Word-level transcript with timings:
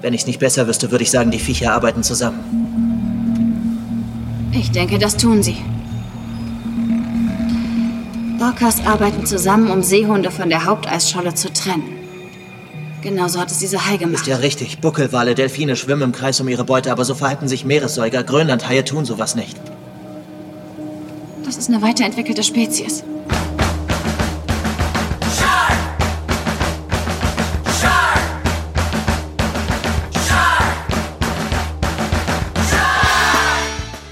Wenn 0.00 0.14
ich 0.14 0.22
es 0.22 0.26
nicht 0.26 0.38
besser 0.38 0.66
wüsste, 0.66 0.90
würde 0.90 1.04
ich 1.04 1.10
sagen, 1.10 1.30
die 1.30 1.38
Viecher 1.38 1.72
arbeiten 1.72 2.02
zusammen. 2.02 2.38
Ich 4.52 4.70
denke, 4.70 4.98
das 4.98 5.16
tun 5.16 5.42
sie. 5.42 5.56
Orcas 8.40 8.84
arbeiten 8.86 9.26
zusammen, 9.26 9.70
um 9.70 9.82
Seehunde 9.82 10.30
von 10.30 10.48
der 10.48 10.64
Haupteisscholle 10.64 11.34
zu 11.34 11.52
trennen. 11.52 11.98
Genauso 13.02 13.40
hat 13.40 13.50
es 13.50 13.58
diese 13.58 13.86
Hai 13.86 13.96
gemacht. 13.96 14.22
Ist 14.22 14.26
ja 14.26 14.36
richtig. 14.36 14.78
Buckelwale, 14.78 15.34
Delfine 15.34 15.76
schwimmen 15.76 16.02
im 16.02 16.12
Kreis 16.12 16.40
um 16.40 16.48
ihre 16.48 16.64
Beute, 16.64 16.90
aber 16.90 17.04
so 17.04 17.14
verhalten 17.14 17.48
sich 17.48 17.64
Meeressäuger. 17.64 18.24
Grönlandhaie 18.24 18.84
tun 18.84 19.04
sowas 19.04 19.34
nicht. 19.36 19.56
Das 21.44 21.56
ist 21.56 21.68
eine 21.68 21.82
weiterentwickelte 21.82 22.42
Spezies. 22.42 23.04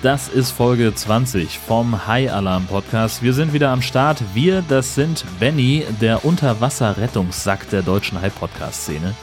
Das 0.07 0.29
ist 0.29 0.53
Folge 0.53 0.95
20 0.95 1.59
vom 1.59 2.07
High 2.07 2.31
Alarm 2.31 2.67
Podcast. 2.67 3.25
Wir 3.25 3.33
sind 3.33 3.53
wieder 3.53 3.71
am 3.71 3.83
Start. 3.83 4.23
Wir, 4.35 4.63
das 4.63 4.95
sind 4.95 5.25
Benny, 5.41 5.85
der 6.01 6.25
Unterwasserrettungssack 6.25 7.69
der 7.71 7.83
deutschen 7.83 8.21
High 8.21 8.33
Podcast 8.33 8.85
Szene. 8.85 9.17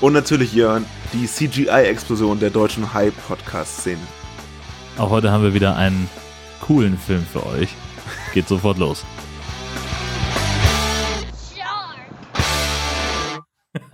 Und 0.00 0.14
natürlich 0.14 0.54
Jörn, 0.54 0.86
die 1.12 1.26
CGI-Explosion 1.26 2.40
der 2.40 2.48
deutschen 2.48 2.94
High 2.94 3.12
Podcast 3.28 3.80
Szene. 3.80 4.00
Auch 4.96 5.10
heute 5.10 5.30
haben 5.30 5.42
wir 5.42 5.52
wieder 5.52 5.76
einen 5.76 6.08
coolen 6.62 6.96
Film 6.96 7.26
für 7.30 7.44
euch. 7.44 7.68
Geht 8.32 8.48
sofort 8.48 8.78
los. 8.78 9.04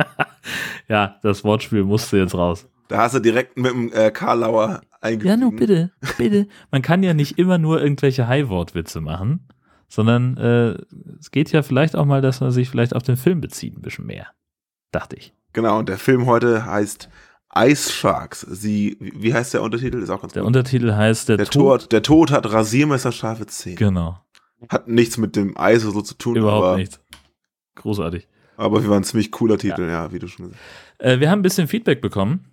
ja, 0.88 1.16
das 1.24 1.42
Wortspiel 1.42 1.82
musste 1.82 2.18
jetzt 2.18 2.36
raus. 2.36 2.68
Da 2.92 2.98
hast 2.98 3.14
du 3.14 3.20
direkt 3.20 3.56
mit 3.56 3.72
dem 3.72 3.90
äh, 3.92 4.10
Karlauer 4.10 4.82
eingefügt. 5.00 5.30
Ja, 5.30 5.36
nur 5.38 5.56
bitte, 5.56 5.92
bitte. 6.18 6.46
Man 6.70 6.82
kann 6.82 7.02
ja 7.02 7.14
nicht 7.14 7.38
immer 7.38 7.56
nur 7.56 7.80
irgendwelche 7.80 8.28
High-Wortwitze 8.28 9.00
machen, 9.00 9.48
sondern 9.88 10.36
äh, 10.36 10.76
es 11.18 11.30
geht 11.30 11.50
ja 11.52 11.62
vielleicht 11.62 11.96
auch 11.96 12.04
mal, 12.04 12.20
dass 12.20 12.42
man 12.42 12.50
sich 12.50 12.68
vielleicht 12.68 12.94
auf 12.94 13.02
den 13.02 13.16
Film 13.16 13.40
bezieht, 13.40 13.78
ein 13.78 13.80
bisschen 13.80 14.04
mehr. 14.04 14.26
Dachte 14.90 15.16
ich. 15.16 15.32
Genau, 15.54 15.78
und 15.78 15.88
der 15.88 15.96
Film 15.96 16.26
heute 16.26 16.66
heißt 16.66 17.08
Ice 17.56 17.90
Sharks. 17.90 18.42
Sie, 18.42 18.98
wie 19.00 19.32
heißt 19.32 19.54
der 19.54 19.62
Untertitel? 19.62 20.02
Ist 20.02 20.10
auch 20.10 20.20
ganz 20.20 20.34
Der 20.34 20.42
gut. 20.42 20.48
Untertitel 20.48 20.92
heißt 20.92 21.30
der, 21.30 21.38
der 21.38 21.46
Tod, 21.46 21.82
Tod. 21.82 21.92
Der 21.92 22.02
Tod 22.02 22.30
hat 22.30 22.52
rasiermesserscharfe 22.52 23.46
Zähne. 23.46 23.76
Genau. 23.76 24.18
Hat 24.68 24.86
nichts 24.86 25.16
mit 25.16 25.34
dem 25.34 25.56
Eis 25.56 25.82
oder 25.84 25.94
so 25.94 26.02
zu 26.02 26.14
tun. 26.14 26.36
Überhaupt 26.36 26.66
aber, 26.66 26.76
nichts. 26.76 27.00
Großartig. 27.76 28.28
Aber 28.58 28.82
wir 28.82 28.90
waren 28.90 29.00
ein 29.00 29.04
ziemlich 29.04 29.32
cooler 29.32 29.56
Titel, 29.56 29.82
ja, 29.82 30.04
ja 30.04 30.12
wie 30.12 30.18
du 30.18 30.28
schon 30.28 30.50
gesagt 30.50 30.62
hast. 30.98 31.06
Äh, 31.06 31.20
wir 31.20 31.30
haben 31.30 31.40
ein 31.40 31.42
bisschen 31.42 31.68
Feedback 31.68 32.00
bekommen. 32.00 32.44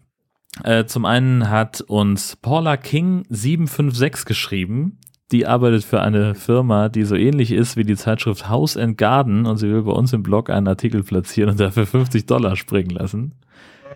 Äh, 0.64 0.86
zum 0.86 1.06
einen 1.06 1.50
hat 1.50 1.82
uns 1.82 2.36
Paula 2.36 2.78
King 2.78 3.26
756 3.30 4.26
geschrieben. 4.26 4.98
Die 5.32 5.46
arbeitet 5.46 5.84
für 5.84 6.02
eine 6.02 6.34
Firma, 6.34 6.90
die 6.90 7.04
so 7.04 7.16
ähnlich 7.16 7.52
ist 7.52 7.78
wie 7.78 7.84
die 7.84 7.96
Zeitschrift 7.96 8.50
House 8.50 8.76
and 8.76 8.98
Garden 8.98 9.46
und 9.46 9.58
sie 9.58 9.70
will 9.70 9.84
bei 9.84 9.92
uns 9.92 10.12
im 10.12 10.24
Blog 10.24 10.50
einen 10.50 10.68
Artikel 10.68 11.04
platzieren 11.04 11.52
und 11.52 11.60
dafür 11.60 11.86
50 11.86 12.26
Dollar 12.26 12.56
springen 12.56 12.90
lassen. 12.90 13.34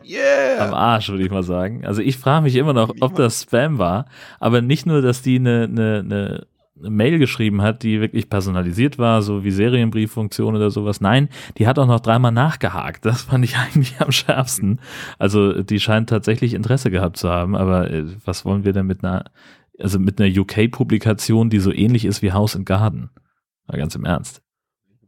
Yeah. 0.06 0.68
Am 0.68 0.74
Arsch, 0.74 1.10
würde 1.10 1.24
ich 1.24 1.32
mal 1.32 1.44
sagen. 1.44 1.86
Also 1.86 2.02
ich 2.02 2.18
frage 2.18 2.44
mich 2.44 2.56
immer 2.56 2.74
noch, 2.74 2.94
ob 3.00 3.16
das 3.16 3.44
Spam 3.44 3.78
war, 3.78 4.06
aber 4.40 4.62
nicht 4.62 4.86
nur, 4.86 5.02
dass 5.02 5.22
die 5.22 5.38
eine, 5.38 5.64
eine, 5.64 6.00
eine 6.00 6.48
Mail 6.76 7.20
geschrieben 7.20 7.62
hat, 7.62 7.84
die 7.84 8.02
wirklich 8.02 8.30
personalisiert 8.30 8.98
war, 8.98 9.22
so 9.22 9.44
wie 9.44 9.52
Serienbrieffunktion 9.52 10.56
oder 10.56 10.72
sowas. 10.72 11.02
Nein, 11.02 11.30
die 11.58 11.68
hat 11.68 11.78
auch 11.78 11.86
noch 11.86 12.00
dreimal 12.00 12.32
nachgehakt. 12.32 13.06
Das 13.06 13.24
fand 13.24 13.46
ich 13.46 13.58
eigentlich 13.58 14.00
am 14.00 14.12
schärfsten. 14.12 14.80
Also 15.20 15.62
die 15.62 15.80
scheint 15.80 16.10
tatsächlich 16.10 16.54
Interesse 16.54 16.90
gehabt 16.92 17.18
zu 17.18 17.30
haben, 17.30 17.56
aber 17.56 17.92
äh, 17.92 18.06
was 18.26 18.46
wollen 18.46 18.66
wir 18.66 18.74
denn 18.74 18.88
mit 18.88 19.04
einer, 19.04 19.26
also 19.80 20.00
mit 20.00 20.20
einer 20.20 20.36
UK-Publikation, 20.36 21.50
die 21.50 21.60
so 21.60 21.72
ähnlich 21.72 22.06
ist 22.06 22.22
wie 22.22 22.32
House 22.32 22.56
and 22.56 22.66
Garden? 22.66 23.10
Mal 23.68 23.78
ganz 23.78 23.96
im 23.96 24.06
Ernst. 24.06 24.42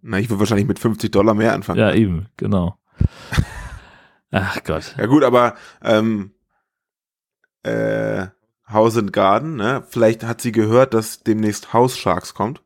Na, 0.02 0.20
ich 0.20 0.30
würde 0.30 0.40
wahrscheinlich 0.40 0.68
mit 0.68 0.80
50 0.80 1.12
Dollar 1.12 1.34
mehr 1.34 1.54
anfangen. 1.54 1.80
Ja, 1.80 1.94
eben, 1.94 2.28
genau. 2.38 2.78
Ach 4.31 4.64
Gott. 4.64 4.96
Ja 4.98 5.08
gut, 5.08 5.24
aber 5.24 5.56
ähm, 5.84 6.31
äh, 7.64 8.28
House 8.68 8.98
and 8.98 9.14
Garden, 9.14 9.56
ne? 9.56 9.84
Vielleicht 9.88 10.24
hat 10.24 10.42
sie 10.42 10.52
gehört, 10.52 10.94
dass 10.94 11.22
demnächst 11.24 11.74
House 11.74 11.98
Sharks 11.98 12.34
kommt. 12.34 12.62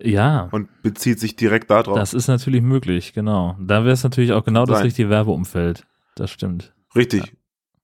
Ja. 0.00 0.48
Und 0.50 0.82
bezieht 0.82 1.20
sich 1.20 1.36
direkt 1.36 1.70
darauf. 1.70 1.96
Das 1.96 2.14
ist 2.14 2.28
natürlich 2.28 2.62
möglich, 2.62 3.12
genau. 3.12 3.56
Da 3.60 3.84
wäre 3.84 3.92
es 3.92 4.02
natürlich 4.02 4.32
auch 4.32 4.44
genau 4.44 4.66
Sein. 4.66 4.74
das 4.74 4.84
richtige 4.84 5.10
Werbeumfeld. 5.10 5.84
Das 6.16 6.30
stimmt. 6.30 6.72
Richtig, 6.94 7.26
ja. 7.26 7.32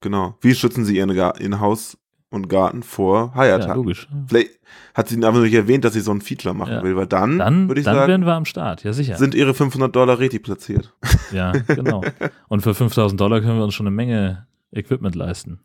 genau. 0.00 0.36
Wie 0.40 0.54
schützen 0.54 0.84
sie 0.84 0.96
ihren, 0.96 1.10
ihren 1.10 1.60
Haus 1.60 1.96
und 2.30 2.48
Garten 2.48 2.82
vor 2.82 3.34
Hayattacken? 3.34 3.68
Ja, 3.68 3.74
logisch. 3.74 4.08
Vielleicht 4.26 4.58
hat 4.94 5.08
sie 5.08 5.22
aber 5.24 5.40
nicht 5.40 5.54
erwähnt, 5.54 5.84
dass 5.84 5.92
sie 5.92 6.00
so 6.00 6.10
ein 6.10 6.20
Feature 6.20 6.54
machen 6.54 6.72
ja. 6.72 6.82
will, 6.82 6.96
weil 6.96 7.06
dann, 7.06 7.38
dann 7.38 7.68
würde 7.68 7.80
ich 7.80 7.84
dann 7.84 7.94
sagen, 7.94 8.08
wären 8.08 8.26
wir 8.26 8.34
am 8.34 8.44
Start, 8.44 8.84
ja 8.84 8.92
sicher. 8.92 9.16
Sind 9.16 9.34
ihre 9.34 9.54
500 9.54 9.94
Dollar 9.94 10.18
richtig 10.18 10.42
platziert. 10.42 10.94
Ja, 11.32 11.52
genau. 11.52 12.02
Und 12.48 12.62
für 12.62 12.74
5000 12.74 13.20
Dollar 13.20 13.40
können 13.40 13.58
wir 13.58 13.64
uns 13.64 13.74
schon 13.74 13.86
eine 13.86 13.94
Menge 13.94 14.46
Equipment 14.72 15.14
leisten. 15.14 15.60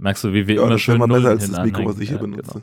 Merkst 0.00 0.24
du, 0.24 0.32
wie 0.32 0.46
wir 0.46 0.56
ja, 0.56 0.62
immer 0.62 0.78
schön 0.78 0.98
besser 0.98 1.28
als 1.28 1.50
das 1.50 1.62
Mikro, 1.62 1.84
was 1.84 1.98
ich 1.98 2.08
hier 2.08 2.16
ja, 2.16 2.22
benutze. 2.22 2.62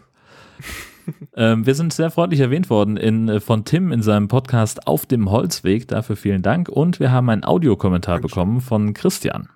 Genau. 1.06 1.18
ähm, 1.36 1.66
wir 1.68 1.76
sind 1.76 1.94
sehr 1.94 2.10
freundlich 2.10 2.40
erwähnt 2.40 2.72
worden 2.72 2.98
in, 2.98 3.30
äh, 3.30 3.40
von 3.40 3.64
Tim 3.64 3.92
in 3.92 4.02
seinem 4.02 4.28
Podcast 4.28 4.88
Auf 4.88 5.06
dem 5.06 5.30
Holzweg. 5.30 5.88
Dafür 5.88 6.16
vielen 6.16 6.42
Dank. 6.42 6.68
Und 6.68 7.00
wir 7.00 7.12
haben 7.12 7.30
einen 7.30 7.44
Audiokommentar 7.44 8.20
bekommen 8.20 8.60
von 8.60 8.96
Christian. 8.96 9.50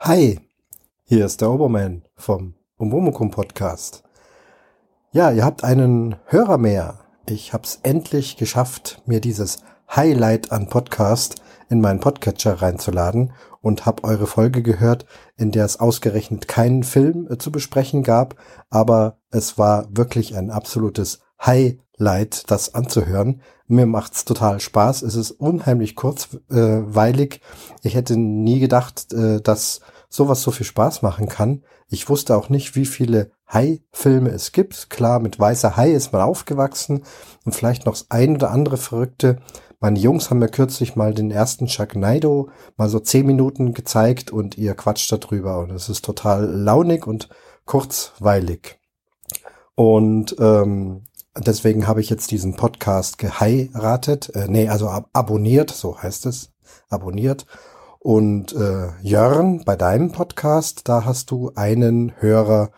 Hi, 0.00 0.40
hier 1.04 1.26
ist 1.26 1.42
der 1.42 1.50
Oberman 1.50 2.02
vom 2.16 2.54
Umwomukum 2.78 3.30
Podcast. 3.30 4.02
Ja, 5.12 5.30
ihr 5.30 5.44
habt 5.44 5.62
einen 5.62 6.16
Hörer 6.24 6.56
mehr. 6.56 7.00
Ich 7.28 7.52
hab's 7.52 7.80
endlich 7.82 8.38
geschafft, 8.38 9.02
mir 9.04 9.20
dieses 9.20 9.62
Highlight 9.94 10.52
an 10.52 10.70
Podcast 10.70 11.42
in 11.68 11.82
meinen 11.82 12.00
Podcatcher 12.00 12.62
reinzuladen 12.62 13.32
und 13.64 13.86
habe 13.86 14.04
eure 14.04 14.26
Folge 14.26 14.62
gehört, 14.62 15.06
in 15.36 15.50
der 15.50 15.64
es 15.64 15.80
ausgerechnet 15.80 16.48
keinen 16.48 16.82
Film 16.82 17.26
äh, 17.30 17.38
zu 17.38 17.50
besprechen 17.50 18.02
gab, 18.02 18.36
aber 18.68 19.16
es 19.30 19.56
war 19.56 19.86
wirklich 19.90 20.36
ein 20.36 20.50
absolutes 20.50 21.20
Highlight, 21.44 22.50
das 22.50 22.74
anzuhören. 22.74 23.40
Mir 23.66 23.86
macht's 23.86 24.26
total 24.26 24.60
Spaß. 24.60 25.00
Es 25.00 25.14
ist 25.14 25.30
unheimlich 25.30 25.96
kurzweilig. 25.96 27.40
ich 27.82 27.94
hätte 27.94 28.18
nie 28.18 28.60
gedacht, 28.60 29.12
äh, 29.14 29.40
dass 29.40 29.80
sowas 30.10 30.42
so 30.42 30.50
viel 30.50 30.66
Spaß 30.66 31.00
machen 31.00 31.28
kann. 31.28 31.64
Ich 31.88 32.08
wusste 32.10 32.36
auch 32.36 32.50
nicht, 32.50 32.76
wie 32.76 32.86
viele 32.86 33.30
Hai-Filme 33.48 34.28
es 34.28 34.52
gibt. 34.52 34.90
Klar, 34.90 35.20
mit 35.20 35.40
weißer 35.40 35.76
Hai 35.76 35.92
ist 35.92 36.12
man 36.12 36.20
aufgewachsen 36.20 37.04
und 37.46 37.54
vielleicht 37.54 37.86
noch 37.86 37.96
ein 38.10 38.36
oder 38.36 38.50
andere 38.50 38.76
Verrückte. 38.76 39.38
Meine 39.84 39.98
Jungs 39.98 40.30
haben 40.30 40.38
mir 40.38 40.48
kürzlich 40.48 40.96
mal 40.96 41.12
den 41.12 41.30
ersten 41.30 41.68
Sharknado 41.68 42.48
mal 42.78 42.88
so 42.88 43.00
zehn 43.00 43.26
Minuten 43.26 43.74
gezeigt 43.74 44.30
und 44.30 44.56
ihr 44.56 44.74
quatscht 44.74 45.12
darüber 45.12 45.58
und 45.58 45.72
es 45.72 45.90
ist 45.90 46.02
total 46.02 46.46
launig 46.46 47.06
und 47.06 47.28
kurzweilig. 47.66 48.80
Und 49.74 50.36
ähm, 50.38 51.02
deswegen 51.36 51.86
habe 51.86 52.00
ich 52.00 52.08
jetzt 52.08 52.30
diesen 52.30 52.56
Podcast 52.56 53.18
geheiratet, 53.18 54.34
äh, 54.34 54.46
nee, 54.48 54.70
also 54.70 54.88
ab 54.88 55.10
abonniert, 55.12 55.70
so 55.70 56.00
heißt 56.00 56.24
es, 56.24 56.54
abonniert. 56.88 57.44
Und 57.98 58.54
äh, 58.54 58.88
Jörn, 59.02 59.66
bei 59.66 59.76
deinem 59.76 60.12
Podcast, 60.12 60.88
da 60.88 61.04
hast 61.04 61.30
du 61.30 61.52
einen 61.56 62.14
Hörer 62.22 62.70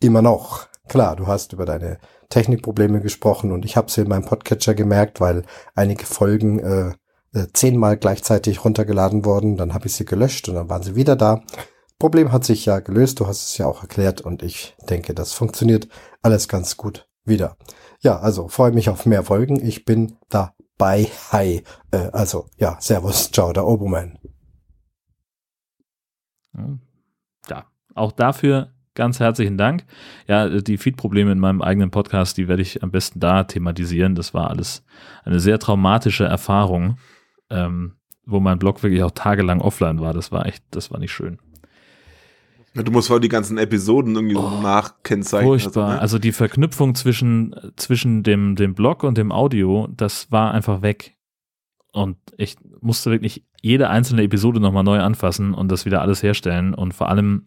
immer 0.00 0.22
noch. 0.22 0.68
Klar, 0.86 1.16
du 1.16 1.26
hast 1.26 1.52
über 1.52 1.66
deine 1.66 1.98
Technikprobleme 2.28 3.00
gesprochen 3.00 3.52
und 3.52 3.64
ich 3.64 3.76
habe 3.76 3.90
sie 3.90 4.02
in 4.02 4.08
meinem 4.08 4.24
Podcatcher 4.24 4.74
gemerkt, 4.74 5.20
weil 5.20 5.44
einige 5.74 6.04
Folgen 6.04 6.58
äh, 6.58 6.92
äh, 7.32 7.46
zehnmal 7.52 7.96
gleichzeitig 7.96 8.64
runtergeladen 8.64 9.24
wurden. 9.24 9.56
Dann 9.56 9.74
habe 9.74 9.86
ich 9.86 9.94
sie 9.94 10.04
gelöscht 10.04 10.48
und 10.48 10.54
dann 10.54 10.68
waren 10.68 10.82
sie 10.82 10.94
wieder 10.94 11.16
da. 11.16 11.42
Problem 11.98 12.30
hat 12.30 12.44
sich 12.44 12.64
ja 12.64 12.78
gelöst, 12.80 13.18
du 13.20 13.26
hast 13.26 13.50
es 13.50 13.58
ja 13.58 13.66
auch 13.66 13.82
erklärt 13.82 14.20
und 14.20 14.42
ich 14.42 14.76
denke, 14.88 15.14
das 15.14 15.32
funktioniert 15.32 15.88
alles 16.22 16.48
ganz 16.48 16.76
gut 16.76 17.08
wieder. 17.24 17.56
Ja, 18.00 18.18
also 18.18 18.48
freue 18.48 18.72
mich 18.72 18.88
auf 18.88 19.06
mehr 19.06 19.24
Folgen. 19.24 19.64
Ich 19.64 19.84
bin 19.84 20.16
dabei. 20.28 21.08
Hi. 21.32 21.64
Äh, 21.90 22.10
also 22.12 22.46
ja, 22.56 22.76
Servus, 22.80 23.30
ciao, 23.32 23.52
der 23.52 23.66
Obermann. 23.66 24.18
Ja, 27.48 27.66
auch 27.94 28.12
dafür 28.12 28.72
Ganz 28.98 29.20
herzlichen 29.20 29.56
Dank. 29.56 29.84
Ja, 30.26 30.48
die 30.48 30.76
Feed-Probleme 30.76 31.30
in 31.30 31.38
meinem 31.38 31.62
eigenen 31.62 31.92
Podcast, 31.92 32.36
die 32.36 32.48
werde 32.48 32.62
ich 32.62 32.82
am 32.82 32.90
besten 32.90 33.20
da 33.20 33.44
thematisieren. 33.44 34.16
Das 34.16 34.34
war 34.34 34.50
alles 34.50 34.82
eine 35.22 35.38
sehr 35.38 35.60
traumatische 35.60 36.24
Erfahrung, 36.24 36.96
ähm, 37.48 37.92
wo 38.26 38.40
mein 38.40 38.58
Blog 38.58 38.82
wirklich 38.82 39.04
auch 39.04 39.12
tagelang 39.12 39.60
offline 39.60 40.00
war. 40.00 40.14
Das 40.14 40.32
war 40.32 40.46
echt, 40.46 40.64
das 40.72 40.90
war 40.90 40.98
nicht 40.98 41.12
schön. 41.12 41.38
Du 42.74 42.90
musst 42.90 43.06
voll 43.06 43.20
die 43.20 43.28
ganzen 43.28 43.56
Episoden 43.56 44.16
irgendwie 44.16 44.34
oh, 44.34 44.50
so 44.50 44.62
nachkennzeichnen. 44.62 45.48
Furchtbar. 45.48 45.84
Also, 45.84 45.94
ne? 45.94 46.00
also 46.00 46.18
die 46.18 46.32
Verknüpfung 46.32 46.96
zwischen, 46.96 47.54
zwischen 47.76 48.24
dem, 48.24 48.56
dem 48.56 48.74
Blog 48.74 49.04
und 49.04 49.16
dem 49.16 49.30
Audio, 49.30 49.86
das 49.96 50.32
war 50.32 50.52
einfach 50.52 50.82
weg. 50.82 51.16
Und 51.92 52.16
ich 52.36 52.56
musste 52.80 53.12
wirklich 53.12 53.46
jede 53.62 53.90
einzelne 53.90 54.24
Episode 54.24 54.58
nochmal 54.58 54.82
neu 54.82 54.98
anfassen 54.98 55.54
und 55.54 55.70
das 55.70 55.86
wieder 55.86 56.02
alles 56.02 56.24
herstellen. 56.24 56.74
Und 56.74 56.94
vor 56.94 57.08
allem 57.08 57.44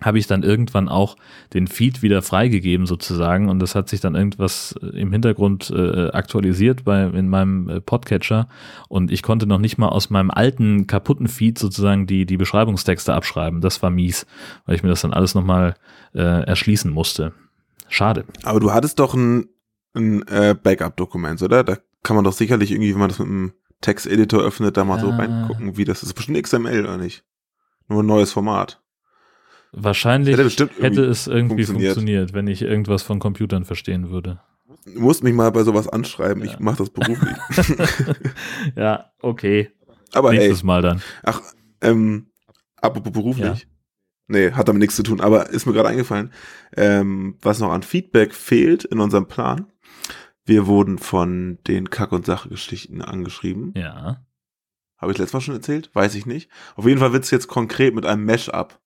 habe 0.00 0.18
ich 0.18 0.26
dann 0.26 0.42
irgendwann 0.42 0.88
auch 0.88 1.16
den 1.52 1.66
Feed 1.68 2.02
wieder 2.02 2.22
freigegeben 2.22 2.86
sozusagen 2.86 3.48
und 3.48 3.60
das 3.60 3.74
hat 3.74 3.88
sich 3.88 4.00
dann 4.00 4.14
irgendwas 4.16 4.74
äh, 4.82 4.86
im 4.98 5.12
Hintergrund 5.12 5.70
äh, 5.70 6.08
aktualisiert 6.10 6.84
bei 6.84 7.04
in 7.04 7.28
meinem 7.28 7.68
äh, 7.68 7.80
Podcatcher 7.80 8.48
und 8.88 9.12
ich 9.12 9.22
konnte 9.22 9.46
noch 9.46 9.58
nicht 9.58 9.78
mal 9.78 9.88
aus 9.90 10.10
meinem 10.10 10.30
alten 10.30 10.86
kaputten 10.86 11.28
Feed 11.28 11.58
sozusagen 11.58 12.06
die 12.06 12.26
die 12.26 12.36
Beschreibungstexte 12.36 13.14
abschreiben. 13.14 13.60
Das 13.60 13.82
war 13.82 13.90
mies, 13.90 14.26
weil 14.66 14.74
ich 14.74 14.82
mir 14.82 14.88
das 14.88 15.02
dann 15.02 15.12
alles 15.12 15.34
nochmal 15.34 15.74
äh, 16.14 16.20
erschließen 16.20 16.90
musste. 16.90 17.32
Schade. 17.88 18.24
Aber 18.44 18.58
du 18.58 18.72
hattest 18.72 18.98
doch 18.98 19.14
ein, 19.14 19.46
ein 19.94 20.26
äh, 20.26 20.56
Backup-Dokument, 20.60 21.40
oder? 21.42 21.62
Da 21.62 21.76
kann 22.02 22.16
man 22.16 22.24
doch 22.24 22.32
sicherlich 22.32 22.72
irgendwie, 22.72 22.92
wenn 22.92 23.00
man 23.00 23.10
das 23.10 23.18
mit 23.20 23.28
einem 23.28 23.52
Texteditor 23.82 24.42
öffnet, 24.42 24.76
da 24.76 24.84
mal 24.84 24.98
so 24.98 25.10
Ah. 25.10 25.16
reingucken, 25.16 25.76
wie 25.76 25.84
das 25.84 26.02
ist. 26.02 26.14
Bestimmt 26.14 26.42
XML 26.42 26.84
oder 26.86 26.96
nicht? 26.96 27.24
Nur 27.88 28.02
ein 28.02 28.06
neues 28.06 28.32
Format. 28.32 28.81
Wahrscheinlich 29.72 30.34
Hätte 30.34 30.44
bestimmt 30.44 30.72
irgendwie 30.78 30.86
hätte 31.00 31.04
es 31.10 31.26
irgendwie 31.26 31.64
funktioniert. 31.64 31.94
funktioniert. 31.94 32.32
wenn 32.34 32.46
ich 32.46 32.62
irgendwas 32.62 33.02
von 33.02 33.18
Computern 33.18 33.64
verstehen 33.64 34.10
würde. 34.10 34.40
Du 34.84 35.00
musst 35.00 35.22
mich 35.24 35.32
mal 35.32 35.50
bei 35.50 35.62
sowas 35.64 35.88
anschreiben. 35.88 36.44
Ja. 36.44 36.50
Ich 36.50 36.58
mache 36.58 36.78
das 36.78 36.90
beruflich. 36.90 37.36
ja, 38.76 39.12
okay. 39.20 39.70
Aber 40.12 40.32
ey, 40.32 40.38
Nächstes 40.38 40.62
Mal 40.62 40.82
dann. 40.82 41.00
ach, 41.22 41.40
ähm, 41.80 42.26
apropos 42.80 43.12
beruflich. 43.12 43.46
Ja. 43.46 43.66
Nee, 44.28 44.52
hat 44.52 44.68
damit 44.68 44.80
nichts 44.80 44.96
zu 44.96 45.02
tun, 45.02 45.20
aber 45.20 45.50
ist 45.50 45.66
mir 45.66 45.72
gerade 45.72 45.88
eingefallen, 45.88 46.32
ähm, 46.76 47.36
was 47.42 47.58
noch 47.60 47.70
an 47.72 47.82
Feedback 47.82 48.34
fehlt 48.34 48.84
in 48.84 48.98
unserem 49.00 49.26
Plan. 49.26 49.66
Wir 50.44 50.66
wurden 50.66 50.98
von 50.98 51.58
den 51.66 51.90
Kack- 51.90 52.12
und 52.12 52.26
Sache-Geschichten 52.26 53.00
angeschrieben. 53.02 53.72
Ja. 53.76 54.24
Habe 54.98 55.12
ich 55.12 55.18
letztes 55.18 55.32
Mal 55.34 55.40
schon 55.40 55.54
erzählt? 55.54 55.90
Weiß 55.94 56.14
ich 56.14 56.26
nicht. 56.26 56.50
Auf 56.76 56.86
jeden 56.86 56.98
Fall 57.00 57.12
wird 57.12 57.24
es 57.24 57.30
jetzt 57.30 57.46
konkret 57.48 57.94
mit 57.94 58.06
einem 58.06 58.24
Mash-up. 58.24 58.80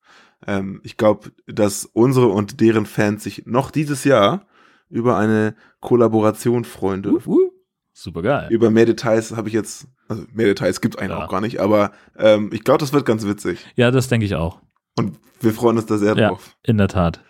Ähm, 0.46 0.80
ich 0.84 0.96
glaube, 0.96 1.32
dass 1.46 1.84
unsere 1.84 2.28
und 2.28 2.60
deren 2.60 2.86
Fans 2.86 3.24
sich 3.24 3.44
noch 3.46 3.70
dieses 3.70 4.04
Jahr 4.04 4.46
über 4.88 5.16
eine 5.16 5.54
Kollaboration 5.80 6.64
freuen 6.64 7.02
dürfen. 7.02 7.32
Uh, 7.32 7.50
super 7.92 8.22
geil. 8.22 8.48
Über 8.50 8.70
mehr 8.70 8.86
Details 8.86 9.34
habe 9.36 9.48
ich 9.48 9.54
jetzt, 9.54 9.88
also 10.08 10.24
mehr 10.32 10.46
Details 10.46 10.80
gibt 10.80 10.94
es 10.94 11.00
eigentlich 11.00 11.18
Ja. 11.18 11.24
auch 11.24 11.30
gar 11.30 11.40
nicht, 11.40 11.58
aber 11.60 11.90
ähm, 12.16 12.50
ich 12.52 12.62
glaube, 12.62 12.78
das 12.78 12.92
wird 12.92 13.04
ganz 13.04 13.26
witzig. 13.26 13.66
Ja, 13.74 13.90
das 13.90 14.08
denke 14.08 14.26
ich 14.26 14.36
auch. 14.36 14.60
Und 14.96 15.18
wir 15.40 15.52
freuen 15.52 15.76
uns 15.76 15.86
da 15.86 15.98
sehr 15.98 16.16
Ja. 16.16 16.28
drauf. 16.28 16.56
In 16.62 16.78
der 16.78 16.88
Tat. 16.88 17.20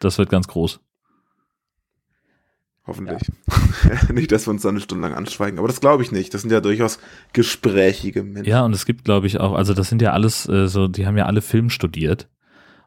Das 0.00 0.18
wird 0.18 0.28
ganz 0.28 0.46
groß. 0.46 0.80
Hoffentlich. 2.86 3.22
nicht, 4.12 4.30
dass 4.30 4.46
wir 4.46 4.52
uns 4.52 4.62
da 4.62 4.68
eine 4.68 4.80
Stunde 4.80 5.08
lang 5.08 5.16
anschweigen, 5.16 5.58
aber 5.58 5.66
das 5.66 5.80
glaube 5.80 6.04
ich 6.04 6.12
nicht. 6.12 6.32
Das 6.34 6.42
sind 6.42 6.52
ja 6.52 6.60
durchaus 6.60 7.00
gesprächige 7.32 8.22
Menschen. 8.22 8.48
Ja, 8.48 8.64
und 8.64 8.72
es 8.74 8.86
gibt, 8.86 9.04
glaube 9.04 9.26
ich, 9.26 9.40
auch, 9.40 9.54
also 9.54 9.74
das 9.74 9.88
sind 9.88 10.02
ja 10.02 10.12
alles 10.12 10.48
äh, 10.48 10.68
so, 10.68 10.86
die 10.86 11.06
haben 11.06 11.16
ja 11.16 11.26
alle 11.26 11.40
Film 11.42 11.68
studiert 11.70 12.28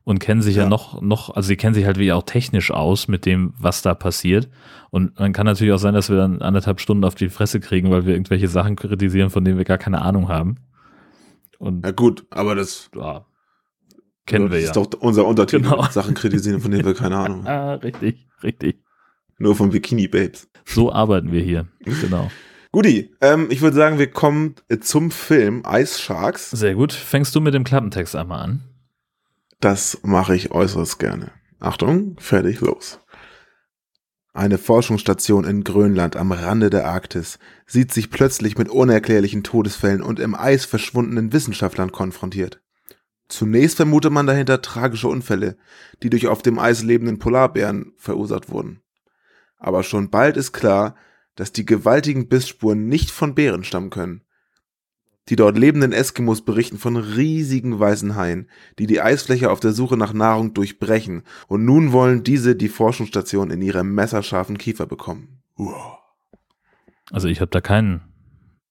und 0.09 0.17
kennen 0.19 0.41
sich 0.41 0.55
ja, 0.55 0.63
Ja. 0.63 0.69
noch, 0.69 1.01
noch, 1.03 1.35
also 1.35 1.45
sie 1.47 1.55
kennen 1.55 1.75
sich 1.75 1.85
halt 1.85 1.99
wie 1.99 2.11
auch 2.11 2.23
technisch 2.23 2.71
aus 2.71 3.07
mit 3.07 3.27
dem, 3.27 3.53
was 3.59 3.83
da 3.83 3.93
passiert. 3.93 4.49
Und 4.89 5.19
man 5.19 5.33
kann 5.33 5.45
natürlich 5.45 5.71
auch 5.71 5.77
sein, 5.77 5.93
dass 5.93 6.09
wir 6.09 6.17
dann 6.17 6.41
anderthalb 6.41 6.81
Stunden 6.81 7.03
auf 7.03 7.13
die 7.13 7.29
Fresse 7.29 7.59
kriegen, 7.59 7.91
weil 7.91 8.07
wir 8.07 8.13
irgendwelche 8.13 8.47
Sachen 8.47 8.75
kritisieren, 8.75 9.29
von 9.29 9.45
denen 9.45 9.59
wir 9.59 9.65
gar 9.65 9.77
keine 9.77 10.01
Ahnung 10.01 10.27
haben. 10.27 10.55
Und 11.59 11.81
Na 11.83 11.91
gut, 11.91 12.25
aber 12.31 12.55
das, 12.55 12.89
ja, 12.95 13.23
kennen 14.25 14.45
das 14.45 14.53
wir 14.53 14.59
ja. 14.61 14.65
ist 14.65 14.75
doch 14.77 14.87
unser 14.99 15.27
Untertitel. 15.27 15.61
Genau. 15.69 15.83
Sachen 15.91 16.15
kritisieren, 16.15 16.59
von 16.59 16.71
denen 16.71 16.85
wir 16.85 16.95
keine 16.95 17.17
Ahnung 17.17 17.39
haben. 17.45 17.47
Ah, 17.47 17.73
richtig, 17.75 18.27
richtig. 18.41 18.81
Nur 19.37 19.55
von 19.55 19.69
Bikini 19.69 20.07
Babes. 20.07 20.49
So 20.65 20.91
arbeiten 20.91 21.31
wir 21.31 21.41
hier. 21.41 21.67
Genau. 22.01 22.31
Guti, 22.71 23.11
ähm, 23.21 23.47
ich 23.51 23.61
würde 23.61 23.75
sagen, 23.75 23.99
wir 23.99 24.09
kommen 24.09 24.55
zum 24.81 25.11
Film 25.11 25.63
Ice 25.71 25.99
Sharks. 26.01 26.49
Sehr 26.49 26.73
gut. 26.73 26.93
Fängst 26.93 27.35
du 27.35 27.41
mit 27.41 27.53
dem 27.53 27.63
Klappentext 27.63 28.15
einmal 28.15 28.41
an? 28.41 28.63
Das 29.59 29.99
mache 30.03 30.35
ich 30.35 30.51
äußerst 30.51 30.99
gerne. 30.99 31.31
Achtung, 31.59 32.15
fertig, 32.19 32.61
los. 32.61 32.99
Eine 34.31 34.57
Forschungsstation 34.57 35.43
in 35.43 35.65
Grönland 35.65 36.15
am 36.15 36.31
Rande 36.31 36.69
der 36.69 36.87
Arktis 36.87 37.39
sieht 37.65 37.91
sich 37.91 38.09
plötzlich 38.09 38.57
mit 38.57 38.69
unerklärlichen 38.69 39.43
Todesfällen 39.43 40.01
und 40.01 40.19
im 40.19 40.33
Eis 40.33 40.63
verschwundenen 40.63 41.33
Wissenschaftlern 41.33 41.91
konfrontiert. 41.91 42.61
Zunächst 43.27 43.75
vermutet 43.75 44.13
man 44.13 44.27
dahinter 44.27 44.61
tragische 44.61 45.09
Unfälle, 45.09 45.57
die 46.01 46.09
durch 46.09 46.27
auf 46.27 46.41
dem 46.41 46.57
Eis 46.57 46.83
lebenden 46.83 47.19
Polarbären 47.19 47.93
verursacht 47.97 48.49
wurden. 48.49 48.81
Aber 49.57 49.83
schon 49.83 50.09
bald 50.09 50.37
ist 50.37 50.53
klar, 50.53 50.95
dass 51.35 51.51
die 51.51 51.65
gewaltigen 51.65 52.29
Bissspuren 52.29 52.87
nicht 52.87 53.11
von 53.11 53.35
Bären 53.35 53.65
stammen 53.65 53.89
können. 53.89 54.23
Die 55.29 55.35
dort 55.35 55.57
lebenden 55.57 55.91
Eskimos 55.91 56.43
berichten 56.43 56.77
von 56.77 56.97
riesigen 56.97 57.79
weißen 57.79 58.15
Haien, 58.15 58.49
die 58.79 58.87
die 58.87 59.01
Eisfläche 59.01 59.51
auf 59.51 59.59
der 59.59 59.73
Suche 59.73 59.95
nach 59.95 60.13
Nahrung 60.13 60.53
durchbrechen, 60.53 61.23
und 61.47 61.65
nun 61.65 61.91
wollen 61.91 62.23
diese 62.23 62.55
die 62.55 62.69
Forschungsstation 62.69 63.51
in 63.51 63.61
ihre 63.61 63.83
messerscharfen 63.83 64.57
Kiefer 64.57 64.87
bekommen. 64.87 65.43
Uah. 65.57 65.99
Also 67.11 67.27
ich 67.27 67.41
habe 67.41 67.51
da 67.51 67.61
keinen 67.61 68.01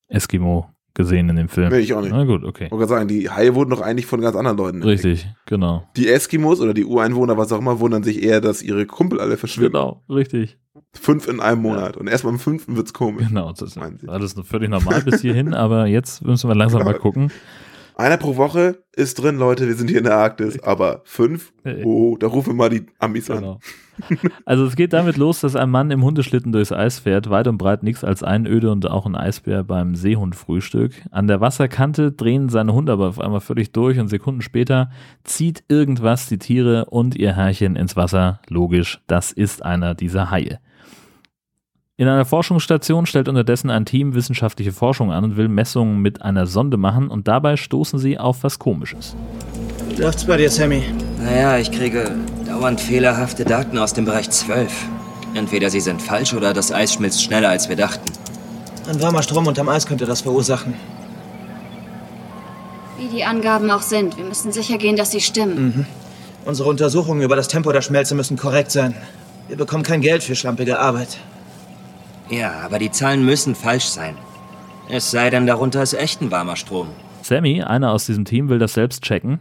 Eskimo 0.08 0.70
gesehen 0.98 1.28
in 1.30 1.36
dem 1.36 1.48
Film. 1.48 1.70
Nee, 1.70 1.78
ich 1.78 1.94
auch 1.94 2.02
nicht. 2.02 2.10
Na 2.10 2.24
gut, 2.24 2.44
okay. 2.44 2.66
Ich 2.66 2.70
wollte 2.72 2.86
gerade 2.86 3.00
sagen, 3.00 3.08
die 3.08 3.30
Haie 3.30 3.54
wurden 3.54 3.70
doch 3.70 3.80
eigentlich 3.80 4.06
von 4.06 4.20
ganz 4.20 4.36
anderen 4.36 4.58
Leuten 4.58 4.82
entdeckt. 4.82 5.04
Richtig, 5.04 5.28
genau. 5.46 5.88
Die 5.96 6.08
Eskimos 6.08 6.60
oder 6.60 6.74
die 6.74 6.84
Ureinwohner, 6.84 7.38
was 7.38 7.52
auch 7.52 7.60
immer, 7.60 7.78
wundern 7.78 8.02
sich 8.02 8.22
eher, 8.22 8.40
dass 8.40 8.62
ihre 8.62 8.84
Kumpel 8.84 9.20
alle 9.20 9.36
verschwinden. 9.36 9.72
Genau, 9.72 10.02
richtig. 10.10 10.58
Fünf 10.92 11.28
in 11.28 11.40
einem 11.40 11.62
Monat. 11.62 11.96
Und 11.96 12.08
erst 12.08 12.24
beim 12.24 12.38
fünften 12.40 12.76
wird's 12.76 12.92
komisch. 12.92 13.28
Genau, 13.28 13.52
das 13.52 13.62
ist 13.62 13.78
alles 14.08 14.34
völlig 14.44 14.70
normal 14.70 15.02
bis 15.02 15.20
hierhin, 15.20 15.54
aber 15.54 15.86
jetzt 15.86 16.24
müssen 16.24 16.50
wir 16.50 16.56
langsam 16.56 16.84
mal 16.84 16.94
gucken. 16.94 17.30
Einer 17.98 18.16
pro 18.16 18.36
Woche 18.36 18.78
ist 18.94 19.20
drin, 19.20 19.38
Leute, 19.38 19.66
wir 19.66 19.74
sind 19.74 19.90
hier 19.90 19.98
in 19.98 20.04
der 20.04 20.16
Arktis, 20.16 20.62
aber 20.62 21.02
fünf, 21.04 21.52
oh, 21.84 22.16
da 22.16 22.28
rufen 22.28 22.50
wir 22.50 22.54
mal 22.54 22.70
die 22.70 22.86
Amis 23.00 23.28
an. 23.28 23.38
Genau. 23.38 23.60
Also 24.44 24.64
es 24.64 24.76
geht 24.76 24.92
damit 24.92 25.16
los, 25.16 25.40
dass 25.40 25.56
ein 25.56 25.70
Mann 25.70 25.90
im 25.90 26.04
Hundeschlitten 26.04 26.52
durchs 26.52 26.70
Eis 26.70 27.00
fährt, 27.00 27.28
weit 27.30 27.48
und 27.48 27.58
breit 27.58 27.82
nichts 27.82 28.04
als 28.04 28.22
Einöde 28.22 28.70
und 28.70 28.88
auch 28.88 29.06
ein 29.06 29.16
Eisbär 29.16 29.64
beim 29.64 29.96
Seehundfrühstück. 29.96 30.92
An 31.10 31.26
der 31.26 31.40
Wasserkante 31.40 32.12
drehen 32.12 32.48
seine 32.48 32.72
Hunde 32.72 32.92
aber 32.92 33.08
auf 33.08 33.18
einmal 33.18 33.40
völlig 33.40 33.72
durch 33.72 33.98
und 33.98 34.06
Sekunden 34.06 34.42
später 34.42 34.92
zieht 35.24 35.64
irgendwas 35.66 36.28
die 36.28 36.38
Tiere 36.38 36.84
und 36.84 37.16
ihr 37.16 37.34
Herrchen 37.34 37.74
ins 37.74 37.96
Wasser. 37.96 38.40
Logisch, 38.46 39.00
das 39.08 39.32
ist 39.32 39.64
einer 39.64 39.96
dieser 39.96 40.30
Haie. 40.30 40.60
In 42.00 42.06
einer 42.06 42.24
Forschungsstation 42.24 43.06
stellt 43.06 43.28
unterdessen 43.28 43.70
ein 43.70 43.84
Team 43.84 44.14
wissenschaftliche 44.14 44.70
Forschung 44.70 45.10
an 45.10 45.24
und 45.24 45.36
will 45.36 45.48
Messungen 45.48 46.00
mit 46.00 46.22
einer 46.22 46.46
Sonde 46.46 46.76
machen 46.76 47.08
und 47.08 47.26
dabei 47.26 47.56
stoßen 47.56 47.98
sie 47.98 48.18
auf 48.18 48.44
was 48.44 48.60
Komisches. 48.60 49.16
Läuft's 49.96 50.24
bei 50.24 50.36
dir, 50.36 50.48
Sammy? 50.48 50.84
Naja, 51.20 51.58
ich 51.58 51.72
kriege 51.72 52.14
dauernd 52.46 52.80
fehlerhafte 52.80 53.44
Daten 53.44 53.76
aus 53.78 53.94
dem 53.94 54.04
Bereich 54.04 54.30
12. 54.30 54.72
Entweder 55.34 55.70
sie 55.70 55.80
sind 55.80 56.00
falsch 56.00 56.34
oder 56.34 56.52
das 56.54 56.70
Eis 56.70 56.92
schmilzt 56.92 57.20
schneller, 57.20 57.48
als 57.48 57.68
wir 57.68 57.74
dachten. 57.74 58.04
Ein 58.88 59.02
warmer 59.02 59.24
Strom 59.24 59.48
unterm 59.48 59.68
Eis 59.68 59.84
könnte 59.84 60.06
das 60.06 60.20
verursachen. 60.20 60.74
Wie 62.96 63.08
die 63.08 63.24
Angaben 63.24 63.72
auch 63.72 63.82
sind, 63.82 64.16
wir 64.16 64.24
müssen 64.24 64.52
sicher 64.52 64.78
gehen, 64.78 64.94
dass 64.94 65.10
sie 65.10 65.20
stimmen. 65.20 65.84
Unsere 66.44 66.68
Untersuchungen 66.68 67.22
über 67.22 67.34
das 67.34 67.48
Tempo 67.48 67.72
der 67.72 67.82
Schmelze 67.82 68.14
müssen 68.14 68.36
korrekt 68.36 68.70
sein. 68.70 68.94
Wir 69.48 69.56
bekommen 69.56 69.82
kein 69.82 70.00
Geld 70.00 70.22
für 70.22 70.36
schlampige 70.36 70.78
Arbeit. 70.78 71.18
Ja, 72.30 72.60
aber 72.64 72.78
die 72.78 72.90
Zahlen 72.90 73.24
müssen 73.24 73.54
falsch 73.54 73.86
sein. 73.86 74.14
Es 74.88 75.10
sei 75.10 75.30
denn, 75.30 75.46
darunter 75.46 75.82
ist 75.82 75.94
echt 75.94 76.20
ein 76.20 76.30
warmer 76.30 76.56
Strom. 76.56 76.88
Sammy, 77.22 77.62
einer 77.62 77.92
aus 77.92 78.06
diesem 78.06 78.24
Team, 78.24 78.48
will 78.48 78.58
das 78.58 78.74
selbst 78.74 79.02
checken. 79.02 79.40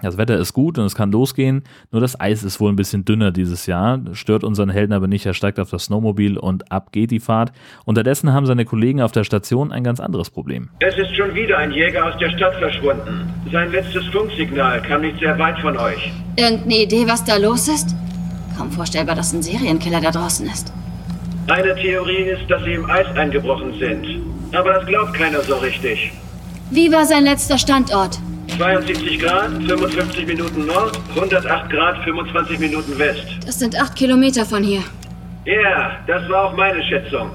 Das 0.00 0.16
Wetter 0.16 0.36
ist 0.36 0.52
gut 0.52 0.78
und 0.78 0.86
es 0.86 0.96
kann 0.96 1.12
losgehen, 1.12 1.62
nur 1.92 2.00
das 2.00 2.18
Eis 2.18 2.42
ist 2.42 2.58
wohl 2.58 2.72
ein 2.72 2.76
bisschen 2.76 3.04
dünner 3.04 3.30
dieses 3.30 3.66
Jahr, 3.66 4.00
stört 4.14 4.42
unseren 4.42 4.70
Helden 4.70 4.92
aber 4.92 5.06
nicht, 5.06 5.26
er 5.26 5.34
steigt 5.34 5.60
auf 5.60 5.70
das 5.70 5.84
Snowmobil 5.84 6.38
und 6.38 6.72
ab 6.72 6.90
geht 6.90 7.12
die 7.12 7.20
Fahrt. 7.20 7.52
Unterdessen 7.84 8.32
haben 8.32 8.46
seine 8.46 8.64
Kollegen 8.64 9.00
auf 9.00 9.12
der 9.12 9.22
Station 9.22 9.70
ein 9.70 9.84
ganz 9.84 10.00
anderes 10.00 10.30
Problem. 10.30 10.70
Es 10.80 10.96
ist 10.98 11.14
schon 11.14 11.32
wieder 11.34 11.58
ein 11.58 11.70
Jäger 11.70 12.06
aus 12.06 12.18
der 12.18 12.30
Stadt 12.30 12.56
verschwunden. 12.56 13.32
Sein 13.52 13.70
letztes 13.70 14.04
Funksignal 14.06 14.82
kam 14.82 15.02
nicht 15.02 15.20
sehr 15.20 15.38
weit 15.38 15.60
von 15.60 15.76
euch. 15.76 16.10
Irgendeine 16.36 16.82
Idee, 16.82 17.06
was 17.06 17.22
da 17.24 17.36
los 17.36 17.68
ist? 17.68 17.94
Kaum 18.56 18.72
vorstellbar, 18.72 19.14
dass 19.14 19.32
ein 19.32 19.42
Serienkiller 19.42 20.00
da 20.00 20.10
draußen 20.10 20.46
ist. 20.46 20.72
Eine 21.48 21.74
Theorie 21.74 22.22
ist, 22.30 22.48
dass 22.48 22.62
sie 22.64 22.74
im 22.74 22.88
Eis 22.88 23.06
eingebrochen 23.16 23.78
sind. 23.78 24.06
Aber 24.54 24.74
das 24.74 24.86
glaubt 24.86 25.14
keiner 25.14 25.40
so 25.40 25.56
richtig. 25.56 26.12
Wie 26.70 26.90
war 26.92 27.04
sein 27.04 27.24
letzter 27.24 27.58
Standort? 27.58 28.18
72 28.56 29.18
Grad, 29.18 29.50
55 29.66 30.26
Minuten 30.26 30.66
Nord, 30.66 30.98
108 31.14 31.70
Grad, 31.70 32.04
25 32.04 32.58
Minuten 32.58 32.98
West. 32.98 33.26
Das 33.44 33.58
sind 33.58 33.80
acht 33.80 33.96
Kilometer 33.96 34.44
von 34.44 34.62
hier. 34.62 34.82
Ja, 35.44 35.98
das 36.06 36.28
war 36.28 36.44
auch 36.44 36.56
meine 36.56 36.82
Schätzung. 36.84 37.30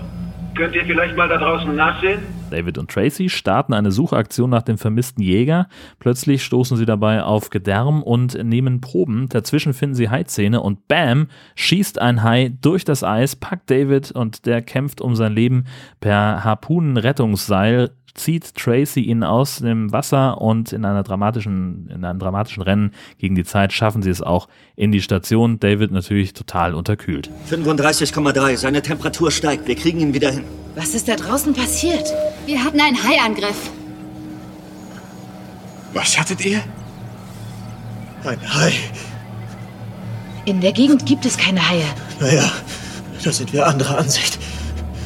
Könnt 0.55 0.75
ihr 0.75 0.85
vielleicht 0.85 1.15
mal 1.15 1.27
da 1.27 1.37
draußen 1.37 1.75
nachsehen? 1.75 2.19
David 2.49 2.77
und 2.77 2.89
Tracy 2.89 3.29
starten 3.29 3.73
eine 3.73 3.91
Suchaktion 3.91 4.49
nach 4.49 4.61
dem 4.61 4.77
vermissten 4.77 5.21
Jäger. 5.21 5.67
Plötzlich 5.99 6.43
stoßen 6.43 6.77
sie 6.77 6.85
dabei 6.85 7.23
auf 7.23 7.49
Gedärm 7.49 8.03
und 8.03 8.41
nehmen 8.43 8.81
Proben. 8.81 9.27
Dazwischen 9.29 9.73
finden 9.73 9.95
sie 9.95 10.09
Haizähne 10.09 10.61
und 10.61 10.87
bam, 10.87 11.27
schießt 11.55 11.99
ein 11.99 12.23
Hai 12.23 12.53
durch 12.61 12.85
das 12.85 13.03
Eis, 13.03 13.35
packt 13.35 13.69
David 13.69 14.11
und 14.11 14.45
der 14.45 14.61
kämpft 14.61 15.01
um 15.01 15.15
sein 15.15 15.33
Leben 15.33 15.65
per 15.99 16.43
Harpunenrettungsseil 16.43 17.91
zieht 18.17 18.55
Tracy 18.55 19.01
ihn 19.01 19.23
aus 19.23 19.57
dem 19.57 19.91
Wasser 19.93 20.41
und 20.41 20.73
in 20.73 20.83
einer 20.83 21.03
dramatischen, 21.03 21.89
in 21.89 22.03
einem 22.03 22.19
dramatischen 22.19 22.63
Rennen 22.63 22.91
gegen 23.19 23.35
die 23.35 23.45
Zeit 23.45 23.71
schaffen 23.71 24.01
sie 24.01 24.09
es 24.09 24.21
auch 24.21 24.49
in 24.75 24.91
die 24.91 25.01
Station. 25.01 25.59
David 25.59 25.91
natürlich 25.91 26.33
total 26.33 26.73
unterkühlt. 26.73 27.29
35,3. 27.49 28.57
Seine 28.57 28.81
Temperatur 28.81 29.31
steigt. 29.31 29.67
Wir 29.67 29.75
kriegen 29.75 29.99
ihn 29.99 30.13
wieder 30.13 30.31
hin. 30.31 30.43
Was 30.75 30.93
ist 30.93 31.07
da 31.07 31.15
draußen 31.15 31.53
passiert? 31.53 32.13
Wir 32.47 32.63
hatten 32.63 32.79
einen 32.79 32.95
Haiangriff. 33.03 33.69
Was 35.93 36.17
hattet 36.17 36.45
ihr? 36.45 36.61
Ein 38.23 38.39
Hai. 38.55 38.71
In 40.45 40.61
der 40.61 40.71
Gegend 40.71 41.05
gibt 41.05 41.25
es 41.25 41.37
keine 41.37 41.69
Haie. 41.69 41.83
Naja, 42.21 42.49
da 43.21 43.33
sind 43.33 43.51
wir 43.51 43.67
anderer 43.67 43.97
Ansicht. 43.97 44.39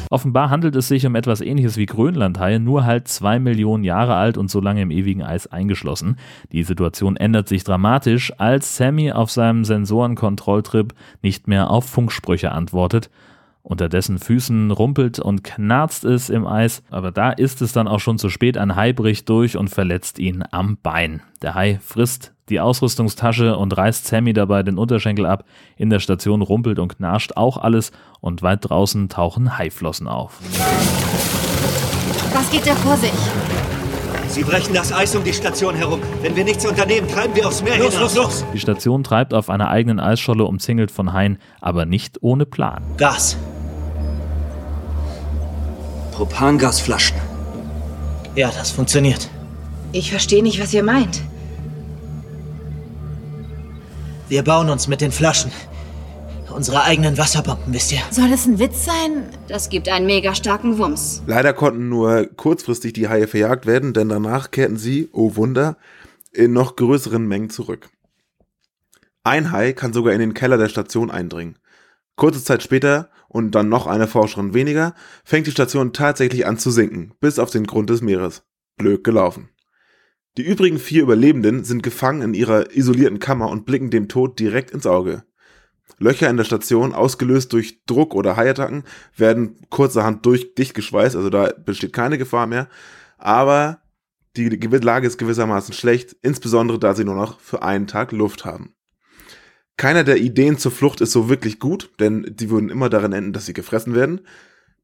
Offenbar 0.08 0.50
handelt 0.50 0.76
es 0.76 0.86
sich 0.86 1.04
um 1.04 1.16
etwas 1.16 1.40
ähnliches 1.40 1.76
wie 1.76 1.86
Grönlandhaie, 1.86 2.60
nur 2.60 2.84
halt 2.84 3.08
zwei 3.08 3.40
Millionen 3.40 3.82
Jahre 3.82 4.14
alt 4.14 4.38
und 4.38 4.48
so 4.48 4.60
lange 4.60 4.82
im 4.82 4.92
ewigen 4.92 5.24
Eis 5.24 5.48
eingeschlossen. 5.48 6.18
Die 6.52 6.62
Situation 6.62 7.16
ändert 7.16 7.48
sich 7.48 7.64
dramatisch, 7.64 8.32
als 8.38 8.76
Sammy 8.76 9.10
auf 9.10 9.32
seinem 9.32 9.64
Sensorenkontrolltrip 9.64 10.94
nicht 11.22 11.48
mehr 11.48 11.70
auf 11.70 11.86
Funksprüche 11.86 12.52
antwortet. 12.52 13.10
Unter 13.72 13.88
dessen 13.88 14.18
Füßen 14.18 14.70
rumpelt 14.70 15.18
und 15.18 15.44
knarzt 15.44 16.04
es 16.04 16.28
im 16.28 16.46
Eis, 16.46 16.82
aber 16.90 17.10
da 17.10 17.30
ist 17.30 17.62
es 17.62 17.72
dann 17.72 17.88
auch 17.88 18.00
schon 18.00 18.18
zu 18.18 18.28
spät. 18.28 18.58
Ein 18.58 18.76
Hai 18.76 18.92
bricht 18.92 19.30
durch 19.30 19.56
und 19.56 19.70
verletzt 19.70 20.18
ihn 20.18 20.44
am 20.50 20.76
Bein. 20.82 21.22
Der 21.40 21.54
Hai 21.54 21.80
frisst 21.82 22.34
die 22.50 22.60
Ausrüstungstasche 22.60 23.56
und 23.56 23.74
reißt 23.74 24.06
Sammy 24.06 24.34
dabei 24.34 24.62
den 24.62 24.76
Unterschenkel 24.76 25.24
ab. 25.24 25.46
In 25.78 25.88
der 25.88 26.00
Station 26.00 26.42
rumpelt 26.42 26.78
und 26.78 26.98
knarscht 26.98 27.38
auch 27.38 27.56
alles 27.56 27.92
und 28.20 28.42
weit 28.42 28.58
draußen 28.68 29.08
tauchen 29.08 29.56
Haiflossen 29.56 30.06
auf. 30.06 30.38
Was 32.34 32.50
geht 32.50 32.66
da 32.66 32.74
vor 32.74 32.98
sich? 32.98 33.10
Sie 34.32 34.44
brechen 34.44 34.72
das 34.72 34.94
Eis 34.94 35.14
um 35.14 35.22
die 35.22 35.34
Station 35.34 35.74
herum. 35.74 36.00
Wenn 36.22 36.34
wir 36.34 36.44
nichts 36.44 36.64
unternehmen, 36.64 37.06
treiben 37.06 37.34
wir 37.36 37.46
aufs 37.46 37.62
Meer 37.62 37.76
los, 37.76 37.92
hinaus. 37.92 38.14
Los, 38.14 38.40
los, 38.40 38.44
Die 38.54 38.60
Station 38.60 39.04
treibt 39.04 39.34
auf 39.34 39.50
einer 39.50 39.68
eigenen 39.68 40.00
Eisscholle 40.00 40.44
umzingelt 40.44 40.90
von 40.90 41.12
Haien, 41.12 41.36
aber 41.60 41.84
nicht 41.84 42.22
ohne 42.22 42.46
Plan. 42.46 42.82
Gas. 42.96 43.36
Propangasflaschen. 46.12 47.18
Ja, 48.34 48.50
das 48.56 48.70
funktioniert. 48.70 49.28
Ich 49.92 50.10
verstehe 50.10 50.42
nicht, 50.42 50.58
was 50.62 50.72
ihr 50.72 50.82
meint. 50.82 51.20
Wir 54.30 54.42
bauen 54.42 54.70
uns 54.70 54.88
mit 54.88 55.02
den 55.02 55.12
Flaschen. 55.12 55.52
Unsere 56.54 56.84
eigenen 56.84 57.16
Wasserbomben, 57.16 57.72
wisst 57.72 57.92
ihr? 57.92 58.00
Soll 58.10 58.30
es 58.32 58.46
ein 58.46 58.58
Witz 58.58 58.84
sein? 58.84 59.30
Das 59.48 59.70
gibt 59.70 59.88
einen 59.88 60.06
mega 60.06 60.34
starken 60.34 60.78
Wumms. 60.78 61.22
Leider 61.26 61.52
konnten 61.52 61.88
nur 61.88 62.26
kurzfristig 62.36 62.92
die 62.92 63.08
Haie 63.08 63.26
verjagt 63.26 63.66
werden, 63.66 63.94
denn 63.94 64.08
danach 64.08 64.50
kehrten 64.50 64.76
sie, 64.76 65.08
oh 65.12 65.36
Wunder, 65.36 65.78
in 66.30 66.52
noch 66.52 66.76
größeren 66.76 67.26
Mengen 67.26 67.50
zurück. 67.50 67.88
Ein 69.24 69.52
Hai 69.52 69.72
kann 69.72 69.92
sogar 69.92 70.12
in 70.12 70.20
den 70.20 70.34
Keller 70.34 70.58
der 70.58 70.68
Station 70.68 71.10
eindringen. 71.10 71.58
Kurze 72.16 72.44
Zeit 72.44 72.62
später 72.62 73.10
und 73.28 73.54
dann 73.54 73.68
noch 73.68 73.86
eine 73.86 74.06
Forscherin 74.06 74.52
weniger, 74.52 74.94
fängt 75.24 75.46
die 75.46 75.52
Station 75.52 75.92
tatsächlich 75.92 76.46
an 76.46 76.58
zu 76.58 76.70
sinken, 76.70 77.14
bis 77.20 77.38
auf 77.38 77.50
den 77.50 77.66
Grund 77.66 77.88
des 77.88 78.02
Meeres. 78.02 78.42
Blöd 78.76 79.04
gelaufen. 79.04 79.48
Die 80.36 80.42
übrigen 80.42 80.78
vier 80.78 81.02
Überlebenden 81.02 81.64
sind 81.64 81.82
gefangen 81.82 82.22
in 82.22 82.34
ihrer 82.34 82.74
isolierten 82.74 83.18
Kammer 83.18 83.50
und 83.50 83.64
blicken 83.66 83.90
dem 83.90 84.08
Tod 84.08 84.38
direkt 84.38 84.70
ins 84.70 84.86
Auge. 84.86 85.24
Löcher 85.98 86.28
in 86.28 86.36
der 86.36 86.44
Station, 86.44 86.94
ausgelöst 86.94 87.52
durch 87.52 87.84
Druck 87.84 88.14
oder 88.14 88.36
Haiattacken, 88.36 88.84
werden 89.16 89.56
kurzerhand 89.70 90.26
durch 90.26 90.54
dicht 90.54 90.74
geschweißt, 90.74 91.16
also 91.16 91.30
da 91.30 91.52
besteht 91.64 91.92
keine 91.92 92.18
Gefahr 92.18 92.46
mehr. 92.46 92.68
Aber 93.18 93.80
die 94.36 94.48
Lage 94.48 95.06
ist 95.06 95.18
gewissermaßen 95.18 95.74
schlecht, 95.74 96.16
insbesondere 96.22 96.78
da 96.78 96.94
sie 96.94 97.04
nur 97.04 97.14
noch 97.14 97.38
für 97.38 97.62
einen 97.62 97.86
Tag 97.86 98.12
Luft 98.12 98.44
haben. 98.44 98.74
Keiner 99.76 100.04
der 100.04 100.18
Ideen 100.18 100.58
zur 100.58 100.72
Flucht 100.72 101.00
ist 101.00 101.12
so 101.12 101.28
wirklich 101.28 101.58
gut, 101.58 101.90
denn 101.98 102.26
die 102.28 102.50
würden 102.50 102.70
immer 102.70 102.88
darin 102.88 103.12
enden, 103.12 103.32
dass 103.32 103.46
sie 103.46 103.52
gefressen 103.52 103.94
werden. 103.94 104.20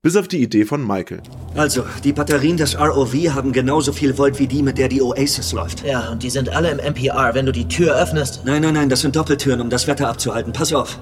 Bis 0.00 0.14
auf 0.14 0.28
die 0.28 0.40
Idee 0.40 0.64
von 0.64 0.86
Michael. 0.86 1.20
Also, 1.56 1.84
die 2.04 2.12
Batterien 2.12 2.56
des 2.56 2.78
ROV 2.78 3.12
haben 3.34 3.52
genauso 3.52 3.92
viel 3.92 4.16
Volt 4.16 4.38
wie 4.38 4.46
die, 4.46 4.62
mit 4.62 4.78
der 4.78 4.88
die 4.88 5.02
Oasis 5.02 5.52
läuft. 5.52 5.84
Ja, 5.84 6.10
und 6.10 6.22
die 6.22 6.30
sind 6.30 6.50
alle 6.50 6.70
im 6.70 6.76
MPR. 6.78 7.34
Wenn 7.34 7.46
du 7.46 7.50
die 7.50 7.66
Tür 7.66 7.96
öffnest. 7.96 8.42
Nein, 8.44 8.62
nein, 8.62 8.74
nein, 8.74 8.88
das 8.88 9.00
sind 9.00 9.16
Doppeltüren, 9.16 9.60
um 9.60 9.70
das 9.70 9.88
Wetter 9.88 10.08
abzuhalten. 10.08 10.52
Pass 10.52 10.72
auf. 10.72 11.00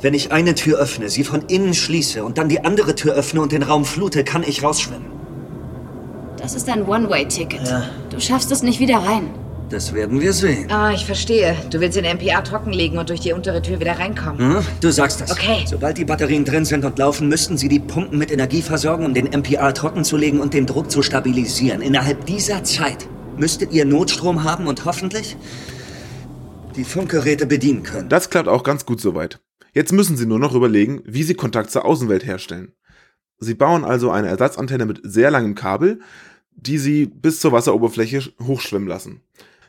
Wenn 0.00 0.14
ich 0.14 0.32
eine 0.32 0.54
Tür 0.54 0.78
öffne, 0.78 1.10
sie 1.10 1.22
von 1.22 1.42
innen 1.48 1.74
schließe 1.74 2.24
und 2.24 2.38
dann 2.38 2.48
die 2.48 2.64
andere 2.64 2.94
Tür 2.94 3.12
öffne 3.12 3.42
und 3.42 3.52
den 3.52 3.62
Raum 3.62 3.84
flute, 3.84 4.24
kann 4.24 4.42
ich 4.42 4.62
rausschwimmen. 4.62 5.10
Das 6.38 6.54
ist 6.54 6.66
ein 6.70 6.86
One-Way-Ticket. 6.86 7.68
Ja. 7.68 7.90
Du 8.08 8.20
schaffst 8.20 8.50
es 8.50 8.62
nicht 8.62 8.80
wieder 8.80 9.00
rein. 9.00 9.28
Das 9.70 9.94
werden 9.94 10.20
wir 10.20 10.32
sehen. 10.32 10.68
Ah, 10.68 10.92
ich 10.92 11.06
verstehe. 11.06 11.56
Du 11.70 11.78
willst 11.78 11.96
den 11.96 12.04
MPA 12.04 12.40
trockenlegen 12.42 12.98
und 12.98 13.08
durch 13.08 13.20
die 13.20 13.32
untere 13.32 13.62
Tür 13.62 13.78
wieder 13.78 14.00
reinkommen. 14.00 14.56
Hm? 14.56 14.64
Du 14.80 14.90
sagst 14.90 15.20
das. 15.20 15.30
Okay. 15.30 15.64
Sobald 15.64 15.96
die 15.96 16.04
Batterien 16.04 16.44
drin 16.44 16.64
sind 16.64 16.84
und 16.84 16.98
laufen, 16.98 17.28
müssten 17.28 17.56
sie 17.56 17.68
die 17.68 17.78
Pumpen 17.78 18.18
mit 18.18 18.32
Energie 18.32 18.62
versorgen, 18.62 19.06
um 19.06 19.14
den 19.14 19.26
MPR 19.26 19.72
trocken 19.72 20.02
zu 20.02 20.16
legen 20.16 20.40
und 20.40 20.54
den 20.54 20.66
Druck 20.66 20.90
zu 20.90 21.02
stabilisieren. 21.02 21.82
Innerhalb 21.82 22.26
dieser 22.26 22.64
Zeit 22.64 23.08
müsstet 23.36 23.70
ihr 23.72 23.84
Notstrom 23.84 24.42
haben 24.42 24.66
und 24.66 24.84
hoffentlich 24.84 25.36
die 26.74 26.84
Funkgeräte 26.84 27.46
bedienen 27.46 27.84
können. 27.84 28.08
Das 28.08 28.28
klappt 28.28 28.48
auch 28.48 28.64
ganz 28.64 28.84
gut 28.84 29.00
soweit. 29.00 29.38
Jetzt 29.72 29.92
müssen 29.92 30.16
sie 30.16 30.26
nur 30.26 30.40
noch 30.40 30.54
überlegen, 30.54 31.00
wie 31.04 31.22
sie 31.22 31.34
Kontakt 31.34 31.70
zur 31.70 31.84
Außenwelt 31.84 32.26
herstellen. 32.26 32.72
Sie 33.38 33.54
bauen 33.54 33.84
also 33.84 34.10
eine 34.10 34.26
Ersatzantenne 34.26 34.84
mit 34.84 35.00
sehr 35.04 35.30
langem 35.30 35.54
Kabel, 35.54 36.00
die 36.56 36.78
sie 36.78 37.06
bis 37.06 37.38
zur 37.38 37.52
Wasseroberfläche 37.52 38.32
hochschwimmen 38.42 38.88
lassen. 38.88 39.22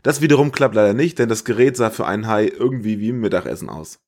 Das 0.04 0.22
wiederum 0.22 0.52
klappt 0.52 0.76
leider 0.76 0.94
nicht, 0.94 1.20
denn 1.20 1.30
das 1.30 1.46
Gerät 1.46 1.78
sah 1.78 1.90
für 1.90 2.06
einen 2.06 2.28
Hai 2.28 2.48
irgendwie 2.48 3.00
wie 3.00 3.12
Mittagessen 3.12 3.70
aus. 3.70 4.00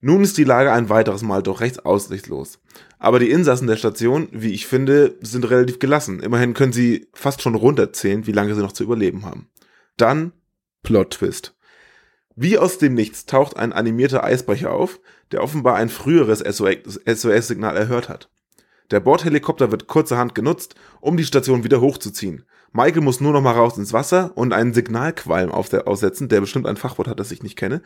Nun 0.00 0.22
ist 0.22 0.38
die 0.38 0.44
Lage 0.44 0.72
ein 0.72 0.90
weiteres 0.90 1.22
Mal 1.22 1.42
doch 1.42 1.60
recht 1.60 1.84
aussichtslos. 1.84 2.60
Aber 2.98 3.18
die 3.18 3.30
Insassen 3.30 3.66
der 3.66 3.76
Station, 3.76 4.28
wie 4.30 4.52
ich 4.52 4.66
finde, 4.66 5.16
sind 5.20 5.50
relativ 5.50 5.80
gelassen. 5.80 6.20
Immerhin 6.20 6.54
können 6.54 6.72
sie 6.72 7.08
fast 7.14 7.42
schon 7.42 7.56
runterzählen, 7.56 8.26
wie 8.26 8.32
lange 8.32 8.54
sie 8.54 8.60
noch 8.60 8.72
zu 8.72 8.84
überleben 8.84 9.24
haben. 9.24 9.48
Dann 9.96 10.32
Plot 10.84 11.10
Twist. 11.10 11.56
Wie 12.36 12.58
aus 12.58 12.78
dem 12.78 12.94
Nichts 12.94 13.26
taucht 13.26 13.56
ein 13.56 13.72
animierter 13.72 14.22
Eisbrecher 14.22 14.72
auf, 14.72 15.00
der 15.32 15.42
offenbar 15.42 15.74
ein 15.74 15.88
früheres 15.88 16.38
SOS-Signal 16.38 17.76
erhört 17.76 18.08
hat. 18.08 18.30
Der 18.92 19.00
Bordhelikopter 19.00 19.72
wird 19.72 19.88
kurzerhand 19.88 20.36
genutzt, 20.36 20.76
um 21.00 21.16
die 21.16 21.24
Station 21.24 21.64
wieder 21.64 21.80
hochzuziehen. 21.80 22.44
Michael 22.72 23.02
muss 23.02 23.20
nur 23.20 23.32
noch 23.32 23.40
mal 23.40 23.52
raus 23.54 23.78
ins 23.78 23.92
Wasser 23.92 24.32
und 24.36 24.52
einen 24.52 24.74
Signalqualm 24.74 25.50
aussetzen, 25.50 26.28
der 26.28 26.40
bestimmt 26.40 26.66
ein 26.66 26.76
Fachwort 26.76 27.08
hat, 27.08 27.18
das 27.18 27.30
ich 27.30 27.42
nicht 27.42 27.56
kenne, 27.56 27.82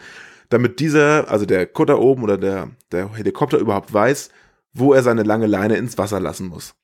damit 0.48 0.80
dieser, 0.80 1.30
also 1.30 1.46
der 1.46 1.66
Kutter 1.66 2.00
oben 2.00 2.22
oder 2.22 2.36
der, 2.36 2.70
der 2.90 3.14
Helikopter 3.14 3.58
überhaupt 3.58 3.92
weiß, 3.92 4.30
wo 4.72 4.92
er 4.92 5.02
seine 5.02 5.22
lange 5.22 5.46
Leine 5.46 5.76
ins 5.76 5.98
Wasser 5.98 6.20
lassen 6.20 6.48
muss. 6.48 6.74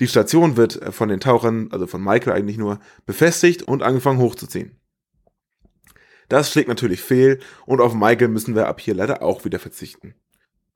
Die 0.00 0.08
Station 0.08 0.56
wird 0.56 0.80
von 0.94 1.08
den 1.08 1.20
Tauchern, 1.20 1.68
also 1.70 1.86
von 1.86 2.02
Michael 2.02 2.32
eigentlich 2.32 2.58
nur, 2.58 2.78
befestigt 3.06 3.62
und 3.62 3.82
angefangen 3.82 4.20
hochzuziehen. 4.20 4.76
Das 6.28 6.50
schlägt 6.50 6.68
natürlich 6.68 7.02
fehl 7.02 7.40
und 7.66 7.80
auf 7.80 7.94
Michael 7.94 8.28
müssen 8.28 8.54
wir 8.54 8.66
ab 8.66 8.80
hier 8.80 8.94
leider 8.94 9.22
auch 9.22 9.44
wieder 9.44 9.58
verzichten. 9.58 10.14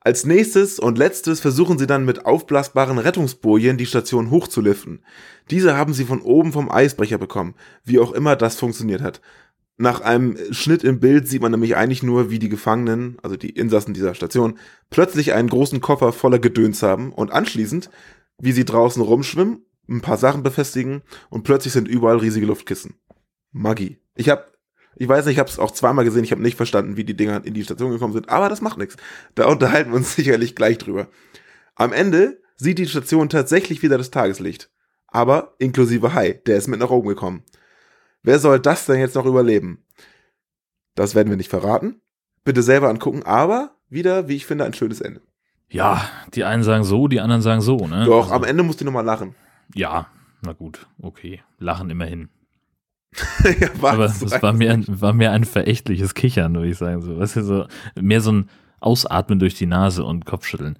Als 0.01 0.25
nächstes 0.25 0.79
und 0.79 0.97
letztes 0.97 1.41
versuchen 1.41 1.79
sie 1.79 1.87
dann 1.87 2.05
mit 2.05 2.25
aufblasbaren 2.25 2.99
Rettungsbojen 2.99 3.77
die 3.77 3.87
Station 3.87 4.31
hochzuliften. 4.31 5.05
Diese 5.51 5.77
haben 5.77 5.93
sie 5.93 6.05
von 6.05 6.23
oben 6.23 6.53
vom 6.53 6.71
Eisbrecher 6.71 7.19
bekommen, 7.19 7.55
wie 7.85 7.99
auch 7.99 8.13
immer 8.13 8.37
das 8.37 8.57
funktioniert 8.57 9.03
hat. 9.03 9.21
Nach 9.77 10.01
einem 10.01 10.37
Schnitt 10.53 10.83
im 10.83 10.99
Bild 10.99 11.29
sieht 11.29 11.43
man 11.43 11.53
nämlich 11.53 11.77
eigentlich 11.77 12.03
nur, 12.03 12.31
wie 12.31 12.39
die 12.39 12.49
Gefangenen, 12.49 13.17
also 13.23 13.37
die 13.37 13.51
Insassen 13.51 13.95
dieser 13.95 14.15
Station, 14.15 14.59
plötzlich 14.91 15.35
einen 15.35 15.49
großen 15.49 15.81
Koffer 15.81 16.13
voller 16.13 16.39
Gedöns 16.39 16.83
haben 16.83 17.13
und 17.13 17.33
anschließend, 17.33 17.91
wie 18.41 18.53
sie 18.53 18.65
draußen 18.65 19.03
rumschwimmen, 19.03 19.65
ein 19.89 20.01
paar 20.01 20.17
Sachen 20.17 20.43
befestigen 20.43 21.03
und 21.31 21.45
plötzlich 21.45 21.73
sind 21.73 21.89
überall 21.89 22.19
riesige 22.19 22.47
Luftkissen. 22.47 22.95
Magie. 23.53 23.99
Ich 24.15 24.29
habe 24.29 24.47
ich 24.99 25.09
weiß 25.09 25.27
nicht, 25.27 25.35
ich 25.35 25.39
habe 25.39 25.49
es 25.49 25.59
auch 25.59 25.71
zweimal 25.71 26.05
gesehen, 26.05 26.25
ich 26.25 26.33
habe 26.33 26.43
nicht 26.43 26.57
verstanden, 26.57 26.97
wie 26.97 27.05
die 27.05 27.17
Dinger 27.17 27.45
in 27.45 27.55
die 27.55 27.65
Station 27.65 27.91
gekommen 27.91 28.13
sind, 28.13 28.29
aber 28.29 28.49
das 28.49 28.61
macht 28.61 28.79
nichts. 28.79 28.97
Da 29.35 29.47
unterhalten 29.47 29.91
wir 29.91 29.97
uns 29.97 30.15
sicherlich 30.17 30.55
gleich 30.55 30.79
drüber. 30.79 31.09
Am 31.75 31.93
Ende 31.93 32.41
sieht 32.57 32.79
die 32.79 32.89
Station 32.89 33.29
tatsächlich 33.29 33.83
wieder 33.83 33.99
das 33.99 34.11
Tageslicht. 34.11 34.71
Aber 35.07 35.55
inklusive 35.59 36.13
Hai, 36.13 36.33
der 36.47 36.57
ist 36.57 36.69
mit 36.69 36.81
nach 36.81 36.91
oben 36.91 37.09
gekommen. 37.09 37.45
Wer 38.23 38.39
soll 38.39 38.61
das 38.61 38.85
denn 38.87 38.99
jetzt 38.99 39.15
noch 39.15 39.25
überleben? 39.25 39.85
Das 40.95 41.15
werden 41.15 41.31
wir 41.31 41.37
nicht 41.37 41.49
verraten. 41.49 42.01
Bitte 42.45 42.63
selber 42.63 42.89
angucken, 42.89 43.23
aber 43.23 43.77
wieder, 43.89 44.29
wie 44.29 44.37
ich 44.37 44.47
finde, 44.47 44.65
ein 44.65 44.75
schönes 44.75 45.01
Ende. 45.01 45.23
Ja, 45.71 46.09
die 46.35 46.45
einen 46.45 46.63
sagen 46.63 46.85
so, 46.85 47.09
die 47.09 47.21
anderen 47.21 47.43
sagen 47.43 47.61
so, 47.61 47.87
ne? 47.87 48.05
Doch, 48.05 48.31
am 48.31 48.45
Ende 48.45 48.63
musst 48.63 48.81
du 48.81 48.85
nochmal 48.85 49.05
lachen. 49.05 49.35
Ja, 49.75 50.09
na 50.43 50.53
gut, 50.53 50.87
okay. 51.01 51.43
Lachen 51.59 51.91
immerhin. 51.91 52.31
ja, 53.61 53.69
was? 53.81 53.93
Aber 53.95 54.05
es 54.05 54.43
war 54.43 54.53
mir, 54.53 54.73
ein, 54.73 54.85
war 54.89 55.13
mir 55.13 55.33
ein 55.33 55.45
verächtliches 55.45 56.15
Kichern, 56.15 56.55
würde 56.55 56.69
ich 56.69 56.79
sagen. 56.79 57.03
So, 57.03 57.19
weißt 57.19 57.37
du, 57.37 57.43
so, 57.45 57.67
mehr 58.01 58.21
so 58.21 58.33
ein 58.33 58.49
Ausatmen 58.81 59.39
durch 59.39 59.55
die 59.55 59.67
Nase 59.67 60.05
und 60.05 60.25
Kopfschütteln. 60.27 60.79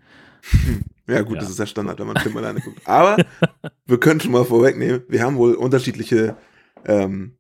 Ja, 1.07 1.23
gut, 1.23 1.35
Ja. 1.37 1.41
das 1.41 1.51
ist 1.51 1.59
der 1.59 1.67
Standard, 1.67 1.99
wenn 1.99 2.07
man 2.07 2.17
einen 2.17 2.23
Film 2.23 2.37
alleine 2.37 2.61
guckt. 2.61 2.81
Aber 2.87 3.17
wir 3.87 3.99
können 4.01 4.21
schon 4.21 4.33
mal 4.33 4.45
vorwegnehmen, 4.45 5.03
wir 5.09 5.23
haben 5.23 5.37
wohl 5.37 5.55
unterschiedliche 5.55 6.37
ähm, 6.85 7.37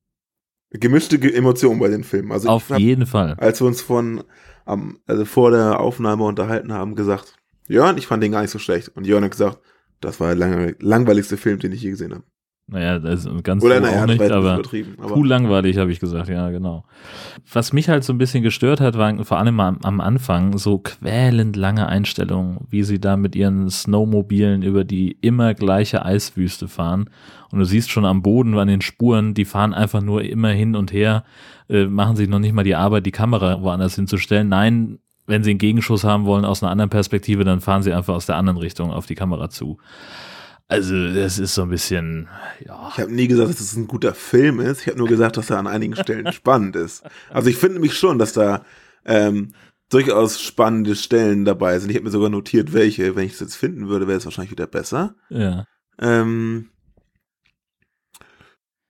gemischte 0.71 1.19
Ge- 1.19 1.33
Emotionen 1.35 1.78
bei 1.78 1.88
den 1.88 2.05
Filmen. 2.05 2.33
Also 2.33 2.49
Auf 2.49 2.71
hab, 2.71 2.78
jeden 2.78 3.07
Fall. 3.07 3.35
als 3.35 3.61
wir 3.61 3.67
uns 3.67 3.81
von 3.81 4.25
am, 4.64 4.99
also 5.07 5.25
vor 5.25 5.50
der 5.50 5.81
Aufnahme 5.81 6.25
unterhalten 6.25 6.73
haben, 6.73 6.95
gesagt, 6.95 7.35
Jörn, 7.69 7.99
ich 7.99 8.07
fand 8.07 8.23
den 8.23 8.33
gar 8.33 8.43
nicht 8.43 8.50
so 8.50 8.59
schlecht. 8.59 8.88
Und 8.97 9.07
Jörn 9.07 9.25
hat 9.25 9.31
gesagt, 9.31 9.59
das 10.00 10.21
war 10.21 10.28
der 10.28 10.37
lang 10.37 10.75
langweiligste 10.81 11.37
Film, 11.37 11.59
den 11.59 11.73
ich 11.73 11.83
je 11.83 11.90
gesehen 11.90 12.14
habe. 12.14 12.25
Naja, 12.70 12.98
das 12.98 13.25
ist 13.25 13.44
ganz 13.44 13.64
Oder 13.64 13.80
naja, 13.80 14.02
auch 14.02 14.06
nicht, 14.06 14.20
aber. 14.20 14.60
Aber 14.98 15.14
Puh 15.14 15.25
langweilig, 15.25 15.78
habe 15.78 15.90
ich 15.90 16.00
gesagt, 16.00 16.28
ja, 16.28 16.50
genau. 16.50 16.84
Was 17.50 17.72
mich 17.72 17.88
halt 17.88 18.04
so 18.04 18.12
ein 18.12 18.18
bisschen 18.18 18.42
gestört 18.42 18.82
hat, 18.82 18.98
waren 18.98 19.25
vor 19.25 19.38
allem 19.38 19.58
am, 19.58 19.78
am 19.82 20.00
Anfang 20.02 20.58
so 20.58 20.78
quälend 20.78 21.56
lange 21.56 21.87
Einstellungen, 21.87 22.66
wie 22.68 22.82
sie 22.82 23.00
da 23.00 23.16
mit 23.16 23.34
ihren 23.34 23.70
Snowmobilen 23.70 24.62
über 24.62 24.84
die 24.84 25.16
immer 25.22 25.54
gleiche 25.54 26.04
Eiswüste 26.04 26.68
fahren. 26.68 27.08
Und 27.50 27.58
du 27.60 27.64
siehst 27.64 27.90
schon 27.90 28.04
am 28.04 28.20
Boden, 28.20 28.58
an 28.58 28.68
den 28.68 28.82
Spuren, 28.82 29.32
die 29.32 29.46
fahren 29.46 29.72
einfach 29.72 30.02
nur 30.02 30.22
immer 30.22 30.50
hin 30.50 30.76
und 30.76 30.92
her, 30.92 31.25
äh, 31.70 31.87
machen 31.87 32.16
sich 32.16 32.28
noch 32.28 32.38
nicht 32.38 32.52
mal 32.52 32.64
die 32.64 32.75
Arbeit, 32.75 33.06
die 33.06 33.12
Kamera 33.12 33.62
woanders 33.62 33.94
hinzustellen. 33.94 34.50
Nein, 34.50 34.98
wenn 35.26 35.42
sie 35.42 35.50
einen 35.50 35.58
Gegenschuss 35.58 36.04
haben 36.04 36.26
wollen 36.26 36.44
aus 36.44 36.62
einer 36.62 36.70
anderen 36.70 36.90
Perspektive, 36.90 37.44
dann 37.44 37.60
fahren 37.60 37.82
sie 37.82 37.94
einfach 37.94 38.14
aus 38.14 38.26
der 38.26 38.37
anderen 38.37 38.58
Richtung 38.58 38.90
auf 38.90 39.06
die 39.06 39.14
Kamera 39.14 39.48
zu. 39.48 39.78
Also, 40.68 41.14
das 41.14 41.38
ist 41.38 41.54
so 41.54 41.62
ein 41.62 41.70
bisschen, 41.70 42.28
ja. 42.60 42.90
ich 42.92 42.98
habe 42.98 43.12
nie 43.12 43.26
gesagt, 43.26 43.48
dass 43.48 43.60
es 43.60 43.75
ein 43.75 43.88
guter 43.88 44.14
Film 44.14 44.60
ist. 44.60 44.82
Ich 44.82 44.88
habe 44.88 44.98
nur 44.98 45.08
gesagt, 45.08 45.38
dass 45.38 45.48
er 45.48 45.58
an 45.58 45.66
einigen 45.66 45.96
Stellen 45.96 46.30
spannend 46.32 46.76
ist. 46.76 47.04
Also 47.30 47.48
ich 47.48 47.56
finde 47.56 47.75
nämlich 47.75 47.94
schon, 47.94 48.18
dass 48.18 48.34
da 48.34 48.64
ähm, 49.06 49.54
durchaus 49.88 50.40
spannende 50.40 50.94
Stellen 50.94 51.46
dabei 51.46 51.78
sind. 51.78 51.88
Ich 51.88 51.96
habe 51.96 52.04
mir 52.04 52.10
sogar 52.10 52.28
notiert, 52.28 52.75
welche. 52.75 53.16
Wenn 53.16 53.25
ich 53.25 53.32
es 53.32 53.40
jetzt 53.40 53.56
finden 53.56 53.88
würde, 53.88 54.06
wäre 54.06 54.18
es 54.18 54.26
wahrscheinlich 54.26 54.50
wieder 54.52 54.66
besser. 54.66 55.14
ja. 55.30 55.64
Ähm, 56.00 56.70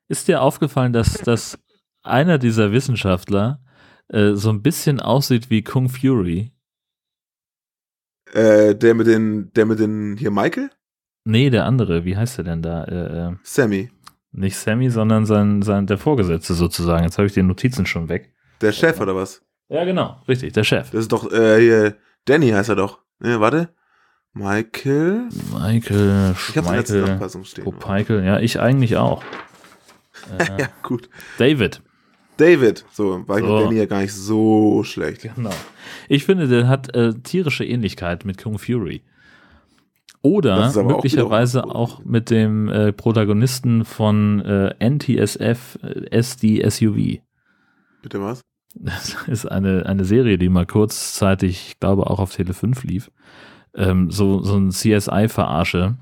Ist 0.08 0.28
dir 0.28 0.42
aufgefallen, 0.42 0.92
dass, 0.92 1.14
dass 1.14 1.58
einer 2.02 2.38
dieser 2.38 2.73
Wissenschaftler 2.73 3.62
äh, 4.08 4.35
so 4.35 4.50
ein 4.50 4.62
bisschen 4.62 5.00
aussieht 5.00 5.49
wie 5.49 5.62
Kung 5.62 5.88
Fury? 5.88 6.52
äh, 8.32 8.75
der 8.75 8.94
mit 8.94 9.06
den, 9.06 9.52
der 9.54 9.66
mit 9.66 9.78
den, 9.78 10.16
hier 10.16 10.30
Michael? 10.30 10.70
Nee, 11.30 11.50
der 11.50 11.66
andere, 11.66 12.06
wie 12.06 12.16
heißt 12.16 12.38
der 12.38 12.44
denn 12.47 12.62
da? 12.62 12.85
Äh, 12.85 13.28
äh, 13.28 13.37
Sammy. 13.42 13.90
nicht 14.32 14.56
Sammy, 14.56 14.88
sondern 14.88 15.26
sein, 15.26 15.61
sein, 15.61 15.87
der 15.87 15.99
Vorgesetzte 15.99 16.54
sozusagen. 16.54 17.04
Jetzt 17.04 17.18
habe 17.18 17.26
ich 17.26 17.35
die 17.35 17.42
Notizen 17.42 17.85
schon 17.85 18.08
weg. 18.08 18.32
Der 18.62 18.73
Chef 18.73 18.99
oder 18.99 19.14
was? 19.14 19.42
Ja, 19.68 19.85
genau, 19.85 20.23
richtig, 20.26 20.54
der 20.54 20.64
Chef. 20.64 20.90
Das 20.90 21.00
ist 21.00 21.12
doch, 21.12 21.30
äh, 21.30 21.61
hier, 21.61 21.97
Danny 22.25 22.49
heißt 22.49 22.70
er 22.70 22.76
doch. 22.76 23.00
Ne, 23.18 23.38
warte. 23.40 23.68
Michael? 24.32 25.28
Michael, 25.52 26.35
Ich 26.49 26.56
habe 26.56 27.44
stehen. 27.44 27.64
Popeikel, 27.64 28.25
ja, 28.25 28.40
ich 28.40 28.58
eigentlich 28.58 28.97
auch. 28.97 29.23
Äh, 30.38 30.62
Ja, 30.62 30.68
gut. 30.82 31.08
David, 31.38 31.80
David. 32.38 32.85
So, 32.90 33.26
war 33.28 33.38
ich 33.38 33.44
So. 33.44 33.61
Danny 33.64 33.76
ja 33.76 33.87
gar 33.87 34.00
nicht 34.00 34.12
so 34.14 34.82
schlecht. 34.82 35.23
Genau. 35.35 35.54
Ich 36.08 36.25
finde, 36.25 36.49
der 36.49 36.68
hat 36.68 36.94
äh, 36.94 37.12
tierische 37.14 37.64
Ähnlichkeit 37.64 38.25
mit 38.25 38.42
Kung 38.42 38.58
Fury. 38.58 39.02
Oder 40.23 40.69
auch 40.69 40.75
möglicherweise 40.85 41.61
wiederum- 41.61 41.73
auch, 41.73 42.05
mit 42.05 42.31
dem 42.31 42.69
äh, 42.69 42.93
Protagonisten 42.93 43.85
von 43.85 44.41
äh, 44.41 44.75
NTSF 44.79 45.79
äh, 45.83 46.11
SD 46.11 46.69
SUV. 46.69 47.21
Bitte 48.03 48.21
was? 48.21 48.41
Das 48.75 49.17
ist 49.27 49.47
eine, 49.47 49.87
eine 49.87 50.05
Serie, 50.05 50.39
die 50.39 50.49
mal 50.49 50.67
kurzzeitig, 50.67 51.69
ich 51.69 51.81
glaube, 51.81 52.09
auch 52.09 52.21
auf 52.21 52.35
Tele 52.35 52.55
5 52.55 52.85
lief. 52.85 53.11
Ähm, 53.75 54.11
so, 54.11 54.43
so 54.43 54.57
ein 54.57 54.71
CSI-Verarsche, 54.71 55.97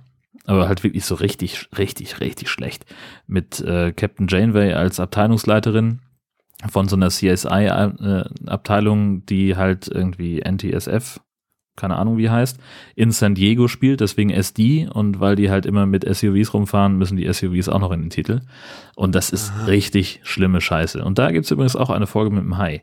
aber 0.44 0.68
halt 0.68 0.84
wirklich 0.84 1.04
so 1.04 1.14
richtig, 1.14 1.68
richtig, 1.76 2.20
richtig 2.20 2.50
schlecht. 2.50 2.84
Mit 3.26 3.60
äh, 3.60 3.92
Captain 3.92 4.26
Janeway 4.28 4.72
als 4.72 5.00
Abteilungsleiterin 5.00 6.00
von 6.70 6.88
so 6.88 6.96
einer 6.96 7.10
CSI-Abteilung, 7.10 9.26
die 9.26 9.56
halt 9.56 9.88
irgendwie 9.88 10.40
NTSF, 10.40 11.20
keine 11.76 11.96
Ahnung 11.96 12.16
wie 12.16 12.30
heißt, 12.30 12.58
in 12.94 13.12
San 13.12 13.34
Diego 13.34 13.68
spielt, 13.68 14.00
deswegen 14.00 14.30
SD 14.30 14.88
und 14.88 15.20
weil 15.20 15.36
die 15.36 15.50
halt 15.50 15.66
immer 15.66 15.86
mit 15.86 16.04
SUVs 16.04 16.54
rumfahren, 16.54 16.96
müssen 16.96 17.16
die 17.16 17.32
SUVs 17.32 17.68
auch 17.68 17.80
noch 17.80 17.92
in 17.92 18.00
den 18.00 18.10
Titel. 18.10 18.40
Und 18.94 19.14
das 19.14 19.30
ist 19.30 19.50
Aha. 19.50 19.66
richtig 19.66 20.20
schlimme 20.24 20.60
Scheiße. 20.60 21.04
Und 21.04 21.18
da 21.18 21.30
gibt's 21.30 21.50
übrigens 21.50 21.76
auch 21.76 21.90
eine 21.90 22.06
Folge 22.06 22.34
mit 22.34 22.42
dem 22.42 22.58
Hai. 22.58 22.82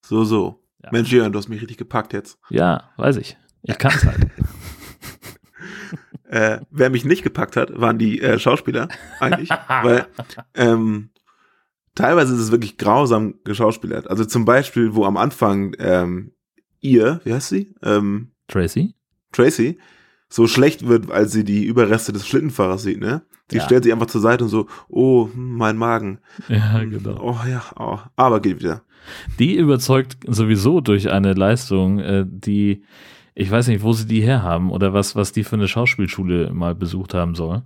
So, 0.00 0.24
so. 0.24 0.64
Ja. 0.82 0.90
Mensch, 0.92 1.12
Jörn, 1.12 1.32
du 1.32 1.38
hast 1.38 1.48
mich 1.48 1.60
richtig 1.60 1.76
gepackt 1.76 2.12
jetzt. 2.12 2.38
Ja, 2.50 2.90
weiß 2.96 3.16
ich. 3.16 3.36
Ich 3.62 3.78
kann's 3.78 4.04
halt. 4.04 4.26
Äh, 6.28 6.60
wer 6.70 6.90
mich 6.90 7.06
nicht 7.06 7.22
gepackt 7.22 7.56
hat, 7.56 7.80
waren 7.80 7.96
die 7.96 8.20
äh, 8.20 8.38
Schauspieler 8.38 8.88
eigentlich, 9.18 9.48
weil 9.82 10.06
ähm, 10.54 11.08
teilweise 11.94 12.34
ist 12.34 12.40
es 12.40 12.50
wirklich 12.50 12.76
grausam 12.76 13.36
geschauspielert. 13.44 14.10
Also 14.10 14.26
zum 14.26 14.44
Beispiel, 14.44 14.94
wo 14.94 15.06
am 15.06 15.16
Anfang 15.16 15.74
ähm, 15.78 16.32
ihr, 16.80 17.20
wie 17.24 17.32
heißt 17.32 17.48
sie, 17.48 17.74
ähm, 17.82 18.28
Tracy? 18.48 18.94
Tracy, 19.32 19.78
so 20.28 20.46
schlecht 20.46 20.86
wird, 20.86 21.10
als 21.10 21.32
sie 21.32 21.44
die 21.44 21.64
Überreste 21.64 22.12
des 22.12 22.26
Schlittenfahrers 22.26 22.82
sieht, 22.82 23.00
ne? 23.00 23.22
Sie 23.50 23.58
Ja. 23.58 23.64
stellt 23.64 23.84
sich 23.84 23.92
einfach 23.92 24.06
zur 24.06 24.20
Seite 24.20 24.44
und 24.44 24.50
so, 24.50 24.66
oh, 24.88 25.28
hm, 25.32 25.56
mein 25.56 25.76
Magen. 25.76 26.18
Ja, 26.48 26.84
genau. 26.84 27.18
Oh 27.22 27.38
ja, 27.48 27.62
oh, 27.78 27.98
aber 28.16 28.40
geht 28.40 28.58
wieder. 28.60 28.82
Die 29.38 29.56
überzeugt 29.56 30.18
sowieso 30.26 30.80
durch 30.82 31.10
eine 31.10 31.32
Leistung, 31.32 31.98
äh, 31.98 32.26
die, 32.28 32.82
ich 33.34 33.50
weiß 33.50 33.68
nicht, 33.68 33.82
wo 33.82 33.92
sie 33.94 34.06
die 34.06 34.20
herhaben 34.20 34.70
oder 34.70 34.92
was, 34.92 35.16
was 35.16 35.32
die 35.32 35.44
für 35.44 35.56
eine 35.56 35.68
Schauspielschule 35.68 36.52
mal 36.52 36.74
besucht 36.74 37.14
haben 37.14 37.34
soll. 37.34 37.62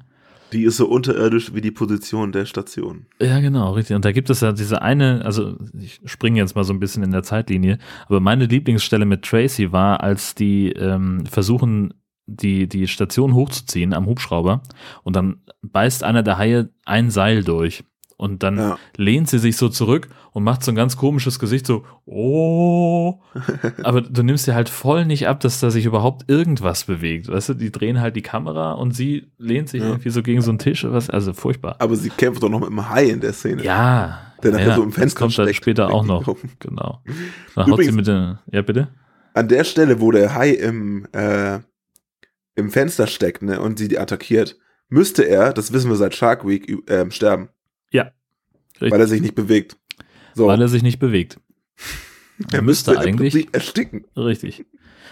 Die 0.52 0.64
ist 0.64 0.76
so 0.76 0.86
unterirdisch 0.86 1.54
wie 1.54 1.60
die 1.60 1.70
Position 1.70 2.32
der 2.32 2.44
Station. 2.44 3.06
Ja, 3.20 3.40
genau, 3.40 3.72
richtig. 3.72 3.96
Und 3.96 4.04
da 4.04 4.12
gibt 4.12 4.28
es 4.30 4.40
ja 4.40 4.52
diese 4.52 4.82
eine, 4.82 5.24
also 5.24 5.56
ich 5.78 6.00
springe 6.04 6.38
jetzt 6.38 6.54
mal 6.54 6.64
so 6.64 6.72
ein 6.72 6.80
bisschen 6.80 7.02
in 7.02 7.10
der 7.10 7.22
Zeitlinie, 7.22 7.78
aber 8.06 8.20
meine 8.20 8.46
Lieblingsstelle 8.46 9.04
mit 9.04 9.22
Tracy 9.22 9.72
war, 9.72 10.02
als 10.02 10.34
die 10.34 10.72
ähm, 10.72 11.24
versuchen, 11.26 11.94
die, 12.26 12.68
die 12.68 12.86
Station 12.86 13.34
hochzuziehen 13.34 13.92
am 13.94 14.06
Hubschrauber 14.06 14.62
und 15.02 15.16
dann 15.16 15.42
beißt 15.62 16.04
einer 16.04 16.22
der 16.22 16.38
Haie 16.38 16.70
ein 16.84 17.10
Seil 17.10 17.44
durch. 17.44 17.84
Und 18.22 18.44
dann 18.44 18.56
Ja. 18.56 18.78
lehnt 18.96 19.28
sie 19.28 19.40
sich 19.40 19.56
so 19.56 19.68
zurück 19.68 20.08
und 20.30 20.44
macht 20.44 20.62
so 20.62 20.70
ein 20.70 20.76
ganz 20.76 20.96
komisches 20.96 21.40
Gesicht, 21.40 21.66
so, 21.66 21.84
oh. 22.06 23.20
Aber 23.82 24.00
du 24.00 24.22
nimmst 24.22 24.46
dir 24.46 24.54
halt 24.54 24.68
voll 24.68 25.04
nicht 25.06 25.26
ab, 25.26 25.40
dass 25.40 25.58
da 25.58 25.70
sich 25.70 25.86
überhaupt 25.86 26.30
irgendwas 26.30 26.84
bewegt. 26.84 27.26
Weißt 27.28 27.48
du, 27.48 27.54
die 27.54 27.72
drehen 27.72 28.00
halt 28.00 28.14
die 28.14 28.22
Kamera 28.22 28.72
und 28.74 28.92
sie 28.94 29.32
lehnt 29.38 29.68
sich 29.68 29.82
Ja. 29.82 29.88
irgendwie 29.88 30.10
so 30.10 30.22
gegen 30.22 30.40
so 30.40 30.50
einen 30.52 30.58
Tisch. 30.60 30.84
Was, 30.88 31.10
also 31.10 31.32
furchtbar. 31.32 31.74
Aber 31.80 31.96
sie 31.96 32.10
kämpft 32.10 32.42
doch 32.44 32.48
noch 32.48 32.60
mit 32.60 32.68
dem 32.68 32.88
Hai 32.88 33.06
in 33.06 33.20
der 33.20 33.32
Szene. 33.32 33.64
Ja. 33.64 34.20
Der 34.42 34.52
nachher 34.52 34.68
ja, 34.68 34.74
so 34.76 34.82
im 34.84 34.90
das 34.90 34.98
Fenster 34.98 35.18
kommt 35.18 35.38
dann 35.38 35.46
steckt. 35.46 35.56
später 35.56 35.90
auch 35.92 36.04
noch. 36.04 36.24
Genau. 36.60 37.00
Dann 37.56 37.56
haut 37.56 37.66
sie 37.66 37.70
Übrigens- 37.72 37.94
mit 37.96 38.06
der, 38.06 38.40
ja 38.52 38.62
bitte? 38.62 38.88
An 39.34 39.48
der 39.48 39.64
Stelle, 39.64 40.00
wo 40.00 40.10
der 40.12 40.34
Hai 40.34 40.50
im, 40.50 41.06
äh, 41.12 41.58
im 42.54 42.70
Fenster 42.70 43.06
steckt 43.08 43.42
ne, 43.42 43.60
und 43.60 43.78
sie 43.78 43.88
die 43.88 43.98
attackiert, 43.98 44.56
müsste 44.88 45.22
er, 45.22 45.52
das 45.52 45.72
wissen 45.72 45.90
wir 45.90 45.96
seit 45.96 46.14
Shark 46.14 46.46
Week, 46.46 46.70
ähm, 46.88 47.10
sterben. 47.10 47.48
Richtig. 48.82 48.92
Weil 48.92 49.00
er 49.00 49.06
sich 49.06 49.20
nicht 49.22 49.34
bewegt. 49.34 49.76
So, 50.34 50.46
Weil 50.48 50.60
er 50.60 50.68
sich 50.68 50.82
nicht 50.82 50.98
bewegt. 50.98 51.40
er 52.50 52.54
er 52.58 52.62
müsste 52.62 52.92
im 52.92 52.98
eigentlich- 52.98 53.48
ersticken. 53.54 54.04
Richtig. 54.16 54.66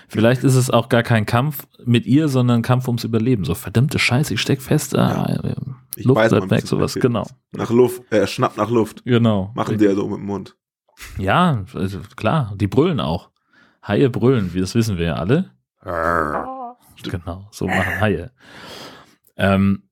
Vielleicht 0.09 0.43
ist 0.43 0.57
es 0.57 0.71
auch 0.71 0.89
gar 0.89 1.05
kein 1.05 1.25
Kampf 1.25 1.67
mit 1.85 2.05
ihr, 2.05 2.29
sondern 2.29 2.61
ein 2.61 2.63
Kampf 2.63 2.89
ums 2.89 3.05
Überleben. 3.05 3.45
So, 3.45 3.55
verdammte 3.55 3.99
Scheiße, 4.01 4.35
ich 4.35 4.41
steck 4.41 4.61
fest. 4.61 4.97
Ah, 4.97 5.25
äh, 5.45 5.55
Ich 5.95 6.05
Luft 6.05 6.17
weiß, 6.19 6.31
bleibt 6.31 6.51
weg, 6.51 6.67
sowas. 6.67 6.97
es 6.97 7.01
Genau. 7.03 7.27
Nach 7.53 7.71
Luft, 7.71 8.03
er 8.11 8.27
schnappt 8.27 8.57
nach 8.57 8.71
Luft. 8.71 9.05
Genau. 9.05 9.53
Machen 9.55 9.79
die 9.79 9.85
ja 9.85 9.95
so 9.95 10.09
mit 10.09 10.19
dem 10.19 10.27
Mund. 10.27 10.57
Ja, 11.17 11.65
also 11.75 12.01
klar, 12.17 12.55
die 12.57 12.67
brüllen 12.67 12.99
auch. 12.99 13.31
Haie 13.87 14.11
brüllen, 14.11 14.53
wie 14.53 14.61
das 14.61 14.75
wissen 14.75 14.99
wir 14.99 15.07
ja 15.07 15.15
alle. 15.15 15.53
Genau, 17.03 17.49
so 17.51 17.67
machen 17.67 18.01
Haie. 18.01 18.33
Ähm, 19.37 19.85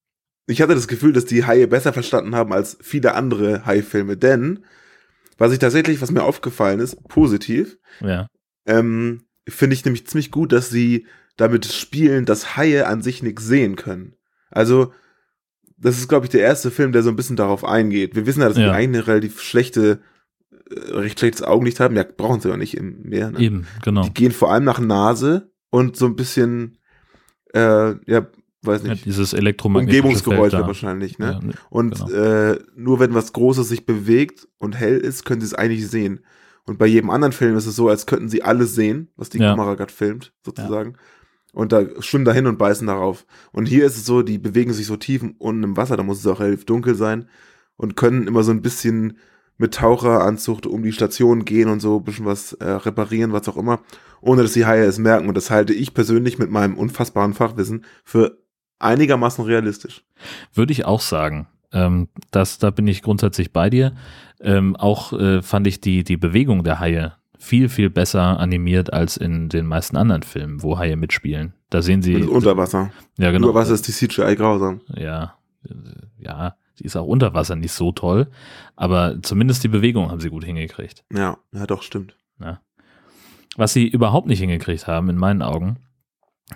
Ich 0.48 0.62
hatte 0.62 0.74
das 0.74 0.88
Gefühl, 0.88 1.12
dass 1.12 1.26
die 1.26 1.44
Haie 1.44 1.68
besser 1.68 1.92
verstanden 1.92 2.34
haben 2.34 2.52
als 2.52 2.78
viele 2.80 3.14
andere 3.14 3.66
Hai-Filme, 3.66 4.16
denn 4.16 4.64
was 5.36 5.52
ich 5.52 5.58
tatsächlich, 5.58 6.00
was 6.00 6.10
mir 6.10 6.24
aufgefallen 6.24 6.80
ist, 6.80 7.06
positiv, 7.06 7.78
ja. 8.00 8.26
ähm, 8.66 9.26
finde 9.48 9.74
ich 9.74 9.84
nämlich 9.84 10.06
ziemlich 10.06 10.30
gut, 10.30 10.52
dass 10.52 10.70
sie 10.70 11.06
damit 11.36 11.66
spielen, 11.66 12.24
dass 12.24 12.56
Haie 12.56 12.86
an 12.86 13.02
sich 13.02 13.22
nichts 13.22 13.44
sehen 13.46 13.76
können. 13.76 14.14
Also, 14.50 14.92
das 15.76 15.98
ist, 15.98 16.08
glaube 16.08 16.26
ich, 16.26 16.30
der 16.30 16.40
erste 16.40 16.70
Film, 16.72 16.90
der 16.92 17.02
so 17.04 17.10
ein 17.10 17.16
bisschen 17.16 17.36
darauf 17.36 17.64
eingeht. 17.64 18.16
Wir 18.16 18.26
wissen 18.26 18.40
ja, 18.40 18.48
dass 18.48 18.56
Ja. 18.58 18.64
die 18.64 18.70
eigentlich 18.70 19.02
eine 19.02 19.06
relativ 19.06 19.40
schlechte, 19.40 20.00
äh, 20.70 20.92
recht 20.92 21.20
schlechtes 21.20 21.42
Augenlicht 21.42 21.78
haben. 21.78 21.94
Ja, 21.94 22.04
brauchen 22.04 22.40
sie 22.40 22.48
ja 22.48 22.56
nicht 22.56 22.76
im 22.76 23.02
Meer. 23.02 23.30
Ne? 23.30 23.38
Eben, 23.38 23.66
genau. 23.84 24.02
Die 24.02 24.12
gehen 24.14 24.32
vor 24.32 24.50
allem 24.52 24.64
nach 24.64 24.80
Nase 24.80 25.52
und 25.70 25.96
so 25.96 26.06
ein 26.06 26.16
bisschen, 26.16 26.78
äh, 27.54 27.94
ja, 28.10 28.26
weiß 28.62 28.82
Ja, 28.84 28.90
nicht, 28.90 29.04
dieses 29.04 29.32
elektromagnetische 29.32 30.02
Umgebungsgeräusche 30.02 30.56
Feld 30.56 30.66
wahrscheinlich, 30.66 31.18
ne? 31.18 31.38
Ja, 31.40 31.46
ne, 31.46 31.54
Und 31.70 31.94
genau. 32.06 32.10
äh, 32.10 32.58
nur 32.76 33.00
wenn 33.00 33.14
was 33.14 33.32
Großes 33.32 33.68
sich 33.68 33.86
bewegt 33.86 34.48
und 34.58 34.76
hell 34.78 34.98
ist, 34.98 35.24
können 35.24 35.40
sie 35.40 35.46
es 35.46 35.54
eigentlich 35.54 35.88
sehen. 35.88 36.20
Und 36.64 36.78
bei 36.78 36.86
jedem 36.86 37.10
anderen 37.10 37.32
Film 37.32 37.56
ist 37.56 37.66
es 37.66 37.76
so, 37.76 37.88
als 37.88 38.06
könnten 38.06 38.28
sie 38.28 38.42
alles 38.42 38.74
sehen, 38.74 39.08
was 39.16 39.30
die 39.30 39.38
Ja. 39.38 39.50
Kamera 39.50 39.74
gerade 39.74 39.92
filmt, 39.92 40.32
sozusagen. 40.44 40.94
Und 41.54 41.72
da 41.72 41.86
schwimmen 42.00 42.26
da 42.26 42.32
hin 42.32 42.46
und 42.46 42.58
beißen 42.58 42.86
darauf. 42.86 43.24
Und 43.52 43.66
hier 43.66 43.86
ist 43.86 43.96
es 43.96 44.04
so, 44.04 44.22
die 44.22 44.36
bewegen 44.38 44.72
sich 44.74 44.86
so 44.86 44.96
tief 44.96 45.24
unten 45.38 45.62
im 45.62 45.76
Wasser, 45.78 45.96
da 45.96 46.02
muss 46.02 46.18
es 46.18 46.26
auch 46.26 46.40
relativ 46.40 46.66
dunkel 46.66 46.94
sein 46.94 47.26
und 47.76 47.96
können 47.96 48.26
immer 48.26 48.42
so 48.42 48.50
ein 48.50 48.60
bisschen 48.60 49.16
mit 49.56 49.74
Taucheranzug 49.74 50.66
um 50.66 50.82
die 50.82 50.92
Station 50.92 51.44
gehen 51.44 51.68
und 51.68 51.80
so 51.80 51.96
ein 51.98 52.04
bisschen 52.04 52.26
was 52.26 52.52
äh, 52.54 52.68
reparieren, 52.68 53.32
was 53.32 53.48
auch 53.48 53.56
immer, 53.56 53.80
ohne 54.20 54.42
dass 54.42 54.52
die 54.52 54.66
Haie 54.66 54.84
es 54.84 54.98
merken. 54.98 55.28
Und 55.28 55.36
das 55.36 55.50
halte 55.50 55.72
ich 55.72 55.94
persönlich 55.94 56.38
mit 56.38 56.50
meinem 56.50 56.76
unfassbaren 56.76 57.34
Fachwissen 57.34 57.84
für 58.04 58.38
einigermaßen 58.78 59.44
realistisch. 59.44 60.04
Würde 60.54 60.72
ich 60.72 60.84
auch 60.84 61.00
sagen. 61.00 61.46
Ähm, 61.72 62.08
das, 62.30 62.58
da 62.58 62.70
bin 62.70 62.86
ich 62.86 63.02
grundsätzlich 63.02 63.52
bei 63.52 63.70
dir. 63.70 63.92
Ähm, 64.40 64.76
auch 64.76 65.12
äh, 65.12 65.42
fand 65.42 65.66
ich 65.66 65.80
die, 65.80 66.04
die 66.04 66.16
Bewegung 66.16 66.64
der 66.64 66.80
Haie 66.80 67.14
viel, 67.38 67.68
viel 67.68 67.90
besser 67.90 68.40
animiert 68.40 68.92
als 68.92 69.16
in 69.16 69.48
den 69.48 69.66
meisten 69.66 69.96
anderen 69.96 70.22
Filmen, 70.22 70.62
wo 70.62 70.78
Haie 70.78 70.96
mitspielen. 70.96 71.54
Da 71.70 71.82
sehen 71.82 72.02
sie. 72.02 72.14
Das 72.14 72.22
ist 72.22 72.28
unter 72.28 72.56
Wasser. 72.56 72.90
ja, 73.16 73.30
genau. 73.30 73.50
Über 73.50 73.60
Wasser 73.60 73.74
ist 73.74 73.86
die 73.86 73.92
CGI 73.92 74.34
grausam. 74.36 74.80
Ja, 74.94 75.34
äh, 75.64 75.74
ja, 76.18 76.56
sie 76.74 76.84
ist 76.84 76.96
auch 76.96 77.06
unter 77.06 77.34
Wasser 77.34 77.56
nicht 77.56 77.72
so 77.72 77.92
toll, 77.92 78.28
aber 78.76 79.22
zumindest 79.22 79.62
die 79.62 79.68
Bewegung 79.68 80.10
haben 80.10 80.20
sie 80.20 80.30
gut 80.30 80.44
hingekriegt. 80.44 81.04
Ja, 81.12 81.38
ja, 81.52 81.66
doch, 81.66 81.82
stimmt. 81.82 82.14
Was 83.58 83.72
sie 83.72 83.88
überhaupt 83.88 84.28
nicht 84.28 84.38
hingekriegt 84.38 84.86
haben, 84.86 85.10
in 85.10 85.16
meinen 85.16 85.42
Augen, 85.42 85.78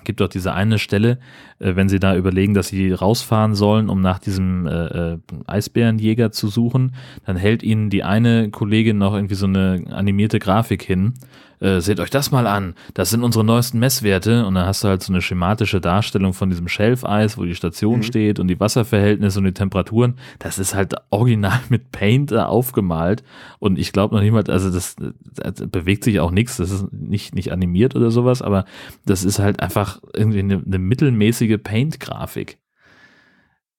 gibt 0.05 0.20
doch 0.20 0.28
diese 0.28 0.52
eine 0.55 0.78
Stelle, 0.78 1.18
äh, 1.59 1.76
wenn 1.76 1.88
sie 1.88 2.00
da 2.00 2.16
überlegen, 2.16 2.55
dass 2.55 2.68
sie 2.68 2.92
rausfahren 2.92 3.55
sollen, 3.55 3.88
um 3.88 4.00
nach 4.00 4.18
diesem 4.18 4.66
äh, 4.66 5.12
äh, 5.12 5.18
Eisbärenjäger 5.46 6.33
zu 6.33 6.48
suchen, 6.48 6.94
dann 7.26 7.37
hält 7.37 7.62
ihnen 7.62 7.90
die 7.90 8.02
eine 8.02 8.50
Kollegin 8.50 8.98
noch 8.98 9.14
irgendwie 9.14 9.35
so 9.35 9.46
eine 9.46 9.85
animierte 9.90 10.38
Grafik 10.38 10.83
hin. 10.83 11.14
Äh, 11.62 11.81
seht 11.81 12.01
euch 12.01 12.11
das 12.11 12.33
mal 12.33 12.48
an, 12.48 12.75
das 12.94 13.11
sind 13.11 13.22
unsere 13.22 13.44
neuesten 13.44 13.79
Messwerte 13.79 14.44
und 14.46 14.57
dann 14.57 14.66
hast 14.66 14.83
du 14.83 14.88
halt 14.88 15.01
so 15.01 15.12
eine 15.12 15.22
schematische 15.22 15.81
Darstellung 15.81 16.33
von 16.33 16.51
diesem 16.51 16.66
Schelfeis, 16.66 17.38
wo 17.38 17.44
die 17.44 17.55
Station 17.55 17.98
Mhm. 17.98 18.03
steht 18.03 18.40
und 18.40 18.48
die 18.48 18.59
Wasserverhältnisse 18.59 19.38
und 19.38 19.44
die 19.44 19.53
Temperaturen. 19.55 20.16
Das 20.40 20.59
ist 20.59 20.75
halt 20.75 20.94
original 21.11 21.61
mit 21.68 21.92
Paint 21.92 22.33
da 22.33 22.46
aufgemalt 22.46 23.22
und 23.61 23.79
ich 23.79 23.92
glaube 23.92 24.16
noch 24.16 24.33
mal, 24.33 24.42
also 24.51 24.70
das, 24.70 24.96
das 24.96 25.68
bewegt 25.68 26.03
sich 26.03 26.18
auch 26.18 26.33
nichts, 26.33 26.57
das 26.57 26.72
ist 26.72 26.92
nicht, 26.92 27.35
nicht 27.37 27.53
animiert 27.53 27.94
oder 27.94 28.11
sowas, 28.11 28.42
aber 28.42 28.64
das 29.07 29.22
ist 29.22 29.38
halt 29.38 29.61
einfach 29.61 30.01
irgendwie 30.14 30.40
eine, 30.40 30.61
eine 30.66 30.79
mittelmäßige 30.81 31.59
Paint-Grafik. 31.62 32.59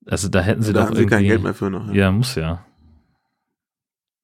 Also 0.06 0.30
da 0.30 0.42
hätten 0.42 0.62
sie 0.62 0.72
da 0.72 0.82
doch 0.82 0.88
haben 0.88 0.96
sie 0.96 1.02
irgendwie, 1.02 1.16
kein 1.16 1.26
Geld 1.26 1.44
mehr 1.44 1.54
für 1.54 1.70
noch. 1.70 1.94
ja, 1.94 2.12
muss 2.12 2.36
ja. 2.36 2.66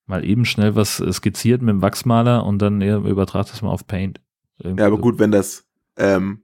Mal 0.09 0.25
eben 0.25 0.45
schnell 0.45 0.75
was 0.75 0.99
äh, 0.99 1.11
skizziert 1.13 1.61
mit 1.61 1.69
dem 1.69 1.81
Wachsmaler 1.81 2.45
und 2.45 2.61
dann 2.61 2.81
ja, 2.81 2.97
übertragt 2.97 3.51
das 3.51 3.61
mal 3.61 3.69
auf 3.69 3.87
Paint. 3.87 4.19
Irgendwie 4.61 4.81
Ja, 4.81 4.87
aber 4.87 4.97
so. 4.97 5.01
gut, 5.03 5.19
wenn 5.19 5.31
das, 5.31 5.65
ähm, 5.97 6.43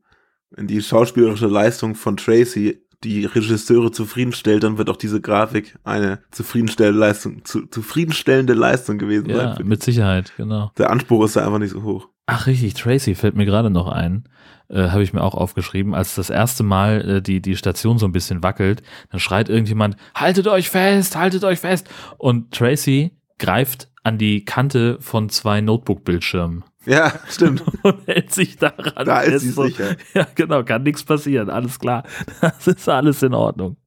wenn 0.51 0.67
die 0.67 0.81
schauspielerische 0.81 1.47
Leistung 1.47 1.95
von 1.95 2.15
Tracy 2.17 2.81
die 3.03 3.25
Regisseure 3.25 3.91
zufriedenstellt, 3.91 4.63
dann 4.63 4.77
wird 4.77 4.89
auch 4.89 4.95
diese 4.95 5.19
Grafik 5.21 5.77
eine 5.83 6.19
zufriedenstellende 6.31 6.97
Leistung, 6.99 7.43
zu, 7.45 7.67
zufriedenstellende 7.67 8.53
Leistung 8.53 8.97
gewesen 8.97 9.29
Ja, 9.29 9.55
sein. 9.55 9.67
mit 9.67 9.83
Sicherheit, 9.83 10.31
genau. 10.37 10.71
Der 10.77 10.89
Anspruch 10.89 11.25
ist 11.25 11.35
da 11.35 11.45
einfach 11.45 11.59
nicht 11.59 11.71
so 11.71 11.83
hoch. 11.83 12.07
Ach 12.27 12.47
richtig, 12.47 12.73
Tracy 12.73 13.13
fällt 13.13 13.35
mir 13.35 13.45
gerade 13.45 13.69
noch 13.69 13.87
ein. 13.87 14.23
Äh, 14.69 14.87
Habe 14.89 15.03
ich 15.03 15.13
mir 15.13 15.21
auch 15.21 15.35
aufgeschrieben, 15.35 15.93
als 15.93 16.15
das 16.15 16.31
erste 16.31 16.63
Mal 16.63 17.17
äh, 17.17 17.21
die, 17.21 17.39
die 17.41 17.55
Station 17.55 17.99
so 17.99 18.07
ein 18.07 18.11
bisschen 18.11 18.41
wackelt, 18.41 18.81
dann 19.11 19.19
schreit 19.19 19.49
irgendjemand, 19.49 19.95
haltet 20.15 20.47
euch 20.47 20.71
fest, 20.71 21.15
haltet 21.15 21.43
euch 21.43 21.59
fest. 21.59 21.87
Und 22.17 22.51
Tracy 22.51 23.11
greift 23.39 23.89
an 24.03 24.17
die 24.17 24.45
Kante 24.45 24.97
von 25.01 25.29
zwei 25.29 25.61
Notebook-Bildschirmen 25.61 26.63
Ja, 26.85 27.13
stimmt. 27.29 27.63
und 27.83 28.07
hält 28.07 28.33
sich 28.33 28.57
daran. 28.57 29.05
Da 29.05 29.21
ist 29.21 29.41
sie 29.41 29.49
So, 29.49 29.63
sicher. 29.65 29.95
Ja, 30.13 30.27
genau, 30.35 30.63
kann 30.63 30.83
nichts 30.83 31.03
passieren, 31.03 31.49
alles 31.49 31.79
klar. 31.79 32.03
Das 32.41 32.67
ist 32.67 32.87
alles 32.89 33.23
in 33.23 33.33
Ordnung. 33.33 33.77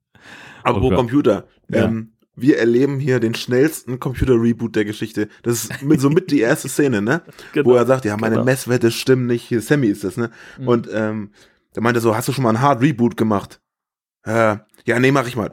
Aber 0.65 0.79
Oh 0.79 0.83
wo 0.83 0.89
Gott. 0.91 0.99
Computer? 0.99 1.47
Ja. 1.71 1.85
Ähm, 1.85 2.13
wir 2.35 2.59
erleben 2.59 3.01
hier 3.01 3.19
den 3.19 3.35
schnellsten 3.35 3.99
Computer-Reboot 3.99 4.77
der 4.77 4.85
Geschichte. 4.85 5.29
Das 5.43 5.65
ist 5.65 5.83
mit, 5.83 6.01
somit 6.01 6.31
die 6.31 6.41
erste 6.41 6.69
Szene, 6.69 7.03
ne? 7.03 7.23
Genau, 7.53 7.71
Wo 7.71 7.75
er 7.75 7.85
sagt, 7.87 8.05
ja, 8.05 8.17
meine 8.17 8.37
genau. 8.37 8.45
Messwerte 8.45 8.93
stimmen 8.93 9.27
nicht. 9.27 9.43
Hier, 9.45 9.61
Sammy 9.61 9.89
ist 9.89 10.05
das, 10.05 10.17
ne? 10.17 10.31
Mhm. 10.59 10.69
Und 10.69 10.89
ähm, 10.93 11.31
da 11.73 11.81
meinte 11.81 11.99
er 11.99 12.03
so, 12.03 12.15
hast 12.17 12.29
du 12.29 12.33
schon 12.33 12.45
mal 12.45 12.51
einen 12.51 12.61
Hard 12.61 12.81
Reboot 12.81 13.17
gemacht? 13.17 13.61
Äh, 14.25 14.57
ja, 14.85 14.99
nee, 15.01 15.11
mach 15.11 15.27
ich 15.27 15.35
mal. 15.37 15.53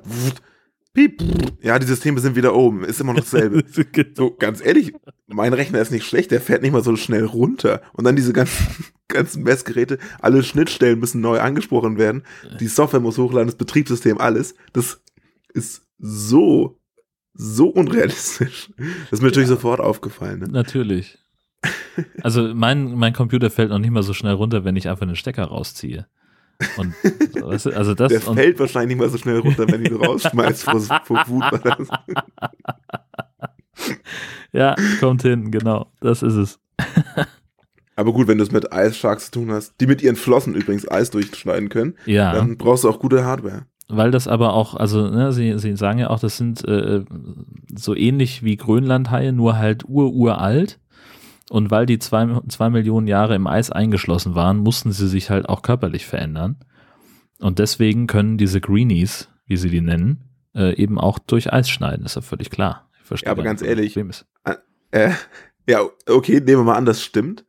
Piep. 0.96 1.22
Ja, 1.62 1.78
die 1.78 1.86
Systeme 1.86 2.20
sind 2.22 2.36
wieder 2.36 2.56
oben. 2.56 2.84
Ist 2.84 3.02
immer 3.02 3.14
noch 3.14 3.20
dasselbe. 3.20 3.64
So, 4.16 4.36
ganz 4.36 4.66
ehrlich, 4.66 4.94
mein 5.28 5.54
Rechner 5.54 5.80
ist 5.82 5.92
nicht 5.92 6.06
schlecht, 6.06 6.32
der 6.32 6.42
fährt 6.42 6.62
nicht 6.62 6.72
mal 6.72 6.84
so 6.84 6.96
schnell 6.96 7.26
runter. 7.26 7.82
Und 7.94 8.06
dann 8.06 8.16
diese 8.16 8.34
ganzen, 8.34 8.86
ganzen 9.08 9.44
Messgeräte, 9.44 10.00
alle 10.22 10.42
Schnittstellen 10.42 11.00
müssen 11.00 11.22
neu 11.22 11.40
angesprochen 11.40 11.98
werden. 11.98 12.24
Die 12.60 12.68
Software 12.68 13.02
muss 13.02 13.18
hochladen, 13.18 13.48
das 13.48 13.58
Betriebssystem, 13.58 14.18
alles. 14.18 14.56
Das 14.74 15.02
ist 15.54 15.84
so, 16.00 16.80
so 17.34 17.68
unrealistisch. 17.68 18.72
Das 18.78 19.12
ist 19.12 19.22
mir 19.22 19.28
natürlich 19.28 19.50
sofort 19.50 19.82
aufgefallen. 19.82 20.40
Ne? 20.40 20.48
Natürlich. 20.48 21.18
Also 22.22 22.54
mein, 22.54 22.96
mein 22.96 23.14
Computer 23.14 23.50
fällt 23.50 23.70
noch 23.70 23.80
nicht 23.80 23.92
mal 23.92 24.04
so 24.04 24.14
schnell 24.14 24.34
runter, 24.34 24.64
wenn 24.64 24.76
ich 24.76 24.88
einfach 24.88 25.04
einen 25.04 25.16
Stecker 25.16 25.46
rausziehe. 25.46 26.08
Und 26.78 26.94
also 27.44 27.94
das 27.94 28.10
Der 28.12 28.22
fällt 28.22 28.60
wahrscheinlich 28.60 28.96
nicht 28.98 29.06
mal 29.06 29.10
so 29.10 29.18
schnell 29.18 29.40
runter, 29.40 29.68
wenn 29.68 29.84
du 29.84 29.90
ihn 29.92 29.96
rausschmeißt 29.98 30.64
vor, 30.64 30.80
vor 30.80 31.24
Wut. 31.28 31.44
Ja, 34.54 34.76
kommt 35.02 35.22
hin, 35.22 35.52
genau. 35.52 35.88
Das 36.00 36.24
ist 36.24 36.36
es. 36.36 36.60
Aber 37.98 38.14
gut, 38.14 38.28
wenn 38.28 38.38
du 38.38 38.44
es 38.44 38.52
mit 38.52 38.66
Ice 38.74 38.94
Sharks 38.94 39.26
zu 39.26 39.32
tun 39.40 39.52
hast, 39.52 39.74
die 39.80 39.88
mit 39.88 40.02
ihren 40.02 40.16
Flossen 40.16 40.56
übrigens 40.56 40.90
Eis 40.90 41.12
durchschneiden 41.12 41.70
können, 41.70 41.96
Ja. 42.06 42.34
dann 42.34 42.58
brauchst 42.58 42.84
du 42.84 42.90
auch 42.90 43.00
gute 43.00 43.26
Hardware. 43.26 43.66
Weil 43.88 44.12
das 44.12 44.28
aber 44.28 44.54
auch, 44.54 44.74
also 44.76 45.10
ne, 45.10 45.32
sie, 45.32 45.60
sie 45.60 45.76
sagen 45.76 46.00
ja 46.00 46.10
auch, 46.10 46.20
das 46.20 46.38
sind 46.38 46.66
äh, 46.68 47.04
so 47.76 47.96
ähnlich 47.96 48.44
wie 48.44 48.58
Grönlandhaie, 48.58 49.32
nur 49.32 49.58
halt 49.58 49.84
ururalt. 49.88 50.80
Und 51.50 51.70
weil 51.70 51.86
die 51.86 52.00
zwei, 52.00 52.42
zwei 52.48 52.70
Millionen 52.70 53.08
Jahre 53.08 53.36
im 53.36 53.48
Eis 53.48 53.70
eingeschlossen 53.70 54.34
waren, 54.36 54.58
mussten 54.58 54.92
sie 54.92 55.08
sich 55.08 55.30
halt 55.30 55.48
auch 55.48 55.62
körperlich 55.62 56.06
verändern. 56.06 56.58
Und 57.40 57.60
deswegen 57.60 58.08
können 58.08 58.38
diese 58.38 58.62
Greenies, 58.62 59.30
wie 59.46 59.58
sie 59.58 59.70
die 59.70 59.82
nennen, 59.82 60.24
äh, 60.56 60.76
eben 60.76 61.00
auch 61.00 61.20
durch 61.20 61.54
Eis 61.54 61.70
schneiden, 61.70 62.06
ist 62.06 62.16
ja 62.16 62.22
völlig 62.22 62.50
klar. 62.50 62.90
Ich 63.00 63.08
verstehe 63.08 63.28
Ja, 63.28 63.32
aber 63.32 63.44
ganz 63.44 63.62
ehrlich, 63.62 63.96
ist. 63.96 64.26
Äh, 64.92 65.12
ja, 65.68 65.82
okay, 66.08 66.40
nehmen 66.40 66.62
wir 66.62 66.64
mal 66.64 66.76
an, 66.76 66.86
das 66.86 67.04
stimmt. 67.04 67.46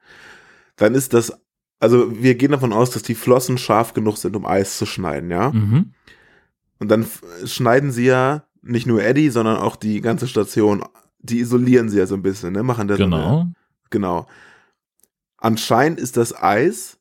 Dann 0.77 0.95
ist 0.95 1.15
das, 1.15 1.33
also 1.79 2.21
wir 2.21 2.35
gehen 2.35 2.51
davon 2.51 2.73
aus, 2.73 2.91
dass 2.91 3.03
die 3.03 3.15
Flossen 3.15 3.57
scharf 3.57 3.95
genug 3.95 4.17
sind, 4.19 4.37
um 4.37 4.45
Eis 4.45 4.77
zu 4.77 4.87
schneiden, 4.87 5.31
ja? 5.31 5.53
Mhm. 5.53 5.93
Und 6.79 6.91
dann 6.91 7.07
schneiden 7.45 7.91
sie 7.93 8.07
ja 8.07 8.45
nicht 8.63 8.87
nur 8.87 9.03
Eddie, 9.03 9.31
sondern 9.31 9.57
auch 9.57 9.77
die 9.77 10.01
ganze 10.01 10.27
Station. 10.27 10.85
Die 11.21 11.39
isolieren 11.39 11.89
sie 11.89 11.99
ja 11.99 12.07
so 12.07 12.15
ein 12.15 12.23
bisschen, 12.23 12.53
ne? 12.53 12.63
Machen 12.63 12.89
das 12.89 12.99
Genau. 12.99 13.47
Genau. 13.90 14.27
Anscheinend 15.38 16.01
ist 16.01 16.16
das 16.16 16.35
Eis 16.35 16.99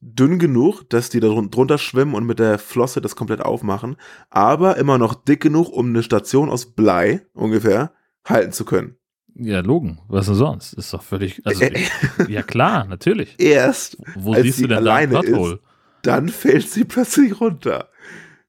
dünn 0.00 0.38
genug, 0.38 0.82
dass 0.90 1.10
die 1.10 1.20
da 1.20 1.28
drun- 1.28 1.50
drunter 1.50 1.78
schwimmen 1.78 2.14
und 2.14 2.26
mit 2.26 2.38
der 2.40 2.58
Flosse 2.58 3.00
das 3.00 3.14
komplett 3.14 3.40
aufmachen, 3.40 3.96
aber 4.30 4.76
immer 4.76 4.98
noch 4.98 5.14
dick 5.14 5.40
genug, 5.40 5.68
um 5.70 5.88
eine 5.90 6.02
Station 6.02 6.50
aus 6.50 6.74
Blei 6.74 7.24
ungefähr 7.34 7.92
halten 8.26 8.52
zu 8.52 8.64
können. 8.64 8.96
Ja, 9.34 9.60
Logen. 9.60 10.00
Was 10.08 10.26
denn 10.26 10.34
sonst? 10.34 10.72
Ist 10.74 10.92
doch 10.92 11.02
völlig. 11.02 11.40
Also, 11.46 11.62
Äh, 11.62 11.84
ja, 12.28 12.42
klar, 12.42 12.84
natürlich. 12.84 13.36
Erst 13.38 13.96
Wo 14.16 14.34
als 14.34 14.42
siehst 14.42 14.56
sie 14.58 14.62
du 14.64 14.68
denn 14.68 14.84
da 14.84 14.94
ein 14.96 15.08
alleine 15.14 15.20
Plothole? 15.20 15.54
ist, 15.54 15.60
dann 16.02 16.28
fällt 16.28 16.68
sie 16.68 16.84
plötzlich 16.84 17.40
runter. 17.40 17.88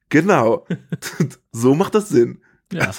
Genau. 0.10 0.65
so 1.52 1.76
macht 1.76 1.95
das 1.95 2.10
Sinn. 2.10 2.41
Ja. 2.73 2.91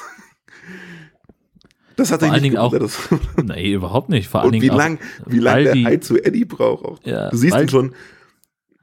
Das 1.96 2.10
hat 2.10 2.20
Vor 2.20 2.26
sich 2.28 2.32
allen 2.32 2.42
nicht 2.42 2.52
Dingen 2.54 2.56
auch- 2.58 2.76
dass- 2.76 3.08
Nee, 3.44 3.72
überhaupt 3.72 4.08
nicht. 4.08 4.28
Vor 4.28 4.40
allen 4.40 4.46
Und 4.48 4.52
Dingen 4.54 4.62
wie 4.64 4.70
auch, 4.70 4.76
lang, 4.76 4.98
wie 5.26 5.38
lang 5.38 5.62
der 5.64 5.72
die- 5.74 5.84
Hai 5.86 5.96
zu 5.98 6.22
Eddie 6.22 6.44
braucht 6.44 6.84
auch. 6.84 6.98
Ja, 7.04 7.30
du 7.30 7.36
siehst 7.36 7.56
ihn 7.56 7.68
schon. 7.68 7.92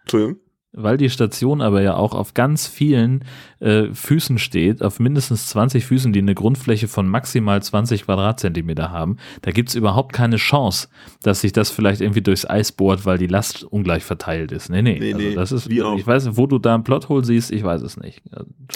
Entschuldigung. 0.02 0.38
Weil 0.74 0.96
die 0.96 1.10
Station 1.10 1.60
aber 1.60 1.82
ja 1.82 1.96
auch 1.96 2.14
auf 2.14 2.34
ganz 2.34 2.66
vielen 2.66 3.26
äh, 3.60 3.88
Füßen 3.94 4.38
steht, 4.38 4.82
auf 4.82 5.02
mindestens 5.02 5.48
20 5.48 5.86
Füßen, 5.86 6.14
die 6.14 6.20
eine 6.20 6.34
Grundfläche 6.34 6.88
von 6.88 7.10
maximal 7.10 7.62
20 7.62 8.06
Quadratzentimeter 8.06 8.90
haben, 8.90 9.18
da 9.42 9.52
gibt's 9.52 9.76
überhaupt 9.76 10.14
keine 10.14 10.38
Chance, 10.38 10.88
dass 11.24 11.42
sich 11.42 11.52
das 11.52 11.72
vielleicht 11.72 12.00
irgendwie 12.00 12.22
durchs 12.22 12.46
Eis 12.50 12.72
bohrt, 12.72 13.06
weil 13.06 13.18
die 13.18 13.28
Last 13.28 13.66
ungleich 13.66 14.06
verteilt 14.06 14.54
ist. 14.54 14.70
Nee, 14.70 14.82
nee. 14.82 14.98
Nee, 14.98 15.14
also 15.14 15.36
das 15.36 15.52
ist, 15.52 15.70
wie 15.70 15.82
auch. 15.84 15.98
ich 15.98 16.08
weiß 16.08 16.26
nicht, 16.28 16.38
wo 16.38 16.48
du 16.48 16.58
da 16.58 16.74
ein 16.74 16.86
Plothole 16.86 17.26
siehst, 17.26 17.52
ich 17.52 17.66
weiß 17.66 17.82
es 17.82 17.98
nicht. 17.98 18.22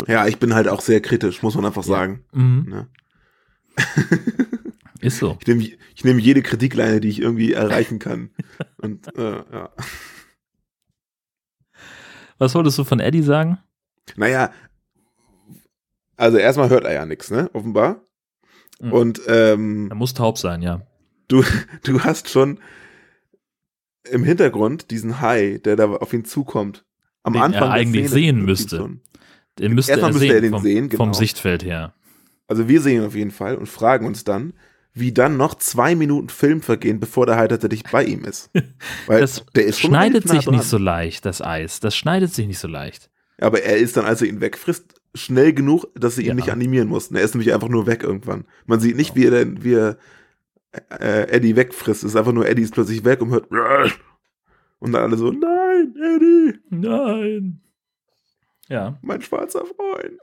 Ja, 0.05 0.27
ich 0.27 0.37
bin 0.37 0.53
halt 0.53 0.67
auch 0.67 0.81
sehr 0.81 0.99
kritisch, 0.99 1.43
muss 1.43 1.55
man 1.55 1.63
einfach 1.65 1.83
sagen. 1.83 2.25
Mhm. 2.33 2.65
Ne? 2.67 2.87
Ist 5.01 5.19
so. 5.19 5.37
Ich 5.39 5.47
nehme 5.47 5.63
ich 5.63 6.03
nehm 6.03 6.19
jede 6.19 6.41
Kritikleine, 6.41 6.99
die 6.99 7.09
ich 7.09 7.21
irgendwie 7.21 7.53
erreichen 7.53 7.99
kann. 7.99 8.31
Und 8.77 9.15
äh, 9.17 9.43
ja. 9.51 9.69
Was 12.37 12.55
wolltest 12.55 12.77
du 12.77 12.83
von 12.83 12.99
Eddie 12.99 13.21
sagen? 13.21 13.59
Naja, 14.15 14.51
also 16.17 16.37
erstmal 16.37 16.69
hört 16.69 16.85
er 16.85 16.93
ja 16.93 17.05
nichts, 17.05 17.31
ne? 17.31 17.49
Offenbar. 17.53 18.01
Mhm. 18.79 18.91
Und 18.91 19.21
ähm, 19.27 19.87
Er 19.89 19.95
muss 19.95 20.13
taub 20.13 20.37
sein, 20.37 20.61
ja. 20.61 20.81
du, 21.27 21.43
du 21.83 22.01
hast 22.01 22.29
schon 22.29 22.59
im 24.09 24.23
Hintergrund 24.23 24.91
diesen 24.91 25.21
Hai, 25.21 25.59
der 25.63 25.75
da 25.75 25.89
auf 25.89 26.13
ihn 26.13 26.25
zukommt. 26.25 26.85
Am 27.23 27.33
Den 27.33 27.41
er 27.41 27.45
Anfang 27.45 27.69
der 27.69 27.71
eigentlich 27.71 28.07
Szene 28.07 28.21
sehen 28.21 28.45
müsste. 28.45 28.89
Den 29.57 29.73
müsste 29.73 29.93
Erstmal 29.93 30.11
er 30.11 30.13
müsste 30.13 30.27
sehen, 30.27 30.35
er 30.35 30.41
den 30.41 30.51
vom, 30.51 30.61
sehen, 30.61 30.89
genau. 30.89 31.03
vom 31.03 31.13
Sichtfeld 31.13 31.63
her. 31.63 31.95
Also 32.47 32.67
wir 32.67 32.81
sehen 32.81 33.01
ihn 33.01 33.07
auf 33.07 33.15
jeden 33.15 33.31
Fall 33.31 33.55
und 33.55 33.67
fragen 33.67 34.05
uns 34.05 34.23
dann, 34.23 34.53
wie 34.93 35.11
dann 35.11 35.35
noch 35.35 35.55
zwei 35.55 35.93
Minuten 35.95 36.29
Film 36.29 36.61
vergehen, 36.61 36.99
bevor 36.99 37.25
der 37.25 37.35
Hai 37.37 37.47
tatsächlich 37.47 37.83
bei 37.83 38.03
ihm 38.05 38.23
ist. 38.23 38.49
Weil 39.07 39.19
Das 39.21 39.45
der 39.55 39.65
ist 39.65 39.79
schon 39.79 39.89
schneidet 39.91 40.27
sich 40.27 40.47
nicht 40.49 40.63
so 40.63 40.77
leicht, 40.77 41.25
das 41.25 41.41
Eis. 41.41 41.79
Das 41.79 41.95
schneidet 41.95 42.33
sich 42.33 42.47
nicht 42.47 42.59
so 42.59 42.67
leicht. 42.67 43.09
Aber 43.39 43.61
er 43.63 43.77
ist 43.77 43.97
dann, 43.97 44.05
als 44.05 44.21
er 44.21 44.29
ihn 44.29 44.39
wegfrisst, 44.39 45.01
schnell 45.13 45.53
genug, 45.53 45.85
dass 45.95 46.15
sie 46.15 46.21
ihn 46.23 46.27
Ja. 46.29 46.33
nicht 46.35 46.49
animieren 46.51 46.87
mussten. 46.87 47.15
Er 47.15 47.23
ist 47.23 47.33
nämlich 47.35 47.53
einfach 47.53 47.67
nur 47.69 47.87
weg 47.87 48.03
irgendwann. 48.03 48.45
Man 48.65 48.79
sieht 48.79 48.95
nicht, 48.95 49.15
wie 49.15 49.25
er, 49.25 49.31
denn- 49.31 49.63
wie 49.63 49.73
er 49.73 49.97
äh, 50.99 51.29
Eddie 51.29 51.55
wegfrisst. 51.55 52.03
Es 52.03 52.11
ist 52.11 52.15
einfach 52.15 52.31
nur, 52.33 52.47
Eddie 52.47 52.61
ist 52.63 52.73
plötzlich 52.73 53.03
weg 53.03 53.21
und 53.21 53.31
hört 53.31 53.47
und 54.79 54.91
dann 54.93 55.01
alle 55.03 55.17
so, 55.17 55.31
nein, 55.31 55.93
Eddie, 55.97 56.59
Nein. 56.69 57.61
Ja, 58.67 58.97
mein 59.01 59.21
schwarzer 59.21 59.63
Freund. 59.65 60.19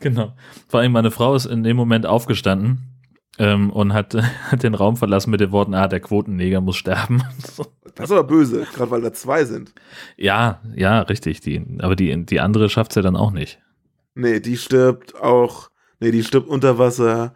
genau. 0.00 0.34
Vor 0.68 0.80
allem 0.80 0.92
meine 0.92 1.10
Frau 1.10 1.34
ist 1.34 1.46
in 1.46 1.62
dem 1.62 1.76
Moment 1.76 2.06
aufgestanden 2.06 3.00
ähm, 3.38 3.70
und 3.70 3.92
hat, 3.92 4.14
hat 4.50 4.62
den 4.62 4.74
Raum 4.74 4.96
verlassen 4.96 5.30
mit 5.30 5.40
den 5.40 5.52
Worten, 5.52 5.74
ah, 5.74 5.88
der 5.88 6.00
Quotenneger 6.00 6.60
muss 6.60 6.76
sterben. 6.76 7.22
Das 7.96 8.08
ist 8.08 8.12
aber 8.16 8.24
böse, 8.24 8.66
gerade 8.72 8.90
weil 8.92 9.02
da 9.02 9.12
zwei 9.12 9.44
sind. 9.44 9.74
ja, 10.16 10.62
ja, 10.74 11.00
richtig. 11.00 11.40
Die, 11.40 11.60
aber 11.80 11.96
die, 11.96 12.24
die 12.24 12.40
andere 12.40 12.70
schafft 12.70 12.92
es 12.92 12.94
ja 12.94 13.02
dann 13.02 13.16
auch 13.16 13.32
nicht. 13.32 13.60
Nee, 14.14 14.38
die 14.40 14.56
stirbt 14.56 15.16
auch, 15.16 15.70
nee, 15.98 16.12
die 16.12 16.22
stirbt 16.22 16.48
unter 16.48 16.78
Wasser 16.78 17.34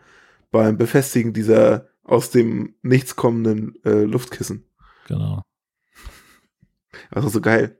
beim 0.52 0.78
Befestigen 0.78 1.32
dieser 1.32 1.88
aus 2.04 2.30
dem 2.30 2.76
Nichts 2.82 3.16
kommenden 3.16 3.74
äh, 3.84 4.04
Luftkissen. 4.04 4.64
Genau. 5.08 5.42
Das 7.10 7.24
ist 7.24 7.32
so 7.32 7.40
geil. 7.40 7.78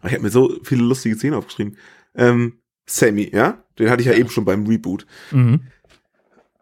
Aber 0.00 0.08
Ich 0.08 0.14
habe 0.14 0.22
mir 0.24 0.30
so 0.30 0.56
viele 0.62 0.82
lustige 0.82 1.16
Szenen 1.16 1.34
aufgeschrieben. 1.34 1.76
Ähm, 2.14 2.58
Sammy, 2.86 3.30
ja? 3.32 3.62
Den 3.78 3.90
hatte 3.90 4.02
ich 4.02 4.06
ja 4.08 4.14
eben 4.14 4.28
schon 4.30 4.44
beim 4.44 4.66
Reboot. 4.66 5.06
Mhm. 5.30 5.60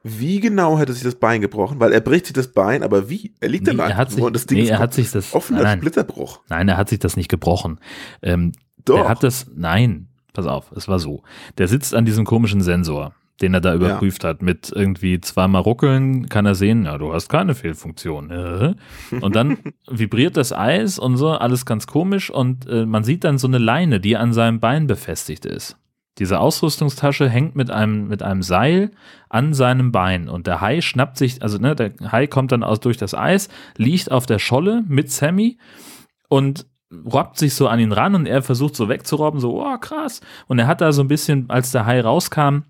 Wie 0.04 0.40
genau 0.40 0.78
hätte 0.78 0.92
sich 0.92 1.04
das 1.04 1.14
Bein 1.14 1.40
gebrochen? 1.40 1.78
Weil 1.78 1.92
er 1.92 2.00
bricht 2.00 2.26
sich 2.26 2.32
das 2.32 2.48
Bein, 2.52 2.82
aber 2.82 3.08
wie? 3.08 3.34
Er 3.40 3.48
liegt 3.48 3.66
Nee, 3.68 3.74
da 3.74 3.88
er 3.88 3.96
hat 3.96 4.10
sich, 4.10 4.24
das 4.32 4.46
Ding 4.46 4.58
nee, 4.58 4.64
ist 4.64 4.70
er 4.70 4.78
hat 4.80 4.92
sich 4.94 5.10
das. 5.12 5.32
offener 5.32 5.62
nein, 5.62 5.78
Splitterbruch. 5.78 6.40
nein, 6.48 6.68
er 6.68 6.76
hat 6.76 6.88
sich 6.88 6.98
das 6.98 7.16
nicht 7.16 7.28
gebrochen. 7.28 7.78
Ähm, 8.20 8.52
Doch. 8.84 8.98
Er 9.04 9.08
hat 9.08 9.22
das, 9.22 9.46
nein, 9.54 10.08
pass 10.32 10.46
auf, 10.46 10.72
es 10.72 10.88
war 10.88 10.98
so. 10.98 11.22
Der 11.58 11.68
sitzt 11.68 11.94
an 11.94 12.04
diesem 12.04 12.24
komischen 12.24 12.62
Sensor, 12.62 13.14
den 13.40 13.54
er 13.54 13.60
da 13.60 13.74
überprüft 13.74 14.24
hat, 14.24 14.42
mit 14.42 14.72
irgendwie 14.74 15.20
zweimal 15.20 15.62
ruckeln, 15.62 16.28
kann 16.28 16.46
er 16.46 16.54
sehen, 16.54 16.84
ja, 16.84 16.98
du 16.98 17.12
hast 17.12 17.28
keine 17.28 17.54
Fehlfunktion. 17.54 18.30
Äh. 18.30 18.74
Und 19.20 19.34
dann 19.34 19.58
vibriert 19.90 20.36
das 20.36 20.52
Eis 20.52 20.98
und 20.98 21.16
so, 21.16 21.30
alles 21.30 21.66
ganz 21.66 21.86
komisch 21.86 22.30
und 22.30 22.68
äh, 22.68 22.86
man 22.86 23.04
sieht 23.04 23.24
dann 23.24 23.38
so 23.38 23.48
eine 23.48 23.58
Leine, 23.58 24.00
die 24.00 24.16
an 24.16 24.32
seinem 24.32 24.60
Bein 24.60 24.86
befestigt 24.86 25.46
ist. 25.46 25.76
Diese 26.18 26.40
Ausrüstungstasche 26.40 27.28
hängt 27.28 27.56
mit 27.56 27.70
einem, 27.70 28.08
mit 28.08 28.22
einem 28.22 28.42
Seil 28.42 28.90
an 29.30 29.54
seinem 29.54 29.92
Bein 29.92 30.28
und 30.28 30.46
der 30.46 30.60
Hai 30.60 30.82
schnappt 30.82 31.16
sich, 31.16 31.42
also 31.42 31.56
ne, 31.56 31.74
der 31.74 31.94
Hai 32.12 32.26
kommt 32.26 32.52
dann 32.52 32.62
aus 32.62 32.80
durch 32.80 32.98
das 32.98 33.14
Eis, 33.14 33.48
liegt 33.78 34.10
auf 34.12 34.26
der 34.26 34.38
Scholle 34.38 34.84
mit 34.86 35.10
Sammy 35.10 35.56
und 36.28 36.66
robbt 37.10 37.38
sich 37.38 37.54
so 37.54 37.66
an 37.68 37.80
ihn 37.80 37.92
ran 37.92 38.14
und 38.14 38.26
er 38.26 38.42
versucht 38.42 38.76
so 38.76 38.90
wegzurobben, 38.90 39.40
so, 39.40 39.64
oh 39.64 39.78
krass. 39.78 40.20
Und 40.46 40.58
er 40.58 40.66
hat 40.66 40.82
da 40.82 40.92
so 40.92 41.02
ein 41.02 41.08
bisschen, 41.08 41.48
als 41.48 41.70
der 41.70 41.86
Hai 41.86 42.02
rauskam, 42.02 42.64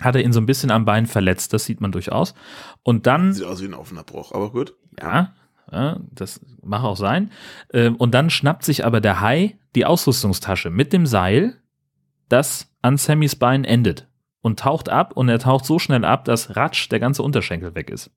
hat 0.00 0.14
er 0.14 0.22
ihn 0.24 0.32
so 0.32 0.40
ein 0.40 0.46
bisschen 0.46 0.70
am 0.70 0.84
Bein 0.84 1.06
verletzt, 1.06 1.52
das 1.52 1.64
sieht 1.64 1.80
man 1.80 1.92
durchaus. 1.92 2.34
Und 2.82 3.06
dann, 3.06 3.32
Sieht 3.32 3.44
aus 3.46 3.60
wie 3.62 3.66
ein 3.66 3.74
offener 3.74 4.04
Bruch, 4.04 4.32
aber 4.32 4.50
gut. 4.50 4.74
ja, 5.00 5.34
ja 5.72 5.98
das 6.12 6.40
mag 6.62 6.82
auch 6.84 6.96
sein. 6.96 7.30
Ähm, 7.72 7.96
Und 7.96 8.12
dann 8.14 8.30
schnappt 8.30 8.64
sich 8.64 8.84
aber 8.84 9.00
der 9.00 9.20
Hai 9.20 9.58
die 9.74 9.84
Ausrüstungstasche 9.86 10.70
mit 10.70 10.92
dem 10.92 11.06
Seil, 11.06 11.56
das 12.28 12.68
an 12.82 12.96
Sammys 12.96 13.36
Bein 13.36 13.64
endet. 13.64 14.06
Und 14.40 14.60
taucht 14.60 14.88
ab 14.88 15.14
und 15.16 15.28
er 15.28 15.40
taucht 15.40 15.64
so 15.64 15.80
schnell 15.80 16.04
ab, 16.04 16.24
dass 16.24 16.54
ratsch 16.54 16.88
der 16.92 17.00
ganze 17.00 17.24
Unterschenkel 17.24 17.74
weg 17.74 17.90
ist. 17.90 18.10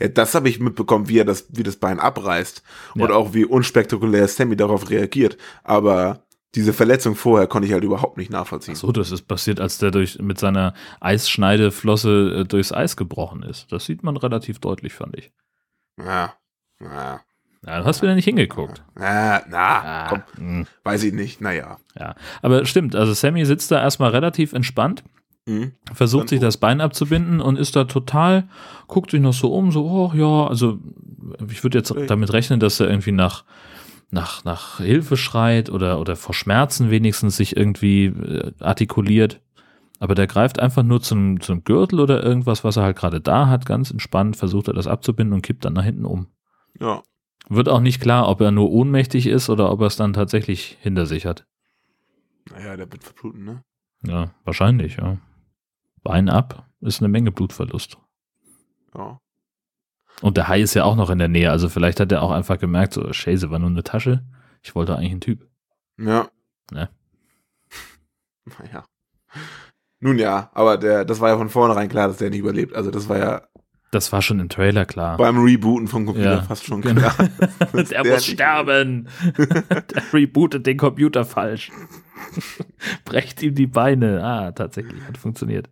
Ja, 0.00 0.08
das 0.08 0.34
habe 0.34 0.48
ich 0.48 0.58
mitbekommen, 0.58 1.06
wie 1.08 1.18
er 1.18 1.26
das, 1.26 1.48
wie 1.50 1.62
das 1.62 1.76
Bein 1.76 2.00
abreißt 2.00 2.62
und 2.94 3.02
Ja. 3.02 3.10
auch 3.14 3.34
wie 3.34 3.44
unspektakulär 3.44 4.26
Sammy 4.26 4.56
darauf 4.56 4.88
reagiert. 4.88 5.36
Aber 5.64 6.25
diese 6.56 6.72
Verletzung 6.72 7.14
vorher 7.14 7.46
konnte 7.46 7.66
ich 7.68 7.72
halt 7.72 7.84
überhaupt 7.84 8.16
nicht 8.16 8.30
nachvollziehen. 8.32 8.74
So, 8.74 8.90
das 8.90 9.12
ist 9.12 9.28
passiert, 9.28 9.60
als 9.60 9.78
der 9.78 9.90
durch, 9.92 10.18
mit 10.18 10.38
seiner 10.38 10.74
Eisschneideflosse 11.00 12.40
äh, 12.40 12.44
durchs 12.44 12.72
Eis 12.72 12.96
gebrochen 12.96 13.42
ist. 13.42 13.70
Das 13.72 13.84
sieht 13.84 14.02
man 14.02 14.16
relativ 14.16 14.58
deutlich, 14.58 14.92
fand 14.94 15.16
ich. 15.16 15.30
Ja, 15.98 16.34
ja, 16.80 17.20
Ja, 17.66 17.78
du 17.80 17.84
hast 17.84 18.02
wieder 18.02 18.14
nicht 18.14 18.24
hingeguckt. 18.24 18.82
ja, 18.98 19.42
na, 19.48 19.58
Ah, 19.82 20.08
komm, 20.08 20.22
mh, 20.60 20.66
weiß 20.84 21.04
ich 21.04 21.12
nicht. 21.12 21.40
Naja. 21.40 21.78
ja. 21.98 22.14
Aber 22.42 22.64
stimmt, 22.66 22.96
also 22.96 23.12
Sammy 23.12 23.44
sitzt 23.44 23.70
da 23.70 23.80
erstmal 23.80 24.10
relativ 24.10 24.52
entspannt, 24.52 25.04
Mhm. 25.48 25.72
versucht 25.92 26.22
Dann 26.22 26.28
sich 26.28 26.40
das 26.40 26.56
Bein 26.56 26.80
abzubinden 26.80 27.40
und 27.40 27.56
ist 27.56 27.76
da 27.76 27.84
total, 27.84 28.48
guckt 28.88 29.12
sich 29.12 29.20
noch 29.20 29.32
so 29.32 29.52
um, 29.54 29.70
so, 29.70 29.84
oh 29.86 30.12
ja, 30.12 30.48
also 30.48 30.78
ich 31.48 31.62
würde 31.62 31.78
jetzt 31.78 31.94
damit 32.08 32.32
rechnen, 32.32 32.58
dass 32.58 32.80
er 32.80 32.88
irgendwie 32.90 33.12
nach, 33.12 33.44
nach, 34.10 34.44
nach 34.44 34.78
Hilfe 34.78 35.16
schreit 35.16 35.70
oder, 35.70 36.00
oder 36.00 36.16
vor 36.16 36.34
Schmerzen 36.34 36.90
wenigstens 36.90 37.36
sich 37.36 37.56
irgendwie 37.56 38.06
äh, 38.06 38.52
artikuliert. 38.60 39.40
Aber 39.98 40.14
der 40.14 40.26
greift 40.26 40.60
einfach 40.60 40.82
nur 40.82 41.00
zum, 41.00 41.40
zum 41.40 41.64
Gürtel 41.64 42.00
oder 42.00 42.22
irgendwas, 42.22 42.64
was 42.64 42.76
er 42.76 42.82
halt 42.82 42.96
gerade 42.96 43.20
da 43.20 43.48
hat, 43.48 43.66
ganz 43.66 43.90
entspannt, 43.90 44.36
versucht 44.36 44.68
er 44.68 44.74
das 44.74 44.86
abzubinden 44.86 45.34
und 45.34 45.42
kippt 45.42 45.64
dann 45.64 45.72
nach 45.72 45.84
hinten 45.84 46.04
um. 46.04 46.26
Ja. 46.78 47.02
Wird 47.48 47.68
auch 47.68 47.80
nicht 47.80 48.00
klar, 48.00 48.28
ob 48.28 48.40
er 48.40 48.50
nur 48.50 48.70
ohnmächtig 48.70 49.26
ist 49.26 49.48
oder 49.48 49.70
ob 49.70 49.80
er 49.80 49.86
es 49.86 49.96
dann 49.96 50.12
tatsächlich 50.12 50.76
hinter 50.80 51.06
sich 51.06 51.24
hat. 51.26 51.46
Naja, 52.50 52.76
der 52.76 52.90
wird 52.92 53.04
verbluten, 53.04 53.44
ne? 53.44 53.64
Ja, 54.04 54.32
wahrscheinlich, 54.44 54.96
ja. 54.96 55.18
Bein 56.02 56.28
ab 56.28 56.68
ist 56.80 57.00
eine 57.00 57.08
Menge 57.08 57.32
Blutverlust. 57.32 57.98
Ja. 58.94 59.18
Und 60.22 60.36
der 60.36 60.48
Hai 60.48 60.60
ist 60.62 60.74
ja 60.74 60.84
auch 60.84 60.96
noch 60.96 61.10
in 61.10 61.18
der 61.18 61.28
Nähe, 61.28 61.50
also 61.50 61.68
vielleicht 61.68 62.00
hat 62.00 62.10
er 62.10 62.22
auch 62.22 62.30
einfach 62.30 62.58
gemerkt, 62.58 62.94
so, 62.94 63.12
Scheiße, 63.12 63.50
war 63.50 63.58
nur 63.58 63.68
eine 63.70 63.82
Tasche. 63.82 64.24
Ich 64.62 64.74
wollte 64.74 64.96
eigentlich 64.96 65.12
ein 65.12 65.20
Typ. 65.20 65.46
Ja. 65.98 66.28
Ne? 66.72 66.88
Naja. 68.60 68.84
Nun 69.98 70.18
ja, 70.18 70.50
aber 70.54 70.76
der, 70.78 71.04
das 71.04 71.20
war 71.20 71.30
ja 71.30 71.36
von 71.36 71.48
vornherein 71.48 71.88
klar, 71.88 72.06
dass 72.08 72.18
der 72.18 72.30
nicht 72.30 72.38
überlebt. 72.38 72.76
Also 72.76 72.90
das 72.92 73.08
war 73.08 73.18
ja 73.18 73.42
Das 73.90 74.12
war 74.12 74.22
schon 74.22 74.38
im 74.40 74.48
Trailer 74.48 74.84
klar. 74.84 75.16
beim 75.16 75.38
Rebooten 75.42 75.88
vom 75.88 76.06
Computer 76.06 76.36
Ja, 76.36 76.42
fast 76.42 76.64
schon 76.64 76.80
genau. 76.80 77.00
klar. 77.10 77.28
der, 77.72 77.82
der 77.84 78.04
muss 78.04 78.24
sterben. 78.26 79.08
der 79.36 80.12
rebootet 80.12 80.66
den 80.66 80.76
Computer 80.76 81.24
falsch. 81.24 81.72
Brecht 83.04 83.42
ihm 83.42 83.54
die 83.54 83.66
Beine. 83.66 84.22
Ah, 84.22 84.52
tatsächlich, 84.52 85.02
hat 85.08 85.18
funktioniert. 85.18 85.68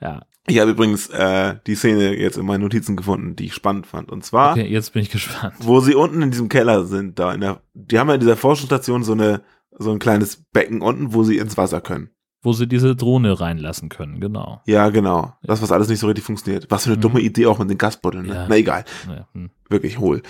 Ja, 0.00 0.22
Ich 0.48 0.58
habe 0.58 0.72
übrigens 0.72 1.08
äh, 1.08 1.56
die 1.66 1.74
Szene 1.76 2.16
jetzt 2.18 2.36
in 2.36 2.44
meinen 2.46 2.62
Notizen 2.62 2.96
gefunden, 2.96 3.36
die 3.36 3.46
ich 3.46 3.54
spannend 3.54 3.86
fand. 3.86 4.10
Und 4.10 4.24
zwar, 4.24 4.52
okay, 4.52 4.66
jetzt 4.66 4.92
bin 4.92 5.02
ich 5.02 5.10
gespannt. 5.10 5.54
wo 5.60 5.80
sie 5.80 5.94
unten 5.94 6.20
in 6.22 6.30
diesem 6.32 6.48
Keller 6.48 6.84
sind, 6.84 7.18
da 7.18 7.32
in 7.32 7.40
der, 7.42 7.60
die 7.74 7.98
haben 7.98 8.08
ja 8.08 8.14
in 8.14 8.20
dieser 8.20 8.36
Forschungsstation 8.36 9.04
so 9.04 9.12
eine 9.12 9.42
so 9.78 9.90
ein 9.90 9.98
kleines 9.98 10.36
Becken 10.52 10.82
unten, 10.82 11.14
wo 11.14 11.22
sie 11.24 11.38
ins 11.38 11.56
Wasser 11.56 11.80
können. 11.80 12.10
Wo 12.42 12.52
sie 12.52 12.66
diese 12.66 12.94
Drohne 12.96 13.40
reinlassen 13.40 13.88
können, 13.88 14.20
genau. 14.20 14.60
Ja, 14.66 14.90
genau. 14.90 15.32
Das, 15.44 15.62
was 15.62 15.70
alles 15.72 15.88
nicht 15.88 16.00
so 16.00 16.08
richtig 16.08 16.24
funktioniert. 16.24 16.66
Was 16.70 16.82
für 16.84 16.90
eine 16.90 16.96
Mhm. 16.96 17.02
dumme 17.02 17.20
Idee 17.20 17.46
auch 17.46 17.58
mit 17.60 17.70
den 17.70 17.78
Gasbotteln. 17.78 18.26
Ne? 18.26 18.34
Ja. 18.34 18.46
Na 18.48 18.56
egal. 18.56 18.84
Ja, 19.08 19.28
hm. 19.32 19.50
Wirklich 19.70 19.98
hohl. 19.98 20.22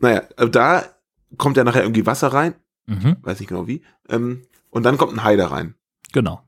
Naja, 0.00 0.22
äh, 0.36 0.48
da 0.50 0.84
kommt 1.38 1.56
ja 1.56 1.64
nachher 1.64 1.82
irgendwie 1.82 2.04
Wasser 2.06 2.28
rein. 2.28 2.54
mhm, 2.86 3.16
Weiß 3.22 3.40
nicht 3.40 3.48
genau 3.48 3.66
wie. 3.66 3.82
Ähm, 4.08 4.42
und 4.70 4.84
dann 4.84 4.98
kommt 4.98 5.14
ein 5.14 5.24
Hai 5.24 5.36
da 5.36 5.48
rein. 5.48 5.74
genau. 6.12 6.42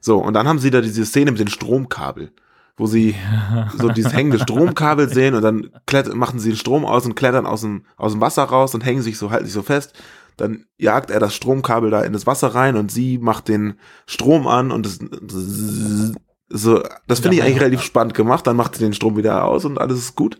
So, 0.00 0.18
und 0.18 0.34
dann 0.34 0.48
haben 0.48 0.58
sie 0.58 0.70
da 0.70 0.80
diese 0.80 1.04
Szene 1.04 1.30
mit 1.30 1.40
den 1.40 1.48
Stromkabel, 1.48 2.32
wo 2.76 2.86
sie 2.86 3.14
so 3.76 3.88
dieses 3.88 4.12
hängende 4.12 4.38
Stromkabel 4.38 5.08
sehen 5.08 5.34
und 5.34 5.42
dann 5.42 5.70
machen 6.14 6.38
sie 6.38 6.50
den 6.50 6.56
Strom 6.56 6.84
aus 6.84 7.04
und 7.04 7.14
klettern 7.14 7.46
aus 7.46 7.62
dem, 7.62 7.84
aus 7.96 8.12
dem 8.12 8.20
Wasser 8.20 8.44
raus 8.44 8.74
und 8.74 8.84
hängen 8.84 9.02
sich 9.02 9.18
so, 9.18 9.30
halten 9.30 9.46
sich 9.46 9.54
so 9.54 9.62
fest. 9.62 9.94
Dann 10.36 10.66
jagt 10.76 11.10
er 11.10 11.18
das 11.18 11.34
Stromkabel 11.34 11.90
da 11.90 12.02
in 12.02 12.12
das 12.12 12.26
Wasser 12.26 12.54
rein 12.54 12.76
und 12.76 12.92
sie 12.92 13.18
macht 13.18 13.48
den 13.48 13.74
Strom 14.06 14.46
an 14.46 14.70
und 14.70 14.86
das, 14.86 15.00
so, 16.48 16.82
das 17.06 17.20
finde 17.20 17.36
ich 17.36 17.42
eigentlich 17.42 17.60
relativ 17.60 17.82
spannend 17.82 18.14
gemacht. 18.14 18.46
Dann 18.46 18.56
macht 18.56 18.76
sie 18.76 18.84
den 18.84 18.94
Strom 18.94 19.16
wieder 19.16 19.44
aus 19.44 19.64
und 19.64 19.78
alles 19.78 19.98
ist 19.98 20.14
gut. 20.14 20.38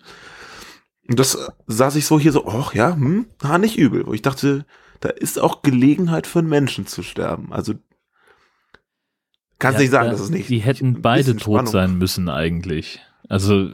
Und 1.09 1.18
das 1.18 1.38
saß 1.66 1.97
ich 1.97 2.07
so 2.07 2.21
hier 2.21 2.33
so, 2.33 2.47
ach 2.47 2.75
ja, 2.75 2.94
hm, 2.94 3.27
ha, 3.42 3.59
nicht 3.59 3.79
übel. 3.79 4.07
Wo 4.07 4.12
ich 4.12 4.23
dachte, 4.23 4.66
da 5.01 5.09
ist 5.09 5.38
auch 5.40 5.62
Gelegenheit 5.62 6.27
für 6.27 6.40
einen 6.40 6.49
Menschen 6.49 6.87
zu 6.87 7.03
sterben. 7.03 7.53
Also, 7.53 7.75
kannst 9.59 9.79
Ja, 9.79 9.83
nicht 9.83 9.90
sagen, 9.90 10.07
da- 10.07 10.12
dass 10.12 10.21
es 10.21 10.31
nicht. 10.31 10.49
Die 10.49 10.59
hätten 10.59 11.03
beide 11.03 11.35
tot 11.37 11.55
Spannung- 11.55 11.66
sein 11.73 11.99
müssen 11.99 12.29
eigentlich. 12.29 13.01
Also 13.29 13.68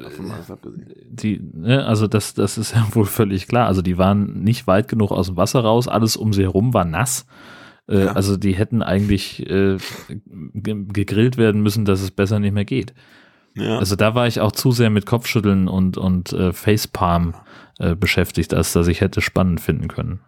die, 1.07 1.41
ne, 1.53 1.85
also 1.87 2.07
das, 2.07 2.35
das 2.35 2.59
ist 2.59 2.73
ja 2.75 2.87
wohl 2.93 3.07
völlig 3.07 3.47
klar. 3.47 3.67
Also 3.67 3.83
die 3.83 3.99
waren 3.99 4.43
nicht 4.43 4.67
weit 4.67 4.89
genug 4.89 5.11
aus 5.13 5.27
dem 5.29 5.37
Wasser 5.37 5.61
raus, 5.61 5.89
alles 5.89 6.17
um 6.17 6.33
sie 6.33 6.43
herum 6.43 6.75
war 6.75 6.85
nass. 6.85 7.27
Äh, 7.89 8.05
Ja. 8.07 8.13
Also 8.13 8.37
die 8.37 8.55
hätten 8.55 8.83
eigentlich 8.83 9.49
äh, 9.49 9.77
ge- 10.55 10.87
gegrillt 10.89 11.37
werden 11.37 11.63
müssen, 11.63 11.85
dass 11.85 12.01
es 12.03 12.11
besser 12.11 12.39
nicht 12.41 12.53
mehr 12.55 12.65
geht. 12.65 12.95
Ja. 13.55 13.79
Also 13.79 13.95
da 13.95 14.15
war 14.17 14.27
ich 14.27 14.41
auch 14.41 14.51
zu 14.53 14.73
sehr 14.73 14.91
mit 14.91 15.07
Kopfschütteln 15.07 15.69
und, 15.69 15.97
und 15.97 16.33
äh, 16.33 16.53
Facepalm 16.53 17.35
äh, 17.79 17.95
beschäftigt, 17.95 18.53
als 18.55 18.73
dass 18.73 18.89
ich 18.89 19.01
hätte 19.01 19.21
spannend 19.21 19.61
finden 19.61 19.87
können. 19.89 20.21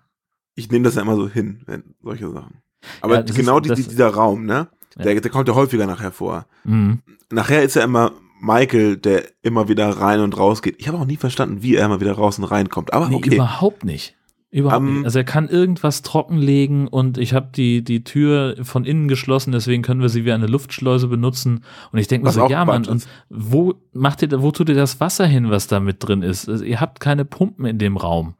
ich 0.55 0.71
nehme 0.71 0.85
das 0.85 0.95
ja 0.95 1.03
immer 1.03 1.17
so 1.17 1.29
hin, 1.29 1.63
wenn 1.67 1.83
solche 2.03 2.31
Sachen. 2.31 2.59
Aber 3.01 3.17
Ja, 3.17 3.23
genau 3.23 3.59
ist- 3.59 3.77
die, 3.77 3.83
dieser 3.89 4.09
Raum, 4.11 4.45
ne? 4.47 4.69
Ja. 4.99 5.05
Der, 5.05 5.21
der 5.21 5.31
kommt 5.31 5.49
ja 5.49 5.55
häufiger 5.55 5.87
nachher 5.87 6.13
vor. 6.13 6.47
Mhm. 6.65 7.01
Nachher 7.31 7.63
ist 7.63 7.77
ja 7.77 7.85
immer 7.85 8.13
Michael, 8.41 8.97
der 8.97 9.25
immer 9.43 9.69
wieder 9.69 9.89
rein 9.89 10.21
und 10.21 10.37
raus 10.39 10.63
geht. 10.63 10.77
Ich 10.79 10.89
habe 10.89 10.99
auch 10.99 11.07
nie 11.07 11.17
verstanden, 11.17 11.63
wie 11.63 11.75
er 11.77 11.87
immer 11.87 12.01
wieder 12.01 12.13
raus 12.13 12.39
und 12.39 12.45
reinkommt. 12.45 12.93
Aber 12.93 13.09
Nee, 13.09 13.17
okay. 13.17 13.35
überhaupt 13.35 13.85
nicht. 13.85 14.15
Überhaupt 14.51 14.83
Ähm, 14.83 14.95
nicht. 14.99 15.05
Also 15.07 15.19
er 15.19 15.25
kann 15.25 15.49
irgendwas 15.49 16.03
trockenlegen 16.03 16.87
und 16.87 17.19
ich 17.19 17.35
habe 17.35 17.49
die, 17.55 17.83
die 17.83 18.05
Tür 18.05 18.57
von 18.63 18.85
innen 18.85 19.09
geschlossen, 19.09 19.53
deswegen 19.53 19.83
können 19.83 20.01
wir 20.01 20.09
sie 20.09 20.25
wie 20.25 20.33
eine 20.33 20.47
Luftschleuse 20.47 21.09
benutzen. 21.09 21.65
Und 21.93 21.99
ich 21.99 22.07
denke 22.09 22.27
mir 22.27 22.33
so, 22.33 22.47
ja 22.49 22.65
Mann, 22.65 22.83
Quatsch 22.83 22.91
und 22.91 22.97
ist. 22.99 23.09
wo 23.29 23.75
macht 23.93 24.23
ihr, 24.23 24.43
wo 24.43 24.51
tut 24.53 24.69
ihr 24.69 24.75
das 24.75 25.01
Wasser 25.01 25.27
hin, 25.27 25.51
was 25.51 25.67
da 25.67 25.81
mit 25.81 25.97
drin 26.01 26.23
ist? 26.23 26.49
Also 26.49 26.65
ihr 26.65 26.81
habt 26.81 27.01
keine 27.01 27.25
Pumpen 27.25 27.67
in 27.67 27.79
dem 27.79 27.97
Raum. 27.97 28.35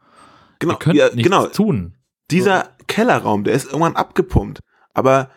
Genau, 0.59 0.75
ihr 0.75 0.79
könnt 0.79 0.97
ja, 0.97 1.07
nichts 1.07 1.23
genau. 1.23 1.47
tun. 1.47 1.95
Dieser 2.31 2.69
Kellerraum, 2.87 3.45
der 3.45 3.55
ist 3.55 3.67
irgendwann 3.67 3.97
abgepumpt. 3.97 4.61
Aber 4.95 5.29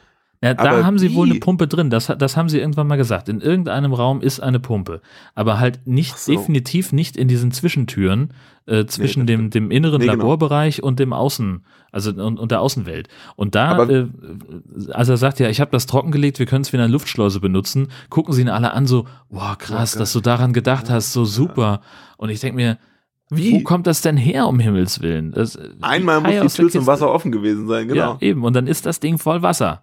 Ja, 0.41 0.53
da 0.53 0.85
haben 0.85 0.97
sie 0.97 1.15
wohl 1.15 1.29
eine 1.29 1.39
Pumpe 1.39 1.67
drin. 1.67 1.89
Das, 1.89 2.07
das 2.17 2.37
haben 2.37 2.47
sie 2.47 2.59
irgendwann 2.59 2.87
mal 2.87 2.95
gesagt. 2.95 3.27
In 3.27 3.41
irgendeinem 3.41 3.93
Raum 3.93 4.21
ist 4.21 4.39
eine 4.39 4.61
Pumpe. 4.61 5.01
Aber 5.35 5.59
halt 5.59 5.85
nicht, 5.85 6.17
so. 6.17 6.31
definitiv 6.31 6.93
nicht 6.93 7.17
in 7.17 7.27
diesen 7.27 7.51
Zwischentüren 7.51 8.33
äh, 8.65 8.85
zwischen 8.85 9.25
das 9.25 9.35
dem, 9.35 9.49
dem 9.49 9.69
inneren 9.69 9.99
Nee, 9.99 10.05
genau. 10.07 10.17
Laborbereich 10.17 10.81
und 10.81 10.99
dem 10.99 11.11
Außen, 11.11 11.65
also 11.91 12.11
und, 12.11 12.39
und 12.39 12.51
der 12.51 12.61
Außenwelt. 12.61 13.09
Und 13.35 13.55
da, 13.55 13.83
äh, 13.83 14.07
als 14.91 15.09
er 15.09 15.17
sagt, 15.17 15.39
ja, 15.41 15.49
ich 15.49 15.59
habe 15.59 15.71
das 15.71 15.87
trockengelegt, 15.87 16.39
wir 16.39 16.45
können 16.45 16.61
es 16.61 16.71
wie 16.71 16.77
eine 16.77 16.87
Luftschleuse 16.87 17.41
benutzen, 17.41 17.89
gucken 18.09 18.33
sie 18.33 18.41
ihn 18.41 18.49
alle 18.49 18.71
an, 18.71 18.87
so, 18.87 19.05
wow, 19.29 19.57
krass, 19.57 19.93
geil. 19.93 19.99
dass 19.99 20.13
du 20.13 20.21
daran 20.21 20.53
gedacht 20.53 20.89
hast, 20.89 21.11
so 21.11 21.25
super. 21.25 21.81
Und 22.15 22.29
ich 22.29 22.39
denke 22.39 22.55
mir, 22.55 22.77
Wie? 23.29 23.51
wo 23.51 23.59
kommt 23.63 23.87
das 23.87 23.99
denn 24.01 24.15
her, 24.15 24.47
um 24.47 24.59
Himmels 24.59 25.01
Willen? 25.01 25.31
Das, 25.33 25.57
äh, 25.57 25.67
einmal 25.81 26.25
Ei 26.25 26.41
muss 26.41 26.53
die 26.53 26.61
Tür 26.61 26.69
zum. 26.69 26.87
Wasser 26.87 27.11
offen 27.11 27.33
gewesen 27.33 27.67
sein, 27.67 27.89
genau. 27.89 28.13
Ja, 28.13 28.17
eben. 28.21 28.45
Und 28.45 28.55
dann 28.55 28.67
ist 28.67 28.85
das 28.85 29.01
Ding 29.01 29.17
voll 29.17 29.41
Wasser. 29.41 29.81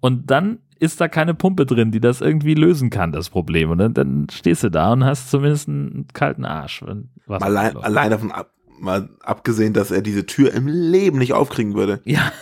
Und 0.00 0.30
dann 0.30 0.58
ist 0.78 1.00
da 1.00 1.08
keine 1.08 1.34
Pumpe 1.34 1.66
drin, 1.66 1.90
die 1.92 2.00
das 2.00 2.20
irgendwie 2.22 2.54
lösen 2.54 2.88
kann, 2.90 3.12
das 3.12 3.28
Problem. 3.30 3.70
Und 3.70 3.78
dann, 3.78 3.94
dann 3.94 4.26
stehst 4.32 4.62
du 4.64 4.70
da 4.70 4.92
und 4.92 5.04
hast 5.04 5.30
zumindest 5.30 5.68
einen 5.68 6.06
kalten 6.14 6.44
Arsch. 6.46 6.82
Allein, 7.28 7.76
allein 7.76 8.10
davon 8.10 8.32
ab, 8.32 8.50
mal 8.80 9.10
abgesehen, 9.20 9.74
dass 9.74 9.90
er 9.90 10.00
diese 10.00 10.24
Tür 10.24 10.54
im 10.54 10.66
Leben 10.66 11.18
nicht 11.18 11.34
aufkriegen 11.34 11.74
würde. 11.74 12.00
Ja, 12.06 12.32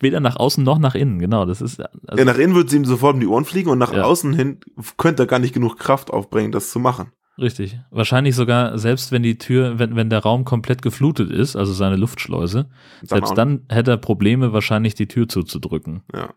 weder 0.00 0.18
nach 0.18 0.34
außen 0.36 0.64
noch 0.64 0.78
nach 0.80 0.96
innen, 0.96 1.20
genau. 1.20 1.46
Das 1.46 1.60
ist 1.60 1.80
also, 1.80 2.18
ja, 2.18 2.24
nach 2.24 2.38
innen 2.38 2.54
würde 2.56 2.66
es 2.66 2.74
ihm 2.74 2.84
sofort 2.84 3.14
um 3.14 3.20
die 3.20 3.26
Ohren 3.28 3.44
fliegen 3.44 3.70
und 3.70 3.78
nach 3.78 3.94
Ja. 3.94 4.02
außen 4.02 4.32
hin 4.34 4.58
könnte 4.96 5.22
er 5.22 5.26
gar 5.26 5.38
nicht 5.38 5.54
genug 5.54 5.78
Kraft 5.78 6.10
aufbringen, 6.10 6.50
das 6.50 6.70
zu 6.70 6.80
machen. 6.80 7.12
richtig. 7.38 7.78
Wahrscheinlich 7.92 8.34
sogar, 8.34 8.78
selbst 8.78 9.12
wenn 9.12 9.22
die 9.22 9.38
Tür, 9.38 9.78
wenn, 9.78 9.94
wenn 9.94 10.10
der 10.10 10.20
Raum 10.20 10.44
komplett 10.44 10.82
geflutet 10.82 11.30
ist, 11.30 11.54
also 11.54 11.72
seine 11.72 11.94
Luftschleuse, 11.96 12.66
Dann 13.02 13.06
selbst 13.08 13.38
dann 13.38 13.60
hätte 13.68 13.92
er 13.92 13.96
Probleme, 13.96 14.52
wahrscheinlich 14.52 14.94
die 14.96 15.06
Tür 15.06 15.28
zuzudrücken. 15.28 16.02
Ja. 16.12 16.30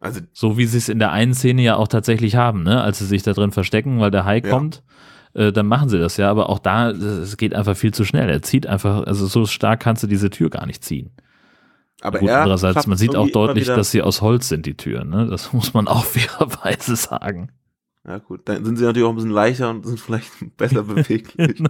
Also, 0.00 0.20
So 0.32 0.56
wie 0.56 0.64
sie 0.66 0.78
es 0.78 0.88
in 0.88 0.98
der 0.98 1.12
einen 1.12 1.34
Szene 1.34 1.62
ja 1.62 1.76
auch 1.76 1.88
tatsächlich 1.88 2.34
haben, 2.34 2.62
ne? 2.62 2.82
als 2.82 2.98
sie 2.98 3.06
sich 3.06 3.22
da 3.22 3.32
drin 3.34 3.52
verstecken, 3.52 4.00
weil 4.00 4.10
der 4.10 4.24
Hai 4.24 4.40
Ja. 4.42 4.50
kommt, 4.50 4.82
äh, 5.34 5.52
dann 5.52 5.66
machen 5.66 5.88
sie 5.90 5.98
das 5.98 6.16
ja, 6.16 6.30
aber 6.30 6.48
auch 6.48 6.58
da, 6.58 6.90
es 6.90 7.36
geht 7.36 7.54
einfach 7.54 7.76
viel 7.76 7.92
zu 7.92 8.04
schnell. 8.04 8.28
Er 8.30 8.42
zieht 8.42 8.66
einfach, 8.66 9.04
also 9.06 9.26
so 9.26 9.46
stark 9.46 9.80
kannst 9.80 10.02
du 10.02 10.06
diese 10.06 10.30
Tür 10.30 10.48
gar 10.50 10.66
nicht 10.66 10.82
ziehen. 10.82 11.10
aber 12.00 12.18
Gut, 12.20 12.30
er 12.30 12.40
andererseits, 12.40 12.86
man 12.86 12.96
sieht 12.96 13.14
auch 13.14 13.28
deutlich, 13.28 13.66
dass 13.66 13.90
sie 13.90 14.00
aus 14.02 14.22
Holz 14.22 14.48
sind, 14.48 14.64
die 14.66 14.74
Türen, 14.76 15.10
ne? 15.10 15.26
Das 15.26 15.52
muss 15.52 15.74
man 15.74 15.86
auch 15.86 16.04
fairerweise 16.06 16.96
sagen. 16.96 17.52
Ja, 18.08 18.16
gut, 18.16 18.40
dann 18.46 18.64
sind 18.64 18.76
sie 18.78 18.84
natürlich 18.84 19.06
auch 19.06 19.10
ein 19.10 19.16
bisschen 19.16 19.30
leichter 19.30 19.68
und 19.68 19.84
sind 19.86 20.00
vielleicht 20.00 20.30
besser 20.56 20.82
beweglich. 20.84 21.56
Genau. 21.58 21.68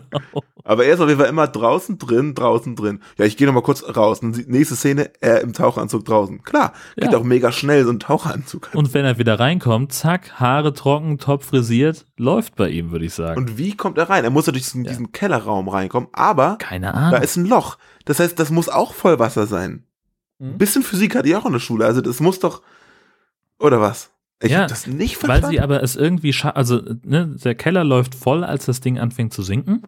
Aber 0.63 0.85
er 0.85 0.95
ist 0.95 1.01
auf 1.01 1.09
jeden 1.09 1.19
Fall 1.21 1.29
immer 1.29 1.49
draußen 1.49 1.99
drin, 1.99 2.35
draußen 2.35 2.77
drin. 2.77 3.01
Ja, 3.19 3.25
ich 3.25 3.37
gehe 3.37 3.49
noch 3.49 3.55
mal 3.55 3.63
kurz 3.63 3.83
raus. 3.97 4.21
Und 4.21 4.47
nächste 4.49 4.77
Szene, 4.77 5.11
er 5.21 5.41
im 5.41 5.53
Taucheranzug 5.53 6.05
draußen. 6.05 6.43
Klar, 6.45 6.73
geht 6.97 7.11
Ja. 7.11 7.19
auch 7.19 7.25
mega 7.25 7.51
schnell, 7.51 7.85
so 7.85 7.91
ein 7.91 7.99
Taucheranzug. 7.99 8.71
Und 8.75 8.95
wenn 8.95 9.05
er 9.05 9.19
wieder 9.19 9.41
reinkommt, 9.41 9.93
zack, 9.93 10.39
Haare 10.39 10.73
trocken, 10.73 11.19
top 11.19 11.43
frisiert, 11.43 12.07
läuft 12.17 12.55
bei 12.55 12.69
ihm, 12.71 12.93
würde 12.93 13.07
ich 13.07 13.15
sagen. 13.15 13.37
Und 13.41 13.59
wie 13.59 13.77
kommt 13.77 13.99
er 13.99 14.09
rein? 14.09 14.23
Er 14.23 14.31
muss 14.31 14.45
durch 14.45 14.59
diesen, 14.59 14.85
Ja. 14.85 14.91
diesen 14.91 15.11
Kellerraum 15.11 15.69
reinkommen, 15.69 16.11
aber 16.13 16.57
Keine 16.59 16.93
da 16.93 16.93
Ahnung. 16.93 17.23
ist 17.23 17.37
ein 17.37 17.47
Loch. 17.47 17.77
Das 18.05 18.21
heißt, 18.21 18.39
das 18.39 18.51
muss 18.51 18.69
auch 18.69 18.95
Vollwasser 18.95 19.49
sein. 19.49 19.85
Mhm. 20.39 20.51
Ein 20.51 20.59
bisschen 20.59 20.83
Physik 20.85 21.17
hatte 21.17 21.29
ich 21.29 21.35
auch 21.35 21.47
in 21.47 21.53
der 21.55 21.59
Schule. 21.61 21.87
Also 21.87 22.01
das 22.03 22.21
muss 22.21 22.39
doch. 22.39 22.63
Oder 23.59 23.81
was? 23.81 24.11
Ich 24.43 24.53
Ja, 24.53 24.63
hab 24.63 24.69
das 24.69 24.87
nicht 24.87 25.17
Weil 25.23 25.29
verstanden. 25.29 25.51
sie 25.57 25.61
aber 25.61 25.83
es 25.83 25.97
irgendwie 25.97 26.33
scha 26.33 26.51
also 26.51 26.81
ne, 27.05 27.37
der 27.45 27.55
Keller 27.55 27.85
läuft 27.85 28.15
voll, 28.15 28.43
als 28.45 28.67
das 28.67 28.81
Ding 28.81 28.99
anfängt 28.99 29.33
zu 29.33 29.43
sinken. 29.43 29.83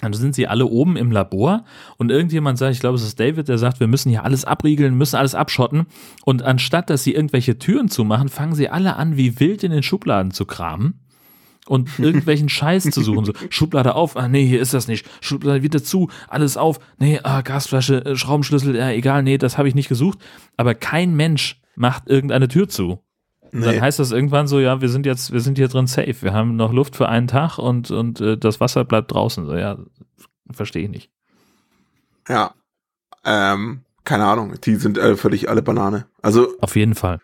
Dann 0.00 0.12
sind 0.14 0.34
sie 0.34 0.48
alle 0.48 0.66
oben 0.66 0.96
im 0.96 1.12
Labor 1.12 1.64
und 1.96 2.10
irgendjemand 2.10 2.58
sagt, 2.58 2.74
ich 2.74 2.80
glaube, 2.80 2.96
es 2.96 3.04
ist 3.04 3.20
David, 3.20 3.46
der 3.46 3.56
sagt, 3.56 3.78
wir 3.78 3.86
müssen 3.86 4.10
hier 4.10 4.24
alles 4.24 4.44
abriegeln, 4.44 4.96
müssen 4.96 5.14
alles 5.14 5.36
abschotten. 5.36 5.86
Und 6.24 6.42
anstatt, 6.42 6.90
dass 6.90 7.04
sie 7.04 7.14
irgendwelche 7.14 7.56
Türen 7.58 7.88
zumachen, 7.88 8.28
fangen 8.28 8.54
sie 8.54 8.68
alle 8.68 8.96
an, 8.96 9.16
wie 9.16 9.38
wild 9.38 9.62
in 9.62 9.70
den 9.70 9.84
Schubladen 9.84 10.32
zu 10.32 10.44
kramen 10.44 10.98
und 11.68 11.88
irgendwelchen 12.00 12.48
Scheiß 12.48 12.90
zu 12.90 13.00
suchen. 13.00 13.26
So, 13.26 13.32
Schublade 13.48 13.94
auf, 13.94 14.16
ah 14.16 14.26
nee, 14.26 14.44
hier 14.44 14.60
ist 14.60 14.74
das 14.74 14.88
nicht. 14.88 15.06
Schublade 15.20 15.62
wieder 15.62 15.84
zu, 15.84 16.10
alles 16.26 16.56
auf. 16.56 16.80
Nee, 16.98 17.20
ah, 17.22 17.42
Gasflasche, 17.42 18.04
äh, 18.04 18.16
Schraubenschlüssel, 18.16 18.74
ja, 18.74 18.90
egal, 18.90 19.22
nee, 19.22 19.38
das 19.38 19.56
habe 19.56 19.68
ich 19.68 19.76
nicht 19.76 19.88
gesucht. 19.88 20.18
Aber 20.56 20.74
kein 20.74 21.14
Mensch 21.14 21.60
macht 21.76 22.08
irgendeine 22.08 22.48
Tür 22.48 22.68
zu. 22.68 22.98
Nee. 23.54 23.66
dann 23.66 23.80
heißt 23.82 23.98
das 23.98 24.12
irgendwann 24.12 24.46
so, 24.46 24.58
ja, 24.60 24.80
wir 24.80 24.88
sind 24.88 25.04
jetzt, 25.04 25.30
wir 25.32 25.40
sind 25.40 25.58
hier 25.58 25.68
drin 25.68 25.86
safe. 25.86 26.16
Wir 26.22 26.32
haben 26.32 26.56
noch 26.56 26.72
Luft 26.72 26.96
für 26.96 27.08
einen 27.08 27.26
Tag 27.28 27.58
und, 27.58 27.90
und 27.90 28.20
äh, 28.20 28.38
das 28.38 28.60
Wasser 28.60 28.84
bleibt 28.84 29.12
draußen. 29.12 29.44
So, 29.46 29.54
ja, 29.54 29.78
verstehe 30.50 30.84
ich 30.84 30.90
nicht. 30.90 31.10
ja. 32.28 32.54
Ähm, 33.24 33.82
keine 34.04 34.24
Ahnung. 34.24 34.54
Die 34.64 34.74
sind 34.76 34.98
äh, 34.98 35.16
völlig 35.16 35.48
alle 35.48 35.62
Banane. 35.62 36.06
Also 36.22 36.48
Auf 36.60 36.74
jeden 36.74 36.96
Fall. 36.96 37.20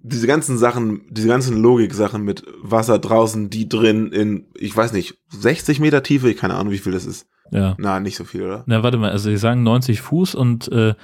diese 0.00 0.26
ganzen 0.26 0.58
Sachen, 0.58 1.02
diese 1.08 1.28
ganzen 1.28 1.56
Logik-Sachen 1.62 2.22
mit 2.22 2.44
Wasser 2.62 2.98
draußen, 2.98 3.50
die 3.50 3.68
drin 3.68 4.10
in, 4.12 4.46
ich 4.54 4.76
weiß 4.76 4.92
nicht, 4.92 5.18
60 5.28 5.78
Meter 5.78 6.02
Tiefe, 6.02 6.30
ich 6.30 6.36
keine 6.36 6.54
Ahnung, 6.54 6.72
wie 6.72 6.78
viel 6.78 6.92
das 6.92 7.06
ist. 7.06 7.28
Ja. 7.50 7.74
Na, 7.78 8.00
nicht 8.00 8.16
so 8.16 8.24
viel, 8.24 8.42
oder? 8.42 8.64
Na, 8.66 8.82
warte 8.82 8.98
mal, 8.98 9.10
also 9.10 9.30
die 9.30 9.36
sagen 9.36 9.62
90 9.62 10.00
Fuß 10.00 10.34
und 10.34 10.68
äh, 10.72 10.94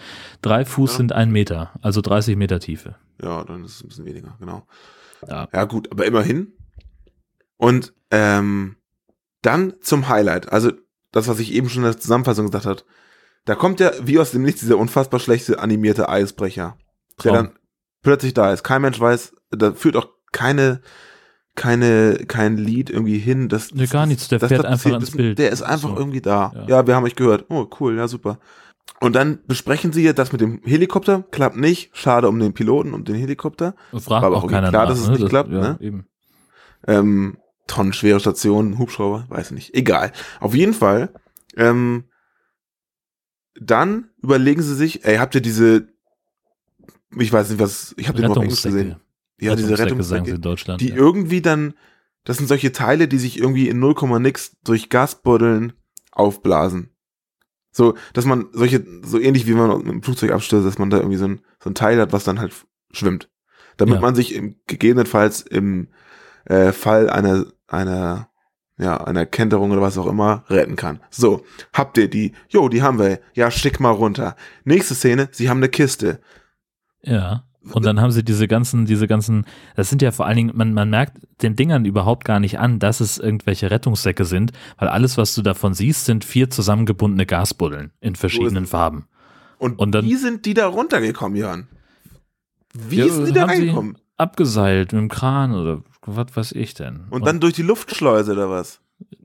drei 0.43 0.65
Fuß 0.65 0.93
Ja. 0.93 0.97
sind 0.99 1.13
ein 1.13 1.31
Meter, 1.31 1.73
also 1.83 2.01
30 2.01 2.37
Meter 2.37 2.59
Tiefe. 2.61 2.97
Ja, 3.23 3.45
dann 3.45 3.65
ist 3.65 3.77
es 3.77 3.83
ein 3.85 3.89
bisschen 3.89 4.05
weniger, 4.07 4.37
genau. 4.41 4.67
Ja. 5.29 5.49
Ja, 5.53 5.65
gut, 5.65 5.91
aber 5.93 6.05
immerhin. 6.07 6.53
Und 7.57 7.93
ähm, 8.11 8.77
dann 9.43 9.75
zum 9.81 10.09
Highlight. 10.09 10.53
Also 10.53 10.73
das, 11.13 11.29
was 11.29 11.39
ich 11.39 11.53
eben 11.53 11.69
schon 11.69 11.83
in 11.85 11.91
der 11.91 11.99
Zusammenfassung 12.01 12.47
gesagt 12.47 12.67
habe. 12.67 12.83
Da 13.45 13.55
kommt 13.55 13.81
ja 13.81 13.91
wie 14.03 14.19
aus 14.19 14.31
dem 14.33 14.43
Nichts 14.43 14.61
dieser 14.61 14.79
unfassbar 14.79 15.21
schlechte 15.21 15.59
animierte 15.59 16.09
Eisbrecher, 16.09 16.77
der 17.25 17.33
Traum. 17.33 17.35
dann 17.35 17.59
plötzlich 18.03 18.35
da 18.35 18.53
ist. 18.53 18.63
Kein 18.65 18.83
Mensch 18.83 18.99
weiß, 19.01 19.35
da 19.51 19.73
führt 19.73 19.97
auch 19.97 20.09
keine 20.33 20.81
keine 21.55 22.25
kein 22.29 22.57
Lied 22.57 22.89
irgendwie 22.91 23.19
hin. 23.19 23.49
Das, 23.49 23.73
Nee, 23.75 23.87
gar 23.87 24.07
nichts, 24.07 24.29
der 24.29 24.41
fährt 24.41 24.65
einfach 24.65 24.71
passiert. 24.71 24.95
ins 24.97 25.05
Das- 25.11 25.17
Bild. 25.17 25.39
Der 25.39 25.51
ist 25.51 25.63
einfach 25.63 25.91
So. 25.91 25.97
irgendwie 25.97 26.21
da. 26.21 26.53
Ja. 26.55 26.67
Ja. 26.69 26.87
wir 26.87 26.95
haben 26.97 27.05
euch 27.05 27.15
gehört. 27.17 27.47
Oh, 27.51 27.67
cool, 27.81 27.97
ja, 27.97 28.09
super. 28.09 28.39
Und 29.01 29.15
dann 29.15 29.41
besprechen 29.47 29.93
sie 29.93 30.03
ja 30.03 30.13
das 30.13 30.33
mit 30.33 30.41
dem 30.41 30.61
Helikopter. 30.65 31.25
Klappt 31.31 31.57
nicht. 31.57 31.91
Schade 31.97 32.29
um 32.29 32.39
den 32.39 32.53
Piloten 32.55 32.95
und 32.95 33.09
den 33.09 33.17
Helikopter. 33.17 33.75
Fragt 33.91 34.09
War 34.09 34.23
aber 34.25 34.37
auch 34.39 34.45
auch 34.45 34.51
keiner 34.51 34.71
klar, 34.71 34.85
nach, 34.85 34.91
dass 34.91 35.01
es 35.01 35.09
ne? 35.09 35.15
nicht 35.19 35.29
klappt, 35.29 35.51
ja, 35.53 35.61
ne? 35.61 35.79
Eben. 35.81 36.07
ähm, 36.89 37.37
tonnenschwere 37.67 38.19
Station, 38.21 38.79
Hubschrauber, 38.79 39.27
weiß 39.29 39.53
nicht, 39.53 39.75
egal. 39.75 40.13
Auf 40.41 40.55
jeden 40.55 40.75
Fall, 40.75 41.11
ähm, 41.57 42.05
dann 43.61 44.09
überlegen 44.23 44.63
sie 44.63 44.75
sich, 44.75 45.05
ey, 45.05 45.17
habt 45.17 45.35
ihr 45.35 45.41
diese, 45.41 45.89
ich 47.17 47.33
weiß 47.33 47.51
nicht 47.51 47.61
was, 47.61 47.95
ich 47.99 48.09
habe 48.09 48.19
den 48.19 48.27
nur 48.27 48.37
auf 48.37 48.43
Englisch 48.43 48.63
gesehen. 48.63 48.97
Ja, 49.47 49.57
diese 49.57 49.75
in 49.75 50.41
Deutschland. 50.41 50.81
die 50.81 50.89
ja. 50.91 50.97
irgendwie 50.97 51.43
dann, 51.43 51.75
das 52.25 52.39
sind 52.39 52.47
solche 52.47 52.73
Teile, 52.73 53.09
die 53.09 53.19
sich 53.19 53.39
irgendwie 53.39 53.69
in 53.69 53.79
0, 53.79 53.95
nix 54.21 54.57
durch 54.65 54.89
Gasbuddeln 54.89 55.73
aufblasen. 56.13 56.91
So, 57.71 57.97
dass 58.13 58.27
man 58.27 58.49
solche, 58.53 58.85
so 59.03 59.19
ähnlich 59.19 59.47
wie 59.47 59.55
man 59.55 59.71
einem 59.71 60.03
Flugzeug 60.03 60.31
abstürzt, 60.31 60.67
dass 60.67 60.79
man 60.79 60.91
da 60.91 60.99
irgendwie 60.99 61.17
so 61.17 61.27
ein, 61.27 61.41
so 61.63 61.71
ein 61.71 61.75
Teil 61.75 61.99
hat, 62.01 62.13
was 62.13 62.25
dann 62.25 62.39
halt 62.39 62.53
schwimmt. 62.91 63.31
Damit 63.79 63.95
Ja. 63.95 64.01
man 64.01 64.15
sich 64.15 64.35
im, 64.35 64.57
gegebenenfalls 64.67 65.41
im 65.41 65.89
äh, 66.45 66.73
Fall 66.73 67.09
einer, 67.09 67.47
einer, 67.67 68.29
ja, 68.77 69.03
einer 69.03 69.25
Kenterung 69.25 69.71
oder 69.71 69.81
was 69.81 69.97
auch 69.97 70.07
immer 70.07 70.45
retten 70.49 70.77
kann. 70.77 71.01
So, 71.11 71.45
habt 71.73 71.97
ihr 71.97 72.09
die? 72.09 72.33
Jo, 72.49 72.69
die 72.69 72.83
haben 72.83 72.99
wir. 72.99 73.21
Ja, 73.33 73.51
schick 73.51 73.81
mal 73.81 73.91
runter. 73.91 74.37
Nächste 74.65 74.95
Szene, 74.95 75.29
sie 75.33 75.49
haben 75.49 75.59
eine 75.59 75.69
Kiste. 75.71 76.21
Ja. 77.03 77.45
Und 77.71 77.85
dann 77.85 78.01
haben 78.01 78.11
sie 78.11 78.25
diese 78.25 78.49
ganzen, 78.49 78.87
diese 78.87 79.07
ganzen, 79.07 79.47
das 79.77 79.89
sind 79.89 80.03
ja 80.03 80.11
vor 80.11 80.27
allen 80.27 80.37
Dingen, 80.37 80.53
man, 80.55 80.75
man 80.75 80.91
merkt 80.91 81.19
den 81.43 81.55
Dingern 81.55 81.85
überhaupt 81.85 82.25
gar 82.25 82.41
nicht 82.41 82.59
an, 82.59 82.79
dass 82.81 83.01
es 83.01 83.19
irgendwelche 83.19 83.71
Rettungssäcke 83.71 84.25
sind, 84.25 84.51
weil 84.79 84.89
alles, 84.89 85.17
was 85.17 85.35
du 85.35 85.43
davon 85.43 85.73
siehst, 85.73 86.05
sind 86.07 86.25
vier 86.25 86.51
zusammengebundene 86.51 87.25
Gasbuddeln 87.25 87.93
in 88.01 88.17
verschiedenen 88.17 88.67
Farben. 88.67 89.07
Und, 89.59 89.79
Und 89.79 89.93
dann- 89.95 90.05
wie 90.05 90.17
sind 90.17 90.45
die 90.45 90.55
da 90.55 90.67
runtergekommen, 90.67 91.37
Jörn? 91.37 91.69
Wie 92.75 92.97
Ja, 92.97 93.09
sind 93.09 93.29
die 93.29 93.33
da 93.33 93.45
reingekommen? 93.45 93.97
Abgeseilt 94.17 94.93
mit 94.93 95.01
dem 95.01 95.09
Kran 95.09 95.53
oder 95.55 95.83
was 96.05 96.35
weiß 96.35 96.53
ich 96.53 96.75
denn. 96.75 97.05
Und 97.11 97.27
dann 97.27 97.39
durch 97.41 97.55
die 97.55 97.63
Luftschleuse 97.63 98.33
oder 98.33 98.51
was? 98.51 98.81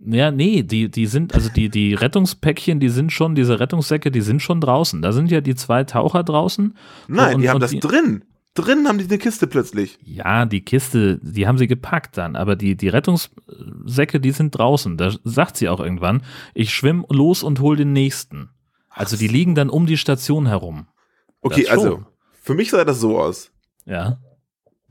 Ja, 0.06 0.32
nee, 0.32 0.64
die, 0.64 0.90
die 0.90 1.06
sind, 1.06 1.34
also 1.36 1.50
die, 1.50 1.70
die 1.70 1.94
Rettungspäckchen, 1.94 2.80
die 2.80 2.90
sind 2.90 3.12
schon, 3.12 3.36
diese 3.36 3.60
Rettungssäcke, 3.60 4.10
die 4.12 4.22
sind 4.22 4.42
schon 4.42 4.62
draußen. 4.62 5.02
Da 5.02 5.12
sind 5.12 5.32
ja 5.32 5.42
die 5.42 5.56
zwei 5.56 5.84
Taucher 5.84 6.24
draußen. 6.24 6.76
Nein, 7.08 7.36
Und- 7.36 7.42
die 7.42 7.50
haben 7.50 7.60
das 7.60 7.72
die- 7.72 7.80
drin. 7.80 8.24
Drin 8.54 8.88
haben 8.88 8.98
die 8.98 9.04
eine 9.06 9.20
Kiste 9.20 9.46
plötzlich. 9.46 10.00
Ja, 10.04 10.46
die 10.48 10.62
Kiste, 10.62 11.20
die 11.22 11.46
haben 11.46 11.60
sie 11.60 11.68
gepackt 11.68 12.18
dann, 12.18 12.36
aber 12.36 12.56
die, 12.56 12.76
die 12.76 12.88
Rettungssäcke, 12.90 14.20
die 14.20 14.32
sind 14.32 14.58
draußen. 14.58 14.98
Da 14.98 15.14
sagt 15.24 15.58
sie 15.58 15.70
auch 15.70 15.80
irgendwann, 15.80 16.24
ich 16.56 16.74
schwimm 16.74 17.06
los 17.10 17.44
und 17.44 17.60
hol 17.60 17.76
den 17.76 17.94
nächsten. 17.94 18.50
Also 18.90 19.16
die 19.16 19.28
liegen 19.28 19.54
dann 19.54 19.70
um 19.70 19.86
die 19.86 19.98
Station 19.98 20.48
herum. 20.48 20.88
Okay, 21.42 21.68
also, 21.68 22.04
für 22.42 22.56
mich 22.56 22.72
sah 22.72 22.84
das 22.84 23.00
so 23.00 23.20
aus. 23.20 23.52
Ja. 23.86 24.18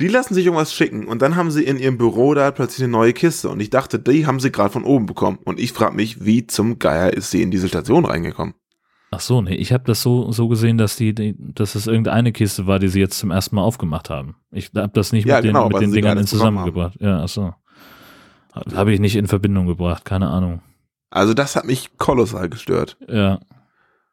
Die 0.00 0.08
lassen 0.08 0.34
sich 0.34 0.44
irgendwas 0.44 0.74
schicken 0.74 1.06
und 1.06 1.22
dann 1.22 1.36
haben 1.36 1.50
sie 1.50 1.64
in 1.64 1.78
ihrem 1.78 1.96
Büro 1.96 2.34
da 2.34 2.50
plötzlich 2.50 2.84
eine 2.84 2.92
neue 2.92 3.14
Kiste 3.14 3.48
und 3.48 3.60
ich 3.60 3.70
dachte, 3.70 3.98
die 3.98 4.26
haben 4.26 4.40
sie 4.40 4.52
gerade 4.52 4.70
von 4.70 4.84
oben 4.84 5.06
bekommen 5.06 5.38
und 5.44 5.58
ich 5.58 5.72
frage 5.72 5.96
mich, 5.96 6.24
wie 6.24 6.46
zum 6.46 6.78
Geier 6.78 7.14
ist 7.14 7.30
sie 7.30 7.40
in 7.40 7.50
diese 7.50 7.68
Station 7.68 8.04
reingekommen? 8.04 8.54
Ach 9.10 9.20
so, 9.20 9.40
nee, 9.40 9.54
ich 9.54 9.72
habe 9.72 9.84
das 9.84 10.02
so, 10.02 10.30
so 10.32 10.48
gesehen, 10.48 10.76
dass 10.76 10.96
die, 10.96 11.14
die, 11.14 11.34
dass 11.38 11.74
es 11.74 11.86
irgendeine 11.86 12.32
Kiste 12.32 12.66
war, 12.66 12.78
die 12.78 12.88
sie 12.88 13.00
jetzt 13.00 13.18
zum 13.18 13.30
ersten 13.30 13.56
Mal 13.56 13.62
aufgemacht 13.62 14.10
haben. 14.10 14.36
Ich 14.50 14.70
habe 14.76 14.92
das 14.92 15.12
nicht 15.12 15.26
Ja, 15.26 15.36
mit 15.36 15.44
den, 15.44 15.52
genau, 15.52 15.66
mit 15.66 15.74
weil 15.74 15.80
den 15.80 15.92
Dingern 15.92 16.18
in 16.18 16.26
zusammengebracht. 16.26 16.98
Ja, 17.00 17.22
ach 17.22 17.28
so. 17.28 17.54
Habe 18.74 18.92
ich 18.92 19.00
nicht 19.00 19.16
in 19.16 19.26
Verbindung 19.26 19.66
gebracht, 19.66 20.04
keine 20.04 20.28
Ahnung. 20.28 20.60
Also 21.08 21.32
das 21.32 21.56
hat 21.56 21.64
mich 21.64 21.96
kolossal 21.96 22.48
gestört. 22.50 22.98
Ja. 23.08 23.40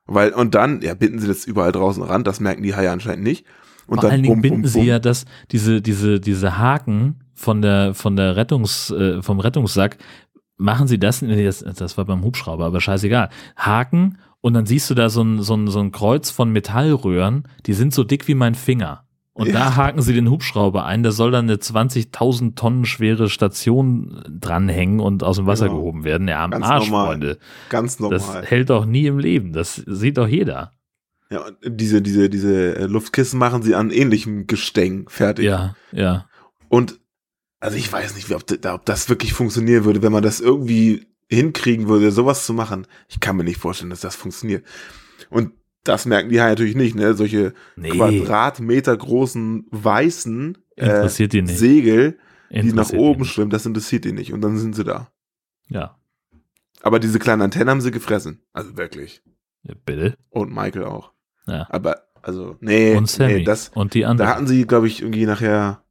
Weil, 0.06 0.32
und 0.32 0.54
dann, 0.56 0.82
ja, 0.82 0.94
binden 0.94 1.20
sie 1.20 1.28
das 1.28 1.46
überall 1.46 1.72
draußen 1.72 2.04
ran, 2.04 2.24
das 2.24 2.40
merken 2.40 2.64
die 2.64 2.76
Haie 2.76 2.92
anscheinend 2.92 3.24
nicht. 3.24 3.46
Und 3.88 3.96
Vor 3.96 4.02
dann 4.04 4.12
allen 4.12 4.24
Dingen 4.24 4.42
binden 4.42 4.62
bum, 4.62 4.70
sie 4.70 4.80
bum. 4.80 4.88
ja 4.88 5.00
das, 5.00 5.26
diese, 5.52 5.82
diese, 5.82 6.20
diese 6.20 6.58
Haken 6.58 7.20
von 7.34 7.62
der, 7.62 7.94
von 7.94 8.16
der 8.16 8.36
Rettungs, 8.36 8.92
äh, 8.92 9.22
vom 9.22 9.40
Rettungssack, 9.40 9.98
machen 10.58 10.88
sie 10.88 11.00
das, 11.00 11.22
nee, 11.22 11.44
das, 11.44 11.60
das 11.60 11.98
war 11.98 12.06
beim 12.06 12.24
Hubschrauber, 12.24 12.66
aber 12.66 12.80
scheißegal. 12.80 13.30
Haken 13.58 14.18
und 14.42 14.54
dann 14.54 14.66
siehst 14.66 14.90
du 14.90 14.94
da 14.94 15.10
so 15.10 15.22
ein, 15.24 15.42
so 15.42 15.56
ein, 15.56 15.68
so 15.68 15.80
ein 15.80 15.92
Kreuz 15.92 16.30
von 16.30 16.52
Metallröhren, 16.52 17.44
die 17.66 17.74
sind 17.74 17.94
so 17.94 18.04
dick 18.04 18.28
wie 18.28 18.36
mein 18.36 18.56
Finger. 18.56 19.04
Und 19.36 19.48
Ja. 19.48 19.54
da 19.54 19.76
haken 19.76 20.02
sie 20.04 20.14
den 20.14 20.30
Hubschrauber 20.30 20.86
ein, 20.86 21.02
da 21.02 21.12
soll 21.12 21.32
dann 21.32 21.46
eine 21.46 21.56
20.000 21.56 22.56
Tonnen 22.56 22.86
schwere 22.86 23.30
Station 23.30 24.22
dranhängen 24.30 25.00
und 25.00 25.24
aus 25.24 25.38
dem 25.38 25.48
Wasser 25.48 25.66
Genau. 25.70 25.80
gehoben 25.80 26.04
werden. 26.04 26.28
Ja, 26.28 26.44
am 26.44 26.52
Ganz 26.52 26.66
Arsch, 26.68 26.90
normal. 26.90 27.06
Freunde. 27.08 27.38
Ganz 27.70 27.98
Das 27.98 28.28
normal. 28.28 28.46
hält 28.46 28.70
doch 28.70 28.86
nie 28.86 29.08
im 29.08 29.18
Leben. 29.18 29.52
Das 29.52 29.76
sieht 29.76 30.18
doch 30.20 30.28
jeder. 30.28 30.72
Ja, 31.30 31.50
diese, 31.66 32.02
diese, 32.02 32.30
diese 32.30 32.76
äh, 32.76 32.86
Luftkissen 32.86 33.40
machen 33.40 33.64
sie 33.64 33.76
an 33.76 33.90
ähnlichem 33.92 34.46
Gestänge 34.48 35.06
fertig. 35.08 35.46
Ja, 35.46 35.76
ja. 35.92 36.30
Und 36.70 37.00
also 37.60 37.78
ich 37.78 37.92
weiß 37.92 38.16
nicht, 38.16 38.30
wie- 38.30 38.36
ob, 38.36 38.46
da- 38.46 38.74
ob 38.76 38.86
das 38.86 39.10
wirklich 39.10 39.34
funktionieren 39.34 39.86
würde, 39.86 40.02
wenn 40.02 40.12
man 40.12 40.22
das 40.24 40.40
irgendwie 40.42 41.08
hinkriegen 41.30 41.88
würde, 41.88 42.12
sowas 42.12 42.46
zu 42.46 42.54
machen. 42.54 42.86
Ich 43.08 43.20
kann 43.20 43.36
mir 43.38 43.44
nicht 43.44 43.60
vorstellen, 43.60 43.90
dass 43.90 44.02
das 44.02 44.16
funktioniert. 44.16 44.66
Und 45.30 45.54
das 45.84 46.06
merken 46.06 46.30
die 46.30 46.40
Haie 46.42 46.50
natürlich 46.52 46.76
nicht, 46.76 46.96
ne? 46.96 47.14
Solche 47.14 47.54
Nee. 47.76 47.90
Quadratmeter 47.90 48.96
großen 48.96 49.66
weißen 49.72 50.58
äh, 50.76 51.08
die 51.28 51.42
nicht. 51.42 51.58
Segel, 51.58 52.20
die 52.52 52.74
nach 52.74 52.90
die 52.92 52.98
oben 52.98 53.26
schwimmen, 53.26 53.50
das 53.50 53.66
interessiert 53.66 54.06
die 54.06 54.12
nicht. 54.12 54.34
Und 54.34 54.42
dann 54.42 54.58
sind 54.58 54.76
sie 54.76 54.84
da. 54.84 55.12
Ja. 55.70 55.98
Aber 56.82 57.00
diese 57.00 57.18
kleinen 57.20 57.42
Antennen 57.42 57.70
haben 57.70 57.82
sie 57.82 57.92
gefressen. 57.92 58.44
Also 58.54 58.76
wirklich. 58.78 59.24
ja. 59.64 59.74
Bitte. 59.86 60.18
Und 60.30 60.54
Michael 60.54 60.84
auch. 60.84 61.12
Ja. 61.48 61.68
Aber, 61.70 62.04
also, 62.22 62.56
nee, 62.62 62.96
Und 62.96 63.10
Sammy. 63.10 63.34
nee 63.34 63.44
das, 63.44 63.70
und 63.76 63.94
die 63.94 64.02
da 64.02 64.10
anderen. 64.10 64.30
hatten 64.30 64.48
sie, 64.48 64.66
glaube 64.66 64.88
ich, 64.88 65.02
irgendwie 65.02 65.26
nachher, 65.26 65.82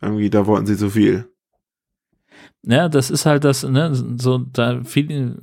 irgendwie, 0.00 0.30
da 0.30 0.46
wollten 0.46 0.66
sie 0.66 0.76
zu 0.76 0.90
viel. 0.90 1.28
Ja, 2.66 2.88
das 2.88 3.10
ist 3.10 3.26
halt 3.26 3.44
das, 3.44 3.62
ne, 3.62 3.94
so, 4.16 4.38
da 4.38 4.82
viel, 4.84 5.36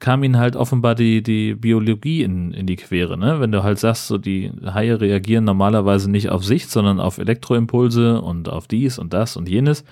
kam 0.00 0.22
ihnen 0.22 0.36
halt 0.36 0.54
offenbar 0.54 0.94
die, 0.94 1.22
die 1.22 1.54
Biologie 1.54 2.22
in, 2.22 2.52
in 2.52 2.66
die 2.66 2.76
Quere, 2.76 3.16
ne? 3.16 3.40
Wenn 3.40 3.52
du 3.52 3.62
halt 3.62 3.78
sagst, 3.78 4.06
so 4.06 4.18
die 4.18 4.52
Haie 4.66 5.00
reagieren 5.00 5.44
normalerweise 5.44 6.10
nicht 6.10 6.28
auf 6.28 6.44
Sicht, 6.44 6.70
sondern 6.70 7.00
auf 7.00 7.16
Elektroimpulse 7.16 8.20
und 8.20 8.50
auf 8.50 8.68
dies 8.68 8.98
und 8.98 9.14
das 9.14 9.38
und 9.38 9.48
jenes. 9.48 9.82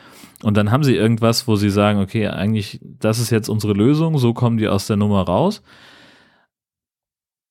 Und 0.43 0.59
dann 0.59 0.71
haben 0.71 0.85
sie 0.85 0.95
irgendwas, 0.95 1.49
wo 1.49 1.57
sie 1.57 1.71
sagen, 1.71 1.99
okay, 1.99 2.29
eigentlich, 2.29 2.79
das 3.01 3.21
ist 3.21 3.31
jetzt 3.31 3.49
unsere 3.49 3.73
Lösung, 3.73 4.19
so 4.19 4.35
kommen 4.35 4.59
die 4.59 4.69
aus 4.69 4.87
der 4.87 4.97
Nummer 4.97 5.23
raus. 5.23 5.63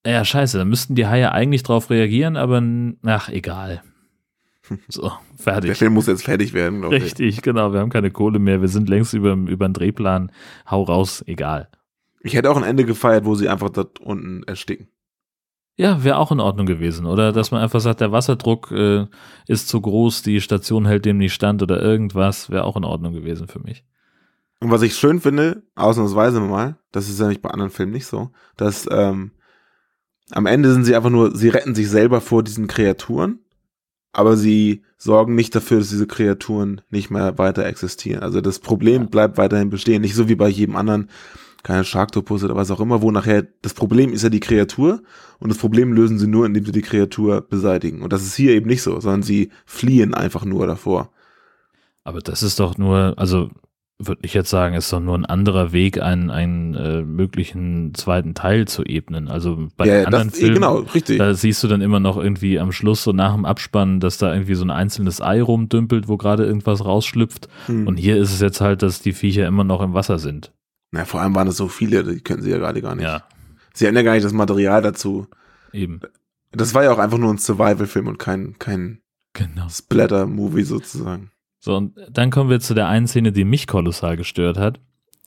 Ja, 0.05 0.23
scheiße, 0.23 0.57
da 0.59 0.65
müssten 0.65 0.95
die 0.95 1.07
Haie 1.07 1.31
eigentlich 1.31 1.63
drauf 1.63 1.89
reagieren, 1.89 2.37
aber 2.37 2.61
ach, 3.03 3.29
egal. 3.29 3.81
So, 4.87 5.11
fertig. 5.37 5.69
Der 5.69 5.75
Film 5.75 5.93
muss 5.93 6.07
jetzt 6.07 6.23
fertig 6.23 6.53
werden, 6.53 6.81
glaube 6.81 6.97
ich. 6.97 7.03
Richtig, 7.03 7.41
genau. 7.43 7.71
Wir 7.71 7.79
haben 7.79 7.91
keine 7.91 8.09
Kohle 8.11 8.39
mehr. 8.39 8.61
Wir 8.61 8.67
sind 8.67 8.89
längst 8.89 9.13
über, 9.13 9.33
über 9.33 9.67
den 9.67 9.73
Drehplan. 9.73 10.31
Hau 10.69 10.81
raus, 10.81 11.23
egal. 11.27 11.69
Ich 12.21 12.35
hätte 12.35 12.49
auch 12.49 12.57
ein 12.57 12.63
Ende 12.63 12.85
gefeiert, 12.85 13.25
wo 13.25 13.35
sie 13.35 13.49
einfach 13.49 13.69
dort 13.69 13.99
unten 13.99 14.43
ersticken. 14.43 14.87
Ja, 15.77 16.03
wäre 16.03 16.17
auch 16.17 16.31
in 16.31 16.39
Ordnung 16.39 16.65
gewesen. 16.65 17.05
Oder 17.05 17.31
dass 17.31 17.51
man 17.51 17.61
einfach 17.61 17.81
sagt, 17.81 18.01
der 18.01 18.11
Wasserdruck 18.11 18.71
äh, 18.71 19.05
ist 19.47 19.67
zu 19.67 19.81
groß, 19.81 20.21
die 20.21 20.39
Station 20.39 20.85
hält 20.85 21.05
dem 21.05 21.17
nicht 21.17 21.33
stand 21.33 21.61
oder 21.61 21.81
irgendwas, 21.81 22.49
wäre 22.49 22.63
auch 22.63 22.77
in 22.77 22.85
Ordnung 22.85 23.13
gewesen 23.13 23.47
für 23.47 23.59
mich. 23.59 23.83
Und 24.61 24.71
was 24.71 24.81
ich 24.81 24.95
schön 24.95 25.19
finde, 25.19 25.63
ausnahmsweise 25.75 26.39
mal, 26.39 26.77
das 26.91 27.09
ist 27.09 27.19
ja 27.19 27.27
nicht 27.27 27.41
bei 27.41 27.49
anderen 27.49 27.71
Filmen 27.71 27.91
nicht 27.91 28.07
so, 28.07 28.31
dass 28.55 28.87
ähm, 28.89 29.31
am 30.31 30.45
Ende 30.45 30.73
sind 30.73 30.85
sie 30.85 30.95
einfach 30.95 31.09
nur, 31.09 31.35
sie 31.35 31.49
retten 31.49 31.75
sich 31.75 31.89
selber 31.89 32.21
vor 32.21 32.43
diesen 32.43 32.67
Kreaturen, 32.67 33.39
aber 34.11 34.37
sie 34.37 34.83
sorgen 34.97 35.35
nicht 35.35 35.53
dafür, 35.55 35.79
dass 35.79 35.89
diese 35.89 36.07
Kreaturen 36.07 36.81
nicht 36.89 37.11
mehr 37.11 37.37
weiter 37.37 37.65
existieren. 37.65 38.23
Also 38.23 38.41
das 38.41 38.59
Problem 38.59 39.07
bleibt 39.07 39.37
weiterhin 39.37 39.69
bestehen, 39.69 40.01
nicht 40.01 40.15
so 40.15 40.29
wie 40.29 40.35
bei 40.35 40.47
jedem 40.47 40.75
anderen, 40.75 41.09
keine 41.63 41.83
Sharktopus 41.83 42.43
oder 42.43 42.55
was 42.55 42.69
auch 42.71 42.79
immer, 42.79 43.01
wo 43.01 43.11
nachher 43.11 43.47
das 43.61 43.73
Problem 43.73 44.13
ist 44.13 44.21
ja 44.21 44.29
die 44.29 44.39
Kreatur 44.39 45.01
und 45.39 45.49
das 45.49 45.57
Problem 45.57 45.93
lösen 45.93 46.19
sie 46.19 46.27
nur, 46.27 46.45
indem 46.45 46.63
sie 46.65 46.71
die 46.71 46.83
Kreatur 46.83 47.41
beseitigen. 47.41 48.03
Und 48.03 48.13
das 48.13 48.23
ist 48.23 48.35
hier 48.35 48.53
eben 48.53 48.67
nicht 48.67 48.83
so, 48.83 48.99
sondern 48.99 49.23
sie 49.23 49.51
fliehen 49.65 50.13
einfach 50.13 50.45
nur 50.45 50.67
davor. 50.67 51.11
Aber 52.03 52.19
das 52.19 52.43
ist 52.43 52.59
doch 52.59 52.77
nur, 52.77 53.15
also 53.17 53.49
würde 53.97 54.21
ich 54.23 54.33
jetzt 54.33 54.49
sagen, 54.49 54.75
ist 54.75 54.91
doch 54.91 54.99
nur 54.99 55.17
ein 55.17 55.25
anderer 55.25 55.71
Weg, 55.71 56.01
einen, 56.01 56.29
einen 56.29 56.73
äh, 56.75 57.01
möglichen 57.01 57.93
zweiten 57.93 58.33
Teil 58.33 58.67
zu 58.67 58.83
ebnen. 58.83 59.29
Also 59.29 59.69
bei 59.77 59.87
Ja, 59.87 60.03
anderen 60.05 60.29
das- 60.29 60.37
Filmen, 60.39 60.55
genau, 60.55 60.75
richtig. 60.79 61.17
da 61.17 61.33
siehst 61.33 61.63
du 61.63 61.67
dann 61.69 61.81
immer 61.81 61.99
noch 62.01 62.17
irgendwie 62.17 62.59
am 62.59 62.71
Schluss 62.73 63.03
so 63.03 63.13
nach 63.13 63.33
dem 63.33 63.45
Abspann, 63.45 63.99
dass 64.01 64.17
da 64.17 64.33
irgendwie 64.33 64.55
so 64.55 64.65
ein 64.65 64.71
einzelnes 64.71 65.21
Ei 65.21 65.41
rumdümpelt, 65.41 66.07
wo 66.09 66.17
gerade 66.17 66.45
irgendwas 66.45 66.83
rausschlüpft. 66.83 67.47
Hm. 67.67 67.87
Und 67.87 67.95
hier 67.97 68.17
ist 68.17 68.33
es 68.33 68.41
jetzt 68.41 68.59
halt, 68.59 68.81
dass 68.81 69.01
die 69.01 69.13
Viecher 69.13 69.47
immer 69.47 69.63
noch 69.63 69.81
im 69.81 69.93
Wasser 69.93 70.19
sind. 70.19 70.51
Na, 70.91 71.05
vor 71.05 71.21
allem 71.21 71.33
waren 71.35 71.47
es 71.47 71.57
so 71.57 71.67
viele, 71.69 72.03
die 72.03 72.19
können 72.21 72.41
sie 72.41 72.51
ja 72.51 72.57
gerade 72.57 72.81
gar 72.81 72.95
nicht. 72.95 73.03
Ja, 73.05 73.23
Sie 73.73 73.87
haben 73.87 73.95
ja 73.95 74.03
gar 74.03 74.13
nicht 74.13 74.25
das 74.25 74.33
Material 74.33 74.81
dazu. 74.81 75.27
eben. 75.73 75.99
Das 76.51 76.73
war 76.73 76.83
ja 76.85 76.91
auch 76.93 76.99
einfach 76.99 77.17
nur 77.17 77.33
ein 77.33 77.37
Survival-Film 77.37 78.07
und 78.07 78.19
kein, 78.19 78.55
kein 78.59 78.99
Genau. 79.33 79.67
Splatter-Movie 79.69 80.63
sozusagen. 80.63 81.31
So, 81.65 81.75
und 81.75 81.95
dann 82.11 82.29
kommen 82.29 82.51
wir 82.51 82.59
zu 82.59 82.75
der 82.75 82.87
einen 82.87 83.07
Szene, 83.07 83.31
die 83.31 83.43
mich 83.43 83.65
kolossal 83.65 84.17
gestört 84.17 84.59
hat. 84.59 84.79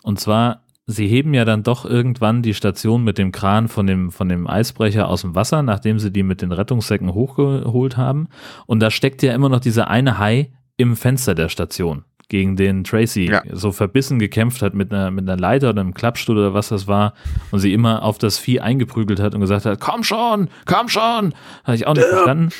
Und 0.05 0.21
zwar, 0.21 0.63
sie 0.87 1.09
heben 1.09 1.35
ja 1.35 1.45
dann 1.45 1.65
doch 1.65 1.85
irgendwann 1.85 2.43
die 2.43 2.55
Station 2.55 3.03
mit 3.03 3.19
dem 3.19 3.33
Kran 3.33 3.67
von 3.67 3.89
dem, 3.89 4.13
von 4.13 4.29
dem 4.29 4.47
Eisbrecher 4.47 5.09
aus 5.09 5.23
dem 5.23 5.35
Wasser, 5.35 5.63
nachdem 5.65 5.99
sie 5.99 6.13
die 6.13 6.23
mit 6.23 6.41
den 6.41 6.53
Rettungssäcken 6.53 7.13
hochgeholt 7.13 7.97
haben. 7.97 8.29
Und 8.67 8.79
da 8.79 8.93
steckt 8.93 9.25
ja 9.25 9.35
immer 9.35 9.49
noch 9.49 9.59
dieser 9.59 9.89
eine 9.89 10.19
Hai 10.21 10.53
im 10.77 10.95
Fenster 10.95 11.35
der 11.35 11.49
Station, 11.49 12.05
gegen 12.29 12.55
den 12.55 12.85
Tracy 12.85 13.29
Ja. 13.29 13.43
so 13.51 13.73
verbissen 13.73 14.21
gekämpft 14.21 14.63
hat 14.63 14.75
mit 14.75 14.93
einer, 14.93 15.11
mit 15.11 15.29
einer 15.29 15.41
Leiter 15.41 15.71
oder 15.71 15.81
einem 15.81 15.93
Klappstuhl 15.93 16.39
oder 16.39 16.55
was 16.55 16.69
das 16.69 16.87
war 16.87 17.15
und 17.51 17.59
sie 17.59 17.73
immer 17.73 18.05
auf 18.05 18.17
das 18.17 18.39
Vieh 18.39 18.61
eingeprügelt 18.61 19.19
hat 19.19 19.35
und 19.35 19.41
gesagt 19.41 19.67
hat, 19.67 19.81
komm 19.81 20.05
schon, 20.05 20.51
komm 20.67 20.89
schon. 20.89 21.35
Habe 21.65 21.75
ich 21.75 21.85
auch 21.89 21.95
nicht 21.95 22.07
verstanden. 22.07 22.51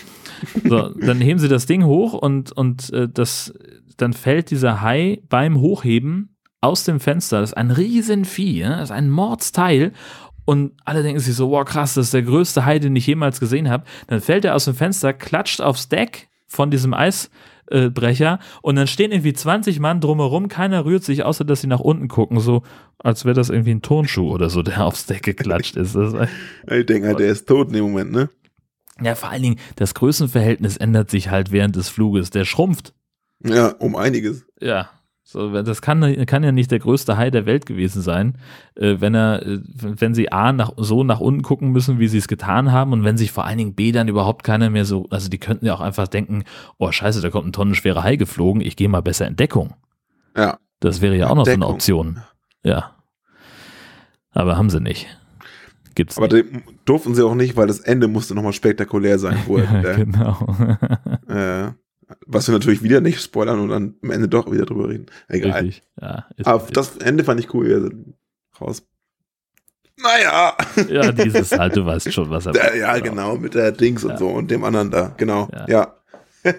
So, 0.69 0.89
dann 0.91 1.21
heben 1.21 1.39
sie 1.39 1.49
das 1.49 1.67
Ding 1.67 1.85
hoch 1.85 2.15
und, 2.15 2.53
und 2.53 2.93
äh, 2.93 3.09
das, 3.09 3.53
dann 3.97 4.13
fällt 4.13 4.51
dieser 4.51 4.81
Hai 4.81 5.21
beim 5.29 5.61
Hochheben 5.61 6.37
aus 6.61 6.85
dem 6.85 7.01
Fenster. 7.01 7.41
Das 7.41 7.51
ist 7.51 7.57
ein 7.57 7.71
Riesenvieh, 7.71 8.61
ja? 8.61 8.77
das 8.77 8.91
ist 8.91 8.97
ein 8.97 9.11
Mordsteil. 9.11 9.93
Und 10.45 10.73
alle 10.85 11.03
denken 11.03 11.21
sich 11.21 11.35
so, 11.35 11.51
wow, 11.51 11.65
krass, 11.65 11.95
das 11.95 12.07
ist 12.07 12.15
der 12.15 12.23
größte 12.23 12.65
Hai, 12.65 12.79
den 12.79 12.97
ich 12.97 13.07
jemals 13.07 13.39
gesehen 13.39 13.69
habe. 13.69 13.85
Dann 14.07 14.21
fällt 14.21 14.45
er 14.45 14.55
aus 14.55 14.65
dem 14.65 14.75
Fenster, 14.75 15.13
klatscht 15.13 15.61
aufs 15.61 15.91
Deck 15.91 16.29
von 16.47 16.71
diesem 16.71 16.95
Eisbrecher 16.95 18.39
und 18.63 18.77
dann 18.77 18.87
stehen 18.87 19.13
irgendwie 19.13 19.35
20 19.35 19.79
Mann 19.79 20.01
drumherum, 20.01 20.49
keiner 20.49 20.87
rührt 20.87 21.05
sich, 21.05 21.23
außer 21.23 21.45
dass 21.45 21.61
sie 21.61 21.67
nach 21.67 21.81
unten 21.81 22.09
gucken, 22.09 22.41
so 22.41 22.63
als 22.99 23.27
wäre 23.27 23.35
das 23.35 23.51
irgendwie 23.51 23.73
ein 23.73 23.83
Turnschuh 23.83 24.31
oder 24.33 24.49
so, 24.49 24.63
der 24.63 24.87
aufs 24.87 25.05
Deck 25.05 25.23
geklatscht 25.23 25.77
ist 25.77 25.95
Ich 25.95 26.87
denke 26.87 27.09
halt, 27.09 27.19
der 27.19 27.29
ist 27.29 27.47
tot 27.47 27.69
in 27.69 27.75
dem 27.75 27.85
Moment, 27.85 28.13
ne? 28.13 28.31
Ja, 29.03 29.15
vor 29.15 29.31
allen 29.31 29.43
Dingen, 29.43 29.57
das 29.77 29.95
Größenverhältnis 29.95 30.77
ändert 30.77 31.11
sich 31.11 31.31
halt 31.31 31.53
während 31.53 31.77
des 31.77 31.89
Fluges. 31.89 32.31
Der 32.31 32.45
schrumpft. 32.45 32.95
Ja, 33.45 33.69
um 33.79 33.97
einiges. 33.97 34.45
Ja. 34.61 34.91
So, 35.31 35.63
das 35.63 35.83
kann, 35.83 36.25
kann 36.25 36.43
ja 36.43 36.53
nicht 36.53 36.71
der 36.71 36.79
größte 36.79 37.19
Hai 37.19 37.31
der 37.31 37.45
Welt 37.45 37.67
gewesen 37.67 38.01
sein, 38.01 38.39
äh, 38.77 38.97
wenn 39.01 39.15
er, 39.15 39.45
äh, 39.45 39.61
wenn 39.75 40.15
sie 40.15 40.33
A 40.33 40.55
nach, 40.55 40.73
so 40.79 41.05
nach 41.05 41.21
unten 41.21 41.43
gucken 41.43 41.71
müssen, 41.71 41.99
wie 41.99 42.09
sie 42.09 42.17
es 42.17 42.29
getan 42.29 42.73
haben 42.73 42.95
und 42.95 43.05
wenn 43.05 43.19
sich 43.19 43.31
vor 43.31 43.45
allen 43.45 43.59
Dingen 43.59 43.75
B 43.75 43.93
dann 43.93 44.09
überhaupt 44.09 44.43
keiner 44.43 44.71
mehr 44.71 44.87
so, 44.87 45.07
also 45.11 45.29
die 45.29 45.37
könnten 45.37 45.67
ja 45.67 45.75
auch 45.75 45.83
einfach 45.83 46.09
denken, 46.09 46.45
oh 46.79 46.91
scheiße, 46.91 47.21
da 47.21 47.29
kommt 47.29 47.47
ein 47.47 47.53
tonnenschwerer 47.53 48.03
Hai 48.03 48.17
geflogen, 48.17 48.63
ich 48.63 48.75
gehe 48.75 48.89
mal 48.89 49.03
besser 49.03 49.27
in 49.27 49.37
Deckung. 49.37 49.75
Ja. 50.35 50.57
Das 50.81 51.03
wäre 51.03 51.15
ja 51.15 51.29
auch 51.29 51.35
noch 51.35 51.45
so 51.45 51.53
eine. 51.53 51.67
Option. 51.67 52.23
Ja. 52.63 52.95
Aber 54.31 54.57
haben 54.57 54.71
sie 54.71 54.81
nicht. 54.81 55.09
Gibt's 55.99 56.17
Aber 56.17 56.29
die 56.29 56.45
durften 56.85 57.17
sie 57.17 57.25
auch 57.27 57.35
nicht, 57.35 57.57
weil 57.57 57.67
das 57.67 57.81
Ende 57.81 58.07
musste 58.07 58.33
nochmal 58.37 58.53
spektakulär 58.53 59.19
sein. 59.19 59.37
Wo 59.47 59.57
er, 59.59 59.83
der, 59.83 59.95
genau. 59.97 60.39
äh, 61.29 61.73
was 62.25 62.47
wir 62.47 62.53
natürlich 62.53 62.85
wieder 62.85 63.01
nicht 63.01 63.21
spoilern 63.21 63.59
und 63.59 63.69
dann 63.71 63.95
am 64.05 64.11
Ende 64.13 64.29
doch 64.29 64.49
wieder 64.49 64.65
drüber 64.65 64.91
reden. 64.91 65.07
Egal. 65.27 65.65
Richtig. 65.65 65.83
Ja, 66.01 66.25
Aber 66.45 66.55
richtig. 66.61 66.75
das 66.75 66.97
Ende 66.99 67.25
fand 67.25 67.41
ich 67.41 67.53
cool. 67.53 68.05
Raus. 68.61 68.87
Naja. 70.01 70.57
ja, 70.89 71.11
dieses 71.11 71.51
halt, 71.51 71.75
du 71.75 71.85
weißt 71.85 72.13
schon, 72.13 72.31
was 72.31 72.47
er 72.47 72.53
Der, 72.53 72.77
ja, 72.79 72.97
genau, 73.01 73.37
mit 73.37 73.55
der 73.55 73.73
Dings 73.73 74.05
und 74.05 74.13
Ja. 74.13 74.19
so 74.19 74.29
und 74.29 74.53
dem 74.53 74.63
anderen 74.63 74.93
da. 74.93 75.13
Genau. 75.17 75.49
Ja. 75.53 75.67
Ja. 75.69 75.95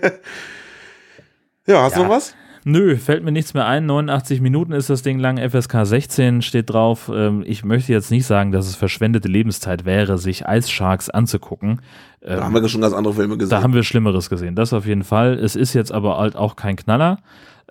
Ja, 1.66 1.84
hast 1.84 1.96
du 1.96 2.02
Ja. 2.02 2.08
noch 2.08 2.16
was? 2.16 2.34
Nö, 2.66 2.98
fällt 2.98 3.24
mir 3.24 3.32
nichts 3.32 3.54
mehr 3.54 3.66
ein. 3.66 3.86
89 3.86 4.42
Minuten 4.42 4.74
ist 4.74 4.90
das 4.90 5.02
Ding 5.02 5.20
lang. 5.20 5.38
FSK 5.38 5.86
16 5.86 6.42
steht 6.42 6.70
drauf. 6.70 7.10
Ähm, 7.14 7.44
ich 7.46 7.64
möchte 7.64 7.92
jetzt 7.94 8.12
nicht 8.12 8.26
sagen, 8.26 8.52
dass 8.52 8.68
es 8.68 8.76
verschwendete 8.76 9.28
Lebenszeit 9.28 9.86
wäre, 9.86 10.18
sich 10.18 10.44
Ice 10.48 10.70
Sharks 10.70 11.10
anzugucken. 11.10 11.82
Da 12.22 12.38
Ähm, 12.38 12.44
haben 12.44 12.54
wir 12.54 12.68
schon 12.70 12.82
ganz 12.82 12.94
andere 12.94 13.14
Filme 13.14 13.38
gesehen. 13.38 13.50
Da 13.50 13.64
haben 13.64 13.74
wir 13.74 13.84
Schlimmeres 13.84 14.30
gesehen, 14.30 14.56
das 14.56 14.74
auf 14.74 14.86
jeden 14.86 15.04
Fall. 15.04 15.34
Es 15.36 15.56
ist 15.56 15.74
jetzt 15.74 15.92
aber 15.92 16.18
halt 16.18 16.36
auch 16.36 16.56
kein 16.56 16.76
Knaller. 16.76 17.20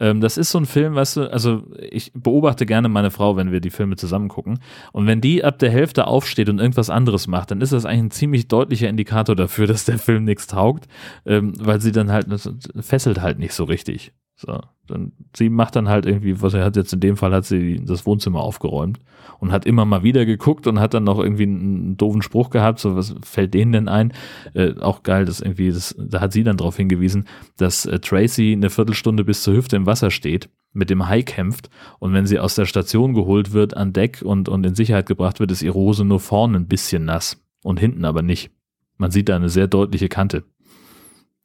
Ähm, 0.01 0.21
das 0.21 0.39
ist 0.39 0.51
so 0.51 0.59
ein 0.59 0.67
Film, 0.67 0.95
weißt 0.95 1.17
du, 1.17 1.33
also 1.33 1.65
ich 1.91 2.13
beobachte 2.15 2.67
gerne 2.67 2.89
meine 2.89 3.11
Frau, 3.11 3.37
wenn 3.37 3.51
wir 3.53 3.61
die 3.61 3.71
Filme 3.71 3.97
zusammen 3.97 4.29
gucken. 4.29 4.61
Und 4.93 5.07
wenn 5.07 5.21
die 5.21 5.45
ab 5.45 5.59
der 5.59 5.71
Hälfte 5.71 6.07
aufsteht 6.07 6.49
und 6.49 6.61
irgendwas 6.61 6.89
anderes 6.89 7.27
macht, 7.27 7.51
dann 7.51 7.61
ist 7.61 7.73
das 7.73 7.85
eigentlich 7.85 8.05
ein 8.05 8.11
ziemlich 8.13 8.49
deutlicher 8.49 8.89
Indikator 8.89 9.35
dafür, 9.37 9.67
dass 9.69 9.85
der 9.85 9.99
Film 9.99 10.25
nichts 10.25 10.47
taugt, 10.47 10.87
ähm, 11.27 11.53
weil 11.59 11.81
sie 11.81 11.93
dann 11.93 12.11
halt, 12.11 12.31
das 12.31 12.49
fesselt 12.81 13.21
halt 13.21 13.39
nicht 13.39 13.53
so 13.55 13.65
richtig. 13.65 14.13
So, 14.41 14.61
dann, 14.87 15.11
sie 15.37 15.51
macht 15.51 15.75
dann 15.75 15.89
halt 15.89 16.07
irgendwie, 16.07 16.41
was 16.41 16.55
er 16.55 16.65
hat 16.65 16.77
jetzt 16.77 16.93
in 16.93 17.01
dem 17.01 17.17
Fall, 17.17 17.35
hat 17.35 17.45
sie 17.45 17.85
das 17.85 18.07
Wohnzimmer 18.07 18.41
aufgeräumt 18.41 19.01
und 19.41 19.51
hat 19.51 19.67
immer 19.67 19.85
mal 19.85 20.05
wieder 20.05 20.27
geguckt 20.27 20.69
und 20.69 20.79
hat 20.79 20.95
dann 20.95 21.03
noch 21.03 21.19
irgendwie 21.19 21.43
einen, 21.43 21.97
doofen 21.97 22.23
Spruch 22.23 22.49
gehabt, 22.51 22.79
so 22.79 22.95
was 22.95 23.17
fällt 23.25 23.53
denen 23.53 23.73
denn 23.73 23.89
ein? 23.89 24.13
Äh, 24.55 24.79
auch 24.79 25.03
geil, 25.03 25.25
dass 25.25 25.41
irgendwie, 25.41 25.73
das, 25.73 25.97
da 25.99 26.21
hat 26.21 26.33
sie 26.33 26.45
dann 26.45 26.57
darauf 26.57 26.77
hingewiesen, 26.77 27.25
dass 27.57 27.85
äh, 27.85 27.99
Tracy 27.99 28.53
eine 28.53 28.71
Viertelstunde 28.71 29.25
bis 29.25 29.43
zur 29.43 29.55
Hüfte 29.55 29.75
im 29.75 29.87
Wasser 29.87 30.13
steht, 30.13 30.49
mit 30.73 30.89
dem 30.89 31.09
Hai 31.09 31.23
kämpft 31.23 31.69
und 31.99 32.13
wenn 32.13 32.27
sie 32.27 32.39
aus 32.39 32.55
der 32.55 32.67
Station 32.67 33.15
geholt 33.15 33.53
wird 33.53 33.77
an 33.77 33.93
Deck 33.93 34.23
und, 34.23 34.49
und 34.49 34.65
in 34.65 34.77
Sicherheit 34.77 35.07
gebracht 35.07 35.41
wird, 35.41 35.51
ist 35.51 35.63
ihre 35.63 35.75
Hose 35.75 36.05
nur 36.05 36.21
vorne 36.21 36.59
ein 36.59 36.69
bisschen 36.69 37.05
nass 37.05 37.45
und 37.65 37.81
hinten 37.81 38.05
aber 38.05 38.23
nicht. 38.23 38.53
Man 38.99 39.11
sieht 39.11 39.29
da 39.29 39.35
eine 39.35 39.49
sehr 39.49 39.67
deutliche 39.67 40.09
Kante. 40.09 40.45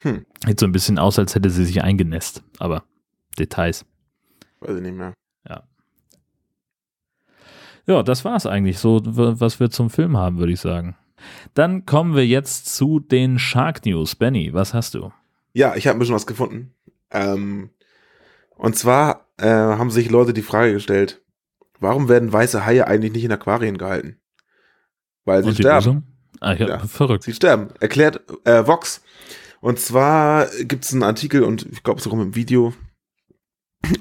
Hm. 0.04 0.26
Sieht 0.46 0.60
so 0.60 0.66
ein 0.66 0.72
bisschen 0.72 1.00
aus, 1.00 1.18
als 1.20 1.34
hätte 1.36 1.50
sie 1.50 1.66
sich 1.66 1.82
eingenässt, 1.84 2.44
aber 2.60 2.84
Details. 3.38 3.86
Weiß 4.60 4.76
ich 4.78 4.82
nicht 4.82 4.96
mehr. 4.96 5.14
Ja, 7.86 8.02
das 8.02 8.24
war's 8.24 8.46
eigentlich 8.46 8.80
so, 8.80 9.02
was 9.04 9.60
wir 9.60 9.70
zum 9.70 9.90
Film 9.90 10.16
haben, 10.16 10.38
würde 10.38 10.54
ich 10.54 10.62
sagen. 10.62 10.96
Dann 11.54 11.86
kommen 11.86 12.16
wir 12.16 12.26
jetzt 12.26 12.74
zu 12.74 13.00
den 13.02 13.40
Shark 13.40 13.86
News. 13.86 14.16
Benny, 14.16 14.54
was 14.54 14.74
hast 14.74 14.94
du? 14.94 15.12
Ja, 15.54 15.76
ich 15.76 15.88
habe 15.88 15.98
ein 15.98 16.00
bisschen 16.00 16.16
was 16.16 16.26
gefunden. 16.26 16.74
Ähm, 17.12 17.72
und 18.56 18.78
zwar 18.78 19.28
äh, 19.38 19.48
haben 19.48 19.92
sich 19.92 20.10
Leute 20.10 20.34
die 20.34 20.42
Frage 20.42 20.74
gestellt, 20.74 21.22
warum 21.80 22.08
werden 22.08 22.32
weiße 22.32 22.66
Haie 22.66 22.88
eigentlich 22.88 23.12
nicht 23.12 23.26
in 23.26 23.32
Aquarien 23.32 23.78
gehalten? 23.78 24.18
Weil 25.26 25.44
sie 25.44 25.50
Und 25.50 25.56
sterben. 25.56 26.04
Ah, 26.40 26.54
ja, 26.54 26.68
Ja. 26.68 26.80
verrückt. 26.80 27.24
Sie 27.24 27.34
sterben. 27.34 27.70
Erklärt 27.82 28.22
äh, 28.46 28.66
Vox. 28.66 29.04
Und 29.64 29.80
zwar 29.80 30.48
gibt 30.66 30.84
es 30.84 30.92
einen 30.92 31.04
Artikel 31.04 31.42
und 31.42 31.66
ich 31.72 31.84
glaube 31.84 32.02
sogar 32.02 32.20
einem 32.20 32.36
Video 32.36 32.74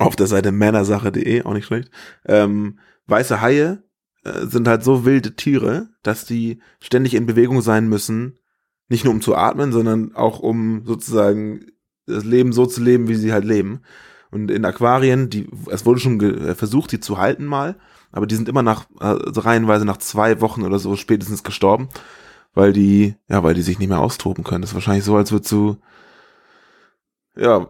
auf 0.00 0.16
der 0.16 0.26
Seite 0.26 0.50
männersache.de, 0.50 1.44
auch 1.44 1.52
nicht 1.52 1.66
schlecht. 1.66 1.88
Ähm, 2.26 2.80
weiße 3.06 3.40
Haie 3.40 3.84
äh, 4.24 4.46
sind 4.46 4.66
halt 4.66 4.82
so 4.82 5.04
wilde 5.04 5.36
Tiere, 5.36 5.90
dass 6.02 6.24
die 6.24 6.60
ständig 6.80 7.14
in 7.14 7.26
Bewegung 7.26 7.60
sein 7.60 7.88
müssen, 7.88 8.40
nicht 8.88 9.04
nur 9.04 9.14
um 9.14 9.20
zu 9.20 9.36
atmen, 9.36 9.70
sondern 9.70 10.16
auch 10.16 10.40
um 10.40 10.84
sozusagen 10.84 11.66
das 12.06 12.24
Leben 12.24 12.52
so 12.52 12.66
zu 12.66 12.82
leben, 12.82 13.06
wie 13.06 13.14
sie 13.14 13.32
halt 13.32 13.44
leben. 13.44 13.82
Und 14.32 14.50
in 14.50 14.64
Aquarien, 14.64 15.30
die, 15.30 15.48
es 15.70 15.86
wurde 15.86 16.00
schon 16.00 16.20
äh, 16.20 16.56
versucht, 16.56 16.90
die 16.90 16.98
zu 16.98 17.18
halten 17.18 17.44
mal, 17.44 17.76
aber 18.10 18.26
die 18.26 18.34
sind 18.34 18.48
immer 18.48 18.64
nach, 18.64 18.86
also 18.98 19.40
reihenweise 19.42 19.84
nach 19.84 19.98
zwei 19.98 20.40
Wochen 20.40 20.64
oder 20.64 20.80
so 20.80 20.96
spätestens 20.96 21.44
gestorben, 21.44 21.88
weil 22.54 22.72
die, 22.72 23.14
ja, 23.28 23.42
weil 23.42 23.54
die 23.54 23.62
sich 23.62 23.78
nicht 23.78 23.88
mehr 23.88 24.00
austoben 24.00 24.44
können. 24.44 24.62
Das 24.62 24.70
ist 24.70 24.74
wahrscheinlich 24.74 25.04
so, 25.04 25.16
als 25.16 25.32
würdest 25.32 25.52
du, 25.52 25.76
ja, 27.36 27.68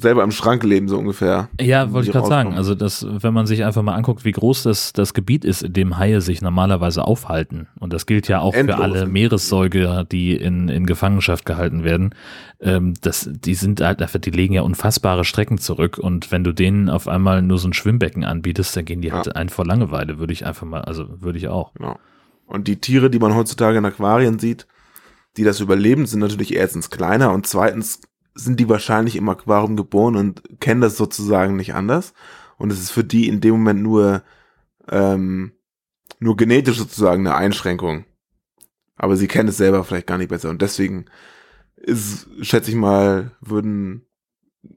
selber 0.00 0.24
im 0.24 0.32
Schrank 0.32 0.64
leben, 0.64 0.88
so 0.88 0.98
ungefähr. 0.98 1.48
Ja, 1.60 1.92
wollte 1.92 2.08
ich 2.08 2.12
gerade 2.12 2.26
sagen. 2.26 2.54
Also, 2.54 2.74
das, 2.74 3.06
wenn 3.08 3.32
man 3.32 3.46
sich 3.46 3.64
einfach 3.64 3.82
mal 3.82 3.94
anguckt, 3.94 4.24
wie 4.24 4.32
groß 4.32 4.64
das, 4.64 4.92
das 4.92 5.14
Gebiet 5.14 5.44
ist, 5.44 5.62
in 5.62 5.72
dem 5.72 5.96
Haie 5.96 6.20
sich 6.20 6.42
normalerweise 6.42 7.04
aufhalten. 7.04 7.68
Und 7.78 7.92
das 7.92 8.06
gilt 8.06 8.26
ja 8.26 8.40
auch 8.40 8.52
Endlos. 8.52 8.76
für 8.76 8.82
alle 8.82 9.06
Meeressäuger, 9.06 10.04
die 10.04 10.34
in, 10.34 10.68
in 10.68 10.86
Gefangenschaft 10.86 11.46
gehalten 11.46 11.84
werden. 11.84 12.14
Ähm, 12.60 12.94
das, 13.00 13.30
die 13.32 13.54
sind 13.54 13.80
halt 13.80 14.02
einfach, 14.02 14.18
die 14.18 14.32
legen 14.32 14.54
ja 14.54 14.62
unfassbare 14.62 15.24
Strecken 15.24 15.58
zurück. 15.58 15.98
Und 15.98 16.32
wenn 16.32 16.42
du 16.42 16.52
denen 16.52 16.90
auf 16.90 17.06
einmal 17.06 17.40
nur 17.40 17.58
so 17.58 17.68
ein 17.68 17.72
Schwimmbecken 17.72 18.24
anbietest, 18.24 18.76
dann 18.76 18.84
gehen 18.84 19.02
die 19.02 19.12
halt 19.12 19.26
Ja. 19.26 19.32
ein 19.32 19.48
vor 19.50 19.64
Langeweile, 19.64 20.18
würde 20.18 20.32
ich 20.32 20.44
einfach 20.46 20.66
mal, 20.66 20.82
also 20.82 21.06
würde 21.22 21.38
ich 21.38 21.46
auch. 21.46 21.72
Genau. 21.74 21.96
Und 22.50 22.66
die 22.66 22.80
Tiere, 22.80 23.10
die 23.10 23.20
man 23.20 23.36
heutzutage 23.36 23.78
in 23.78 23.84
Aquarien 23.84 24.40
sieht, 24.40 24.66
die 25.36 25.44
das 25.44 25.60
überleben, 25.60 26.06
sind 26.06 26.18
natürlich 26.18 26.52
erstens 26.52 26.90
kleiner 26.90 27.32
und 27.32 27.46
zweitens 27.46 28.00
sind 28.34 28.58
die 28.58 28.68
wahrscheinlich 28.68 29.14
im 29.14 29.28
Aquarium 29.28 29.76
geboren 29.76 30.16
und 30.16 30.42
kennen 30.58 30.80
das 30.80 30.96
sozusagen 30.96 31.54
nicht 31.54 31.74
anders. 31.74 32.12
Und 32.56 32.72
es 32.72 32.80
ist 32.80 32.90
für 32.90 33.04
die 33.04 33.28
in 33.28 33.40
dem 33.40 33.52
Moment 33.52 33.82
nur, 33.82 34.24
ähm, 34.88 35.52
nur 36.18 36.36
genetisch 36.36 36.78
sozusagen 36.78 37.24
eine 37.24 37.36
Einschränkung. 37.36 38.04
Aber 38.96 39.16
sie 39.16 39.28
kennen 39.28 39.48
es 39.48 39.56
selber 39.56 39.84
vielleicht 39.84 40.08
gar 40.08 40.18
nicht 40.18 40.30
besser. 40.30 40.50
Und 40.50 40.60
deswegen 40.60 41.04
ist, 41.76 42.28
schätze 42.40 42.70
ich 42.70 42.76
mal, 42.76 43.30
würden 43.40 44.06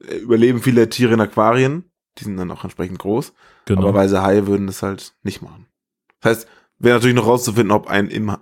äh, 0.07 0.17
überleben 0.17 0.61
viele 0.61 0.89
Tiere 0.89 1.15
in 1.15 1.21
Aquarien. 1.21 1.85
Die 2.19 2.25
sind 2.25 2.37
dann 2.37 2.51
auch 2.51 2.63
entsprechend 2.63 2.99
groß. 2.99 3.33
Genau. 3.65 3.81
Aber 3.81 3.95
weiße 3.95 4.21
Haie 4.21 4.45
würden 4.45 4.67
das 4.67 4.83
halt 4.83 5.15
nicht 5.23 5.41
machen. 5.41 5.65
Das 6.21 6.37
heißt, 6.37 6.47
wäre 6.83 6.95
natürlich 6.95 7.15
noch 7.15 7.27
rauszufinden, 7.27 7.71
ob 7.71 7.87
ein 7.87 8.09
im 8.09 8.35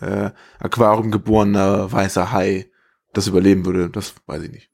äh, 0.00 0.30
Aquarium 0.58 1.10
geborener 1.10 1.90
weißer 1.90 2.32
Hai 2.32 2.66
das 3.12 3.26
überleben 3.26 3.66
würde. 3.66 3.90
Das 3.90 4.14
weiß 4.26 4.42
ich 4.44 4.50
nicht. 4.50 4.72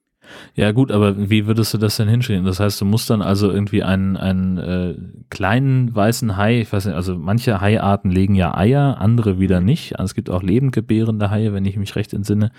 Ja 0.54 0.72
gut, 0.72 0.90
aber 0.90 1.30
wie 1.30 1.46
würdest 1.46 1.72
du 1.72 1.78
das 1.78 1.96
denn 1.96 2.09
hinschieben? 2.09 2.44
Das 2.44 2.61
heißt, 2.61 2.80
du 2.80 2.84
musst 2.84 3.09
dann 3.09 3.22
also 3.22 3.50
irgendwie 3.50 3.82
einen, 3.82 4.16
einen 4.16 4.59
äh, 4.59 4.94
kleinen 5.30 5.94
weißen 5.94 6.36
Hai, 6.36 6.61
ich 6.61 6.72
weiß 6.72 6.86
nicht, 6.86 6.94
also 6.94 7.16
manche 7.16 7.61
Haiarten 7.61 8.11
legen 8.11 8.34
ja 8.34 8.54
Eier, 8.54 8.98
andere 9.00 9.38
wieder 9.38 9.61
nicht. 9.61 9.98
Also 9.98 10.11
es 10.11 10.14
gibt 10.14 10.28
auch 10.28 10.42
lebendgebärende 10.42 11.30
Haie, 11.30 11.54
wenn 11.54 11.64
ich 11.64 11.76
mich 11.76 11.96
recht 11.96 12.12
entsinne. 12.12 12.50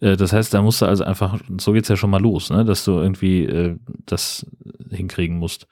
Äh, 0.00 0.16
das 0.16 0.32
heißt, 0.32 0.54
da 0.54 0.62
musst 0.62 0.82
du 0.82 0.86
also 0.86 1.04
einfach, 1.04 1.40
so 1.58 1.72
geht's 1.72 1.88
ja 1.88 1.96
schon 1.96 2.10
mal 2.10 2.22
los, 2.22 2.50
ne? 2.50 2.64
dass 2.64 2.84
du 2.84 2.92
irgendwie 2.92 3.44
äh, 3.44 3.76
das 4.04 4.46
hinkriegen 4.90 5.38
musst. 5.38 5.66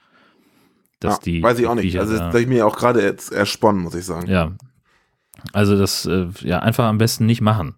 Dass 1.05 1.17
ja, 1.17 1.23
die, 1.25 1.43
weiß 1.43 1.59
ich 1.59 1.67
auch 1.67 1.75
nicht. 1.75 1.99
Also 1.99 2.13
das 2.13 2.21
da- 2.21 2.27
habe 2.29 2.41
ich 2.41 2.47
mir 2.47 2.67
auch 2.67 2.77
gerade 2.77 3.03
jetzt 3.03 3.33
ersponnen, 3.33 3.83
muss 3.83 3.95
ich 3.95 4.05
sagen. 4.05 4.29
ja. 4.29 4.53
Also 5.53 5.77
das, 5.79 6.07
äh, 6.07 6.29
ja, 6.41 6.61
einfach 6.61 6.85
am 6.87 6.97
besten 6.97 7.27
nicht 7.27 7.43
machen. 7.43 7.75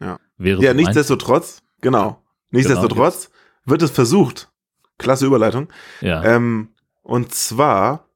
Ja. 0.00 0.18
Wäre 0.38 0.62
Ja, 0.62 0.72
nichtsdestotrotz, 0.72 1.58
genau. 1.82 2.22
Nichtsdestotrotz 2.50 3.30
wird 3.66 3.82
es 3.82 3.90
versucht. 3.90 4.50
Klasse 4.98 5.26
Überleitung. 5.26 5.68
ja. 6.00 6.22
Ähm, 6.24 6.68
und 7.02 7.34
zwar 7.34 8.06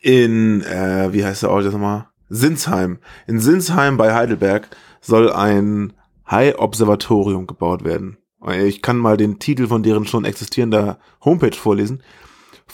in, 0.00 0.62
äh, 0.62 1.12
wie 1.12 1.24
heißt 1.24 1.42
der 1.42 1.50
Ort 1.50 1.64
jetzt 1.64 1.72
nochmal? 1.74 2.06
Sinsheim. 2.28 2.98
In 3.26 3.40
Sinsheim 3.40 3.96
bei 3.96 4.14
Heidelberg 4.14 4.68
soll 5.00 5.30
ein 5.30 5.92
Hai-Observatorium 6.28 7.46
gebaut 7.46 7.84
werden. 7.84 8.16
Ich 8.56 8.82
kann 8.82 8.96
mal 8.96 9.16
den 9.16 9.38
Titel 9.38 9.68
von 9.68 9.82
deren 9.82 10.06
schon 10.06 10.24
existierender 10.24 10.98
Homepage 11.24 11.56
vorlesen. 11.56 12.02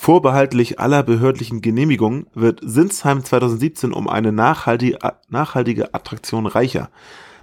Vorbehaltlich 0.01 0.79
aller 0.79 1.03
behördlichen 1.03 1.61
Genehmigungen 1.61 2.29
wird 2.33 2.61
Sinsheim 2.63 3.25
2017 3.25 3.93
um 3.93 4.09
eine 4.09 4.31
nachhaltige, 4.31 4.97
nachhaltige 5.29 5.93
Attraktion 5.93 6.47
reicher. 6.47 6.89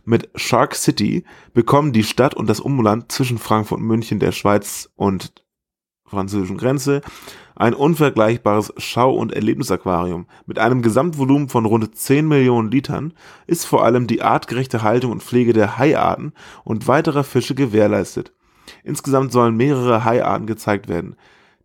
Mit 0.06 0.30
Shark 0.36 0.74
City 0.74 1.26
bekommen 1.53 1.91
die 1.91 2.06
Stadt 2.06 2.34
und 2.34 2.49
das 2.49 2.62
Umland 2.62 3.12
zwischen 3.12 3.39
Frankfurt 3.39 3.80
und 3.80 3.86
München, 3.86 4.20
der 4.20 4.32
Schweiz 4.32 4.89
und 4.95 5.43
französischen 6.06 6.58
Grenze 6.58 7.01
ein 7.56 7.74
unvergleichbares 7.74 8.74
Schau- 8.78 9.14
und 9.14 9.34
Erlebnisaquarium. 9.34 10.26
Mit 10.45 10.58
einem 10.58 10.82
Gesamtvolumen 10.82 11.49
von 11.49 11.66
rund 11.66 11.95
10 11.95 12.26
Millionen 12.26 12.72
Litern 12.72 13.14
ist 13.47 13.66
vor 13.66 13.84
allem 13.84 14.08
die 14.08 14.22
artgerechte 14.22 14.82
Haltung 14.82 15.12
und 15.12 15.24
Pflege 15.24 15.51
der 15.51 15.78
Haiarten 15.78 16.32
und 16.64 16.88
weiterer 16.88 17.26
Fische 17.26 17.53
gewährleistet. 17.53 18.32
Insgesamt 18.84 19.34
sollen 19.34 19.58
mehrere 19.58 20.06
Haiarten 20.06 20.47
gezeigt 20.47 20.88
werden. 20.88 21.18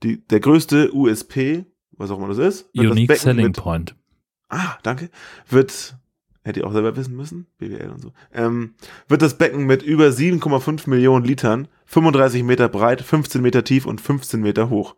Die, 0.02 0.26
der 0.26 0.40
größte 0.40 0.94
USP, 0.94 1.66
was 1.92 2.10
auch 2.10 2.18
immer 2.18 2.28
das 2.28 2.38
ist, 2.38 2.74
wird 2.74 2.86
das 2.86 2.92
Unique 2.92 3.08
Becken 3.08 3.22
Selling 3.22 3.46
mit, 3.46 3.56
Point. 3.56 3.94
Ah, 4.48 4.76
danke. 4.82 5.10
Wird, 5.48 5.96
hätte 6.42 6.60
ich 6.60 6.66
auch 6.66 6.72
selber 6.72 6.96
wissen 6.96 7.16
müssen, 7.16 7.46
BWL 7.58 7.90
und 7.90 8.00
so, 8.00 8.12
ähm, 8.32 8.74
wird 9.08 9.22
das 9.22 9.38
Becken 9.38 9.66
mit 9.66 9.82
über 9.82 10.06
7,5 10.06 10.88
Millionen 10.88 11.24
Litern, 11.24 11.68
35 11.86 12.42
Meter 12.42 12.68
breit, 12.68 13.02
15 13.02 13.42
Meter 13.42 13.64
tief 13.64 13.86
und 13.86 14.00
15 14.00 14.40
Meter 14.40 14.70
hoch. 14.70 14.96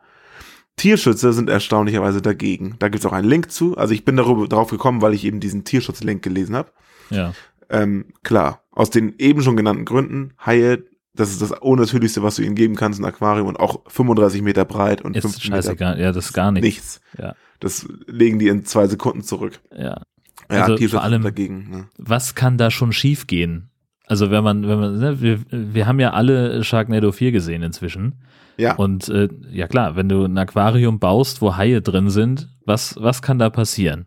Tierschützer 0.77 1.33
sind 1.33 1.51
erstaunlicherweise 1.51 2.23
dagegen. 2.23 2.77
Da 2.79 2.89
gibt 2.89 3.05
es 3.05 3.07
auch 3.07 3.13
einen 3.13 3.29
Link 3.29 3.51
zu. 3.51 3.77
Also 3.77 3.93
ich 3.93 4.05
bin 4.05 4.17
darüber 4.17 4.49
drauf 4.49 4.71
gekommen, 4.71 5.03
weil 5.03 5.13
ich 5.13 5.25
eben 5.25 5.39
diesen 5.39 5.65
Tierschutzlink 5.65 6.23
gelesen 6.23 6.57
habe. 6.57 6.73
Ja. 7.11 7.35
Ähm, 7.69 8.07
klar, 8.23 8.65
aus 8.71 8.91
den 8.91 9.15
eben 9.19 9.43
schon 9.43 9.57
genannten 9.57 9.85
Gründen, 9.85 10.33
Haie, 10.45 10.85
das 11.15 11.31
ist 11.31 11.43
das 11.43 11.53
unnatürlichste, 11.53 12.23
was 12.23 12.37
du 12.37 12.43
ihnen 12.43 12.55
geben 12.55 12.75
kannst, 12.75 13.01
ein 13.01 13.05
Aquarium 13.05 13.47
und 13.47 13.59
auch 13.61 13.83
35 13.89 14.43
Meter 14.43 14.65
breit 14.65 15.03
und 15.03 15.17
Ist 15.17 15.23
15 15.23 15.51
Meter 15.51 15.63
scheißegal. 15.63 16.01
Ja, 16.01 16.13
das 16.13 16.27
ist 16.27 16.33
gar 16.33 16.53
nichts. 16.53 16.65
nichts. 16.67 17.01
Ja. 17.19 17.35
Das 17.61 17.87
legen 18.07 18.39
die 18.39 18.49
in 18.49 18.65
zwei 18.65 18.87
Sekunden 18.87 19.23
zurück. 19.23 19.61
Ja. 19.77 20.03
Ja, 20.51 20.65
Also 20.65 20.89
vor 20.89 21.03
allem- 21.03 21.23
dagegen. 21.23 21.71
Ne? 21.71 21.85
was 21.99 22.35
kann 22.35 22.59
da 22.59 22.71
schon 22.71 22.93
schief 22.93 23.27
gehen? 23.27 23.69
Also 24.07 24.31
wenn 24.31 24.43
man, 24.43 24.67
wenn 24.67 24.79
man, 24.81 24.99
ne, 24.99 25.21
wir, 25.23 25.39
wir 25.51 25.87
haben 25.87 26.01
ja 26.01 26.13
alle 26.13 26.65
Sharknado 26.65 27.13
4 27.13 27.31
gesehen 27.33 27.63
inzwischen. 27.63 28.17
Ja, 28.59 28.75
Und 28.75 29.09
äh, 29.09 29.29
ja 29.51 29.67
klar, 29.69 29.97
wenn 29.97 30.09
du 30.09 30.25
ein 30.25 30.37
Aquarium 30.37 30.99
baust, 30.99 31.41
wo 31.41 31.57
Haie 31.57 31.81
drin 31.81 32.11
sind, 32.11 32.49
was, 32.67 32.97
was 33.01 33.23
kann 33.23 33.39
da 33.39 33.49
passieren? 33.49 34.07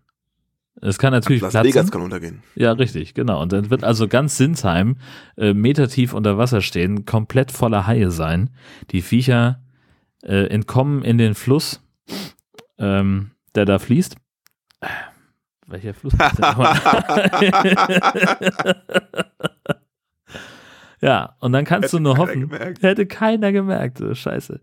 Es 0.81 0.97
kann 0.99 1.13
natürlich 1.13 1.41
Las 1.41 1.53
platzen. 1.53 1.69
Vegas 1.73 1.91
kann 1.91 2.01
untergehen. 2.01 2.43
Ja, 2.55 2.73
richtig, 2.73 3.13
genau. 3.13 3.41
Und 3.41 3.53
dann 3.53 3.69
wird 3.69 3.83
also 3.83 4.07
ganz 4.07 4.37
Sinsheim 4.37 4.97
äh, 5.37 5.53
metertief 5.53 6.13
unter 6.13 6.37
Wasser 6.37 6.61
stehen, 6.61 7.05
komplett 7.05 7.51
voller 7.51 7.87
Haie 7.87 8.11
sein. 8.11 8.49
Die 8.91 9.01
Viecher 9.01 9.61
äh, 10.23 10.47
entkommen 10.47 11.03
in 11.03 11.17
den 11.17 11.33
Fluss, 11.33 11.81
ähm, 12.77 13.31
der 13.55 13.65
da 13.65 13.79
fließt. 13.79 14.15
Äh, 14.81 14.87
Welcher 15.67 15.93
Fluss 15.93 16.13
ist 16.13 16.39
nochmal? 16.39 16.75
Ja, 21.01 21.35
und 21.39 21.51
dann 21.51 21.65
kannst 21.65 21.89
Hätte 21.89 21.97
du 21.97 22.03
nur 22.03 22.17
hoffen, 22.17 22.49
gemerkt. 22.49 22.81
hätte 22.81 23.05
keiner 23.05 23.51
gemerkt, 23.51 24.01
scheiße. 24.13 24.59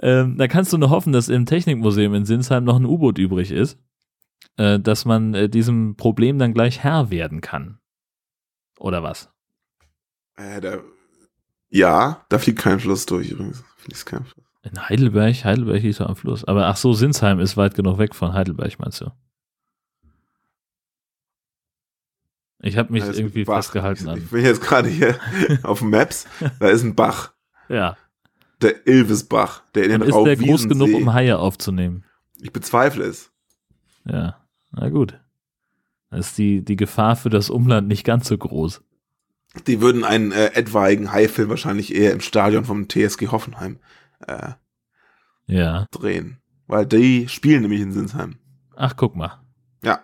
Ähm, 0.00 0.36
dann 0.38 0.48
kannst 0.48 0.72
du 0.72 0.78
nur 0.78 0.90
hoffen, 0.90 1.12
dass 1.12 1.28
im 1.28 1.44
Technikmuseum 1.44 2.14
in 2.14 2.24
Sinsheim 2.24 2.64
noch 2.64 2.76
ein 2.76 2.86
U-Boot 2.86 3.18
übrig 3.18 3.50
ist, 3.50 3.78
äh, 4.56 4.78
dass 4.78 5.04
man 5.04 5.34
äh, 5.34 5.48
diesem 5.48 5.96
Problem 5.96 6.38
dann 6.38 6.54
gleich 6.54 6.80
Herr 6.82 7.10
werden 7.10 7.40
kann. 7.40 7.78
Oder 8.78 9.02
was? 9.02 9.30
Äh, 10.36 10.60
da, 10.60 10.78
ja, 11.68 12.24
da 12.28 12.38
fliegt 12.38 12.58
kein 12.58 12.80
Fluss 12.80 13.06
durch 13.06 13.30
übrigens. 13.30 13.64
Fließt 13.76 14.06
kein 14.06 14.24
Fluss. 14.24 14.44
In 14.62 14.88
Heidelberg? 14.88 15.44
Heidelberg 15.44 15.82
ist 15.82 15.96
so 15.96 16.04
am 16.04 16.16
Fluss. 16.16 16.44
Aber 16.44 16.66
ach 16.66 16.76
so, 16.76 16.92
Sinsheim 16.92 17.40
ist 17.40 17.56
weit 17.56 17.74
genug 17.74 17.98
weg 17.98 18.14
von 18.14 18.32
Heidelberg, 18.32 18.78
meinst 18.78 19.00
du? 19.00 19.10
Ich 22.60 22.76
habe 22.76 22.92
mich 22.92 23.02
irgendwie 23.02 23.44
festgehalten 23.44 24.08
Ich, 24.10 24.22
ich 24.22 24.30
bin 24.30 24.44
jetzt 24.44 24.62
gerade 24.62 24.88
hier 24.88 25.18
auf 25.64 25.82
Maps. 25.82 26.26
Da 26.60 26.68
ist 26.68 26.84
ein 26.84 26.94
Bach. 26.94 27.32
Ja. 27.68 27.96
Der 28.60 28.86
Ilvesbach. 28.86 29.64
Der 29.74 29.84
in 29.84 29.90
den 29.90 30.02
Und 30.02 30.08
ist 30.08 30.24
der 30.24 30.36
groß 30.36 30.68
genug, 30.68 30.94
um 30.94 31.12
Haie 31.12 31.36
aufzunehmen? 31.38 32.04
Ich 32.40 32.52
bezweifle 32.52 33.04
es. 33.04 33.31
Ja. 34.04 34.36
Na 34.72 34.88
gut. 34.88 35.18
Da 36.10 36.16
ist 36.18 36.36
die, 36.38 36.64
die 36.64 36.76
Gefahr 36.76 37.16
für 37.16 37.30
das 37.30 37.50
Umland 37.50 37.88
nicht 37.88 38.04
ganz 38.04 38.28
so 38.28 38.36
groß. 38.36 38.82
Die 39.66 39.80
würden 39.80 40.04
einen 40.04 40.32
äh, 40.32 40.52
etwaigen 40.54 41.12
Haifilm 41.12 41.50
wahrscheinlich 41.50 41.94
eher 41.94 42.12
im 42.12 42.20
Stadion 42.20 42.64
vom 42.64 42.88
TSG 42.88 43.28
Hoffenheim 43.28 43.78
äh, 44.26 44.52
Ja. 45.46 45.86
drehen. 45.90 46.38
Weil 46.66 46.86
die 46.86 47.28
spielen 47.28 47.62
nämlich 47.62 47.80
in 47.82 47.92
Sinsheim. 47.92 48.36
Ach, 48.76 48.96
guck 48.96 49.14
mal. 49.14 49.40
Ja. 49.84 50.00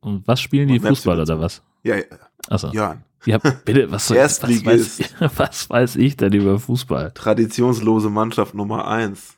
Und 0.00 0.26
was 0.28 0.40
spielen 0.40 0.68
die 0.68 0.78
Und 0.78 0.84
dazu. 0.84 1.10
oder 1.10 1.40
was? 1.40 1.62
Ja, 1.82 1.96
ja. 1.96 2.04
Achso. 2.48 2.70
Jörn. 2.70 3.04
Ja, 3.26 3.38
bitte, 3.38 3.90
was, 3.90 4.06
soll, 4.08 4.18
was, 4.18 4.40
weiß, 4.42 5.00
was 5.36 5.68
weiß 5.70 5.96
ich 5.96 6.16
denn 6.16 6.32
über 6.32 6.58
Fußball? 6.60 7.10
Traditionslose 7.12 8.08
Mannschaft 8.10 8.54
Nummer 8.54 8.86
eins. 8.86 9.36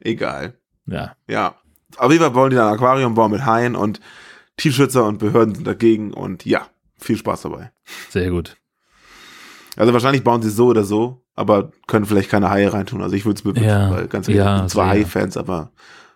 Egal. 0.00 0.58
Ja. 0.86 1.14
Ja. 1.28 1.54
Auf 1.96 2.12
jeden 2.12 2.22
Fall 2.22 2.34
wollen 2.34 2.50
die 2.50 2.56
dann 2.56 2.68
ein 2.68 2.74
Aquarium 2.74 3.14
bauen 3.14 3.30
mit 3.30 3.44
Haien 3.44 3.74
und 3.74 4.00
Tierschützer 4.56 5.04
und 5.06 5.18
Behörden 5.18 5.54
sind 5.54 5.66
dagegen 5.66 6.12
und 6.12 6.44
ja, 6.44 6.66
viel 6.98 7.16
Spaß 7.16 7.42
dabei. 7.42 7.70
Sehr 8.10 8.30
gut. 8.30 8.56
Also 9.76 9.92
wahrscheinlich 9.92 10.24
bauen 10.24 10.42
sie 10.42 10.50
so 10.50 10.66
oder 10.66 10.84
so, 10.84 11.22
aber 11.36 11.70
können 11.86 12.04
vielleicht 12.04 12.30
keine 12.30 12.50
Haie 12.50 12.72
reintun. 12.72 13.00
Also 13.00 13.14
ich 13.14 13.24
würde 13.24 13.38
es 13.38 13.44
mir 13.44 13.54
wünschen, 13.54 13.68
Ja, 13.68 13.90
weil 13.90 14.08
ganz 14.08 14.28
ehrlich, 14.28 14.44
ja, 14.44 14.56
ich 14.56 14.60
bin 14.62 14.68
zwar 14.68 14.84
sehr. 14.92 14.94
Hai-Fans, 15.04 15.36
aber 15.36 15.70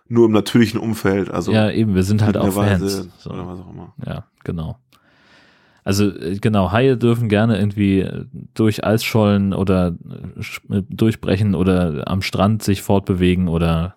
nur 0.09 0.25
im 0.25 0.33
natürlichen 0.33 0.79
Umfeld. 0.79 1.31
Also 1.31 1.51
ja, 1.53 1.71
eben, 1.71 1.95
wir 1.95 2.03
sind 2.03 2.21
halt 2.21 2.37
auch 2.37 2.55
Weise 2.55 2.89
Fans. 2.89 3.09
So. 3.19 3.29
oder 3.31 3.47
was 3.47 3.59
auch 3.59 3.69
immer. 3.69 3.93
Ja, 4.05 4.25
genau. 4.43 4.77
Also 5.85 6.09
äh, 6.09 6.37
genau, 6.39 6.71
Haie 6.71 6.97
dürfen 6.97 7.29
gerne 7.29 7.57
irgendwie 7.57 8.01
äh, 8.01 8.25
durch 8.53 8.83
Eisschollen 8.83 9.53
oder 9.53 9.95
äh, 10.69 10.81
durchbrechen 10.89 11.55
oder 11.55 12.03
am 12.07 12.21
Strand 12.21 12.63
sich 12.63 12.81
fortbewegen 12.81 13.47
oder 13.47 13.95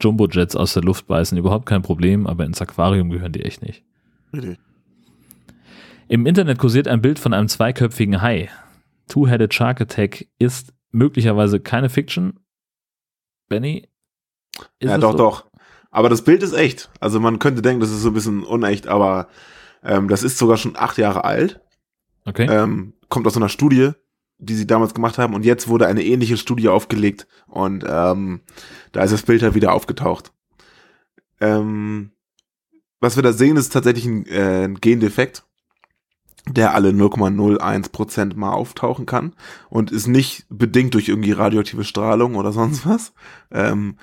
Jumbojets 0.00 0.56
aus 0.56 0.74
der 0.74 0.82
Luft 0.82 1.06
beißen, 1.06 1.36
überhaupt 1.36 1.66
kein 1.66 1.82
Problem, 1.82 2.26
aber 2.26 2.44
ins 2.44 2.62
Aquarium 2.62 3.10
gehören 3.10 3.32
die 3.32 3.42
echt 3.42 3.62
nicht. 3.62 3.84
Richtig. 4.32 4.58
Im 6.08 6.24
Internet 6.26 6.58
kursiert 6.58 6.88
ein 6.88 7.02
Bild 7.02 7.18
von 7.18 7.34
einem 7.34 7.48
zweiköpfigen 7.48 8.22
Hai. 8.22 8.48
Two-Headed 9.08 9.52
Shark 9.52 9.80
Attack 9.80 10.26
ist 10.38 10.72
möglicherweise 10.90 11.60
keine 11.60 11.90
Fiction. 11.90 12.40
Benny? 13.48 13.88
Ja, 14.82 14.98
doch, 14.98 15.12
so? 15.12 15.18
doch. 15.18 15.50
Aber 15.90 16.08
das 16.08 16.22
Bild 16.22 16.42
ist 16.42 16.52
echt. 16.52 16.90
Also 17.00 17.20
man 17.20 17.38
könnte 17.38 17.62
denken, 17.62 17.80
das 17.80 17.90
ist 17.90 18.02
so 18.02 18.08
ein 18.10 18.14
bisschen 18.14 18.42
unecht, 18.42 18.86
aber 18.86 19.28
ähm, 19.82 20.08
das 20.08 20.22
ist 20.22 20.38
sogar 20.38 20.56
schon 20.56 20.76
acht 20.76 20.98
Jahre 20.98 21.24
alt. 21.24 21.60
Okay. 22.24 22.46
Ähm, 22.50 22.94
kommt 23.08 23.26
aus 23.26 23.36
einer 23.36 23.48
Studie, 23.48 23.92
die 24.38 24.54
sie 24.54 24.66
damals 24.66 24.94
gemacht 24.94 25.18
haben 25.18 25.34
und 25.34 25.44
jetzt 25.44 25.68
wurde 25.68 25.86
eine 25.86 26.04
ähnliche 26.04 26.36
Studie 26.36 26.68
aufgelegt 26.68 27.26
und 27.46 27.84
ähm, 27.86 28.40
da 28.92 29.02
ist 29.02 29.12
das 29.12 29.22
Bild 29.22 29.42
halt 29.42 29.54
wieder 29.54 29.72
aufgetaucht. 29.72 30.32
Ähm, 31.40 32.12
was 33.00 33.16
wir 33.16 33.22
da 33.22 33.32
sehen, 33.32 33.56
ist 33.56 33.72
tatsächlich 33.72 34.06
ein, 34.06 34.26
äh, 34.26 34.68
Gendefekt, 34.80 35.44
der 36.48 36.74
alle 36.74 36.90
0,01% 36.90 38.36
mal 38.36 38.52
auftauchen 38.52 39.06
kann 39.06 39.34
und 39.68 39.92
ist 39.92 40.06
nicht 40.06 40.46
bedingt 40.48 40.94
durch 40.94 41.08
irgendwie 41.08 41.32
radioaktive 41.32 41.84
Strahlung 41.84 42.36
oder 42.36 42.52
sonst 42.52 42.86
was. 42.86 43.12
Ähm, 43.50 43.96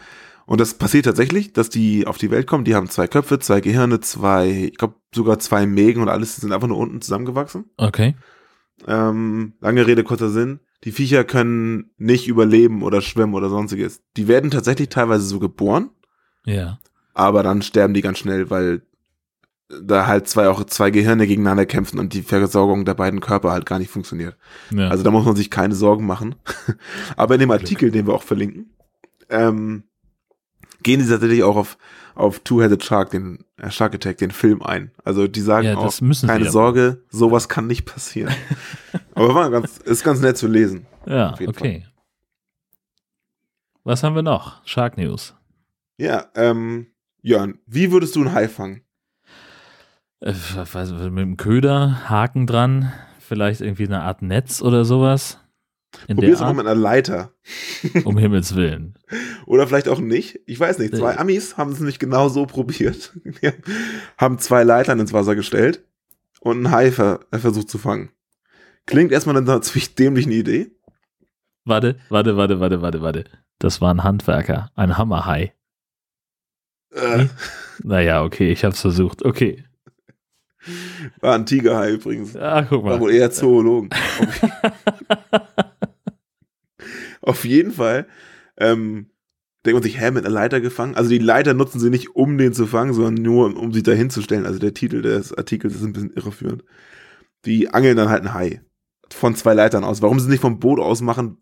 und 0.45 0.61
das 0.61 0.75
passiert 0.75 1.05
tatsächlich, 1.05 1.53
dass 1.53 1.69
die 1.69 2.05
auf 2.05 2.19
die 2.19 2.29
Welt 2.29 2.45
kommen. 2.45 2.65
Die 2.65 2.75
haben 2.75 2.87
zwei 2.87 3.07
Köpfe, 3.07 3.39
zwei 3.39 3.61
Gehirne, 3.61 3.99
zwei, 4.01 4.69
ich 4.71 4.77
glaube 4.77 4.95
sogar 5.13 5.39
zwei 5.39 5.65
Mägen 5.65 6.03
und 6.03 6.09
alles 6.09 6.35
sind 6.35 6.51
einfach 6.51 6.67
nur 6.67 6.77
unten 6.77 7.01
zusammengewachsen. 7.01 7.65
Okay. 7.77 8.15
Ähm, 8.87 9.53
lange 9.61 9.87
Rede, 9.87 10.03
kurzer 10.03 10.29
Sinn. 10.29 10.59
Die 10.83 10.91
Viecher 10.91 11.23
können 11.23 11.91
nicht 11.97 12.27
überleben 12.27 12.83
oder 12.83 13.01
schwimmen 13.01 13.33
oder 13.33 13.49
sonstiges. 13.49 14.01
Die 14.17 14.27
werden 14.27 14.51
tatsächlich 14.51 14.89
teilweise 14.89 15.25
so 15.25 15.39
geboren, 15.39 15.89
Ja. 16.45 16.79
aber 17.13 17.41
dann 17.41 17.61
sterben 17.61 17.93
die 17.93 18.01
ganz 18.01 18.19
schnell, 18.19 18.49
weil 18.49 18.81
da 19.81 20.05
halt 20.05 20.27
zwei 20.27 20.47
auch 20.47 20.63
zwei 20.65 20.91
Gehirne 20.91 21.25
gegeneinander 21.25 21.65
kämpfen 21.65 21.97
und 21.97 22.13
die 22.13 22.21
Versorgung 22.21 22.85
der 22.85 22.93
beiden 22.93 23.19
Körper 23.19 23.51
halt 23.51 23.65
gar 23.65 23.79
nicht 23.79 23.89
funktioniert. 23.89 24.37
ja. 24.71 24.89
Also 24.89 25.03
da 25.03 25.09
muss 25.09 25.25
man 25.25 25.35
sich 25.35 25.49
keine 25.49 25.73
Sorgen 25.73 26.05
machen. 26.05 26.35
aber 27.17 27.33
in 27.35 27.39
dem 27.39 27.51
Artikel, 27.51 27.89
den 27.89 28.05
wir 28.05 28.13
auch 28.13 28.21
verlinken, 28.23 28.69
ähm, 29.29 29.83
gehen 30.85 31.01
sie 31.01 31.09
tatsächlich 31.09 31.43
auch 31.43 31.57
auf 31.57 31.77
auf 32.15 32.39
Two-Headed 32.39 32.81
Shark, 32.83 33.09
den 33.11 33.43
äh, 33.57 33.69
Shark 33.69 33.93
Attack, 33.93 34.17
den 34.19 34.31
Film 34.31 34.61
ein. 34.61 34.91
Also 35.03 35.27
die 35.27 35.41
sagen 35.41 35.67
Ja, 35.67 35.75
auch, 35.75 35.93
keine 35.99 36.43
aber. 36.43 36.49
Sorge, 36.51 37.03
sowas 37.09 37.49
kann 37.49 37.67
nicht 37.67 37.85
passieren. 37.85 38.33
aber 39.15 39.35
war 39.35 39.49
ganz, 39.51 39.77
ist 39.79 40.03
ganz 40.03 40.21
nett 40.21 40.37
zu 40.37 40.47
lesen. 40.47 40.85
ja, 41.05 41.35
okay. 41.45 41.85
Was 43.83 44.01
haben 44.01 44.15
wir 44.15 44.23
noch? 44.23 44.65
Shark 44.65 44.97
News. 44.97 45.35
Ja, 45.97 46.27
ähm, 46.35 46.87
Jörn, 47.21 47.59
wie 47.67 47.91
würdest 47.91 48.15
du 48.15 48.21
einen 48.21 48.33
Hai 48.33 48.47
fangen? 48.47 48.81
Äh, 50.21 50.33
weiß, 50.33 50.91
mit 50.93 51.17
dem 51.17 51.37
Köder, 51.37 52.09
Haken 52.09 52.47
dran, 52.47 52.93
vielleicht 53.19 53.61
irgendwie 53.61 53.85
eine 53.85 54.01
Art 54.01 54.21
Netz 54.21 54.61
oder 54.61 54.85
sowas. 54.85 55.39
In 56.07 56.17
Probier's 56.17 56.39
doch 56.39 56.45
mal 56.47 56.53
mit 56.53 56.65
einer 56.67 56.79
Leiter. 56.79 57.31
um 58.05 58.17
Himmels 58.17 58.55
Willen. 58.55 58.95
Oder 59.45 59.67
vielleicht 59.67 59.87
auch 59.89 59.99
nicht. 59.99 60.39
Ich 60.45 60.59
weiß 60.59 60.79
nicht. 60.79 60.95
Zwei. 60.95 61.17
Amis 61.17 61.57
haben 61.57 61.71
es 61.71 61.79
nicht 61.79 61.99
genau 61.99 62.29
so 62.29 62.45
probiert. 62.45 63.13
Die 63.23 63.51
haben 64.17 64.39
zwei 64.39 64.63
Leitern 64.63 64.99
ins 64.99 65.13
Wasser 65.13 65.35
gestellt 65.35 65.83
und 66.39 66.57
einen 66.57 66.71
Hai 66.71 66.87
äh, 66.87 67.37
versucht 67.39 67.69
zu 67.69 67.77
fangen. 67.77 68.09
Klingt 68.85 69.11
erstmal 69.11 69.33
nach 69.35 69.41
einer 69.41 69.61
ziemlich 69.61 69.95
dämlichen 69.95 70.31
Idee. 70.31 70.71
Warte, 71.63 71.97
warte, 72.09 72.37
warte, 72.37 72.59
warte, 72.59 72.81
warte, 72.81 73.01
warte. 73.01 73.23
Das 73.57 73.81
war 73.81 73.93
ein 73.93 74.03
Handwerker, 74.03 74.71
ein 74.75 74.97
Hammerhai. 74.97 75.53
Äh, 76.91 77.25
Naja, 77.83 78.23
okay, 78.23 78.51
ich 78.51 78.63
hab's 78.63 78.81
versucht. 78.81 79.25
Okay. 79.25 79.63
war 81.21 81.35
ein 81.35 81.45
Tigerhai 81.45 81.91
übrigens. 81.93 82.35
Ah, 82.35 82.63
guck 82.63 82.83
War 82.83 82.91
mal. 82.93 82.99
wohl 82.99 83.11
eher 83.11 83.31
Zoologen. 83.31 83.89
Auf, 87.29 87.45
jeden 87.45 87.71
Fall 87.71 88.07
ähm, 88.57 89.07
denkt 89.65 89.75
man 89.75 89.83
sich, 89.83 89.99
hä, 89.99 90.11
mit 90.11 90.25
einer 90.25 90.33
Leiter 90.33 90.61
gefangen? 90.61 90.95
Also 90.95 91.09
die 91.09 91.17
Leiter 91.17 91.53
nutzen 91.53 91.79
sie 91.79 91.89
nicht, 91.89 92.15
um 92.15 92.37
den 92.37 92.53
zu 92.53 92.67
fangen, 92.67 92.93
sondern 92.93 93.15
nur, 93.15 93.57
um 93.57 93.73
sich 93.73 93.83
da 93.83 93.91
hinzustellen. 93.91 94.45
Also 94.45 94.59
der 94.59 94.73
Titel 94.73 95.01
des 95.01 95.33
Artikels 95.33 95.75
ist 95.75 95.83
ein 95.83 95.93
bisschen 95.93 96.13
irreführend. 96.13 96.63
Die 97.45 97.73
angeln 97.73 97.97
dann 97.97 98.09
halt 98.09 98.21
einen 98.21 98.33
Hai. 98.33 98.61
Von 99.11 99.35
zwei 99.35 99.53
Leitern 99.53 99.83
aus. 99.83 100.01
Warum 100.01 100.19
sie 100.19 100.29
nicht 100.29 100.41
vom 100.41 100.59
Boot 100.59 100.79
aus 100.79 101.01
machen, 101.01 101.37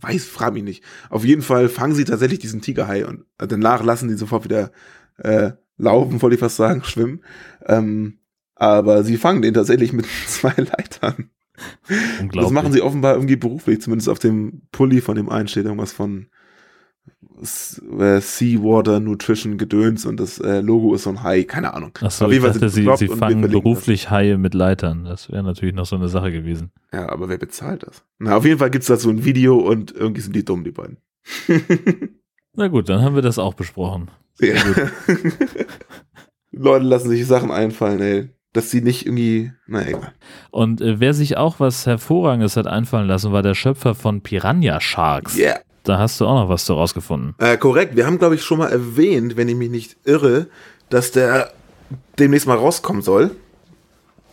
weiß, 0.00 0.26
frag 0.26 0.54
mich 0.54 0.62
nicht. 0.62 0.84
Auf 1.10 1.24
jeden 1.24 1.42
Fall 1.42 1.68
fangen 1.68 1.94
sie 1.94 2.04
tatsächlich 2.04 2.38
diesen 2.38 2.62
Tigerhai 2.62 3.06
und 3.06 3.24
danach 3.38 3.82
lassen 3.84 4.08
die 4.08 4.14
sofort 4.14 4.44
wieder 4.44 4.72
äh, 5.18 5.52
laufen, 5.76 6.22
wollte 6.22 6.34
ich 6.34 6.40
fast 6.40 6.56
sagen, 6.56 6.84
schwimmen. 6.84 7.22
Ähm, 7.66 8.18
aber 8.54 9.02
sie 9.02 9.16
fangen 9.16 9.42
den 9.42 9.54
tatsächlich 9.54 9.92
mit 9.92 10.06
zwei 10.26 10.54
Leitern. 10.56 11.30
Unglaublich. 12.20 12.42
Das 12.42 12.50
machen 12.50 12.72
sie 12.72 12.82
offenbar 12.82 13.14
irgendwie 13.14 13.36
beruflich, 13.36 13.80
zumindest 13.80 14.08
auf 14.08 14.18
dem 14.18 14.62
Pulli 14.72 15.00
von 15.00 15.16
dem 15.16 15.28
einen 15.28 15.48
steht 15.48 15.64
irgendwas 15.64 15.92
von 15.92 16.26
äh, 17.40 18.20
Seawater 18.20 19.00
Nutrition 19.00 19.58
Gedöns 19.58 20.06
und 20.06 20.20
das 20.20 20.38
äh, 20.38 20.60
Logo 20.60 20.94
ist 20.94 21.04
so 21.04 21.10
ein 21.10 21.22
Hai, 21.22 21.42
keine 21.42 21.74
Ahnung. 21.74 21.98
Achso, 22.00 22.30
ich 22.30 22.40
dachte, 22.40 22.68
sie, 22.68 22.88
sie 22.96 23.08
fangen 23.08 23.40
beruflich 23.50 24.10
Haie 24.10 24.38
mit 24.38 24.54
Leitern. 24.54 25.04
Das 25.04 25.30
wäre 25.30 25.42
natürlich 25.42 25.74
noch 25.74 25.86
so 25.86 25.96
eine 25.96 26.08
Sache 26.08 26.30
gewesen. 26.30 26.70
Das. 26.90 27.00
Ja, 27.00 27.08
aber 27.08 27.28
wer 27.28 27.38
bezahlt 27.38 27.82
das? 27.84 28.04
Na, 28.18 28.36
auf 28.36 28.44
jeden 28.44 28.58
Fall 28.58 28.70
gibt's 28.70 28.86
dazu 28.86 29.10
ein 29.10 29.24
Video 29.24 29.56
und 29.56 29.92
irgendwie 29.92 30.20
sind 30.20 30.36
die 30.36 30.44
dumm, 30.44 30.62
die 30.62 30.70
beiden. 30.70 30.98
Na 32.54 32.68
gut, 32.68 32.88
dann 32.88 33.02
haben 33.02 33.14
wir 33.14 33.22
das 33.22 33.38
auch 33.38 33.54
besprochen. 33.54 34.10
Ja. 34.40 34.54
Leute 36.52 36.84
lassen 36.84 37.08
sich 37.08 37.26
Sachen 37.26 37.50
einfallen, 37.50 38.00
ey. 38.00 38.30
Dass 38.52 38.70
sie 38.70 38.82
nicht 38.82 39.06
irgendwie, 39.06 39.52
na 39.66 39.86
egal. 39.86 40.12
Und 40.50 40.80
äh, 40.82 41.00
wer 41.00 41.14
sich 41.14 41.36
auch 41.38 41.58
was 41.58 41.86
Hervorragendes 41.86 42.56
hat 42.56 42.66
einfallen 42.66 43.08
lassen, 43.08 43.32
war 43.32 43.42
der 43.42 43.54
Schöpfer 43.54 43.94
von 43.94 44.20
Piranha 44.20 44.80
Sharks. 44.80 45.36
Yeah. 45.38 45.60
Da 45.84 45.98
hast 45.98 46.20
du 46.20 46.26
auch 46.26 46.34
noch 46.42 46.48
was 46.48 46.68
rausgefunden. 46.68 47.34
Äh, 47.38 47.56
korrekt, 47.56 47.96
wir 47.96 48.06
haben, 48.06 48.18
glaube 48.18 48.34
ich, 48.34 48.42
schon 48.42 48.58
mal 48.58 48.70
erwähnt, 48.70 49.36
wenn 49.36 49.48
ich 49.48 49.56
mich 49.56 49.70
nicht 49.70 49.96
irre, 50.04 50.48
dass 50.90 51.10
der 51.12 51.52
demnächst 52.18 52.46
mal 52.46 52.56
rauskommen 52.58 53.00
soll. 53.02 53.30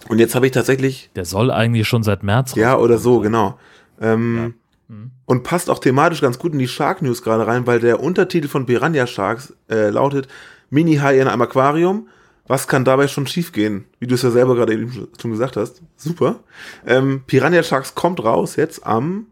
Und 0.09 0.19
jetzt 0.19 0.35
habe 0.35 0.45
ich 0.45 0.51
tatsächlich, 0.51 1.09
Der 1.15 1.25
soll 1.25 1.49
eigentlich 1.49 1.87
schon 1.87 2.03
seit 2.03 2.21
März 2.23 2.55
ja 2.55 2.71
rauskommen. 2.73 2.85
oder 2.85 2.97
so, 2.99 3.19
genau. 3.21 3.57
Ähm, 4.01 4.53
Mhm. 4.89 5.11
Und 5.25 5.43
passt 5.43 5.69
auch 5.69 5.77
thematisch 5.77 6.19
ganz 6.19 6.39
gut 6.39 6.51
in 6.53 6.57
die 6.57 6.67
Shark 6.67 7.03
News 7.03 7.21
gerade 7.21 7.45
rein, 7.45 7.67
weil 7.67 7.79
der 7.79 7.99
Untertitel 8.01 8.47
von 8.47 8.65
Piranha 8.65 9.05
Sharks 9.05 9.53
äh, 9.69 9.91
lautet 9.91 10.27
Mini-Hai 10.71 11.19
in 11.19 11.27
einem 11.27 11.43
Aquarium. 11.43 12.07
Was 12.49 12.67
kann 12.67 12.83
dabei 12.83 13.07
schon 13.07 13.27
schiefgehen? 13.27 13.85
Wie 13.99 14.07
du 14.07 14.15
es 14.15 14.23
ja 14.23 14.31
selber 14.31 14.55
gerade 14.55 14.73
eben 14.73 15.07
schon 15.21 15.29
gesagt 15.29 15.55
hast. 15.55 15.83
Super. 15.95 16.39
Ähm, 16.83 17.21
Piranha 17.27 17.61
Sharks 17.61 17.93
kommt 17.93 18.23
raus 18.23 18.55
jetzt 18.55 18.87
am, 18.87 19.27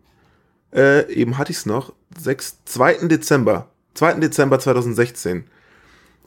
äh, 0.71 1.11
eben 1.11 1.39
hatte 1.39 1.51
ich 1.51 1.57
es 1.57 1.65
noch, 1.65 1.93
6, 2.15 2.59
2. 2.65 3.07
Dezember. 3.07 3.69
2. 3.95 4.19
Dezember 4.19 4.59
2016. 4.59 5.45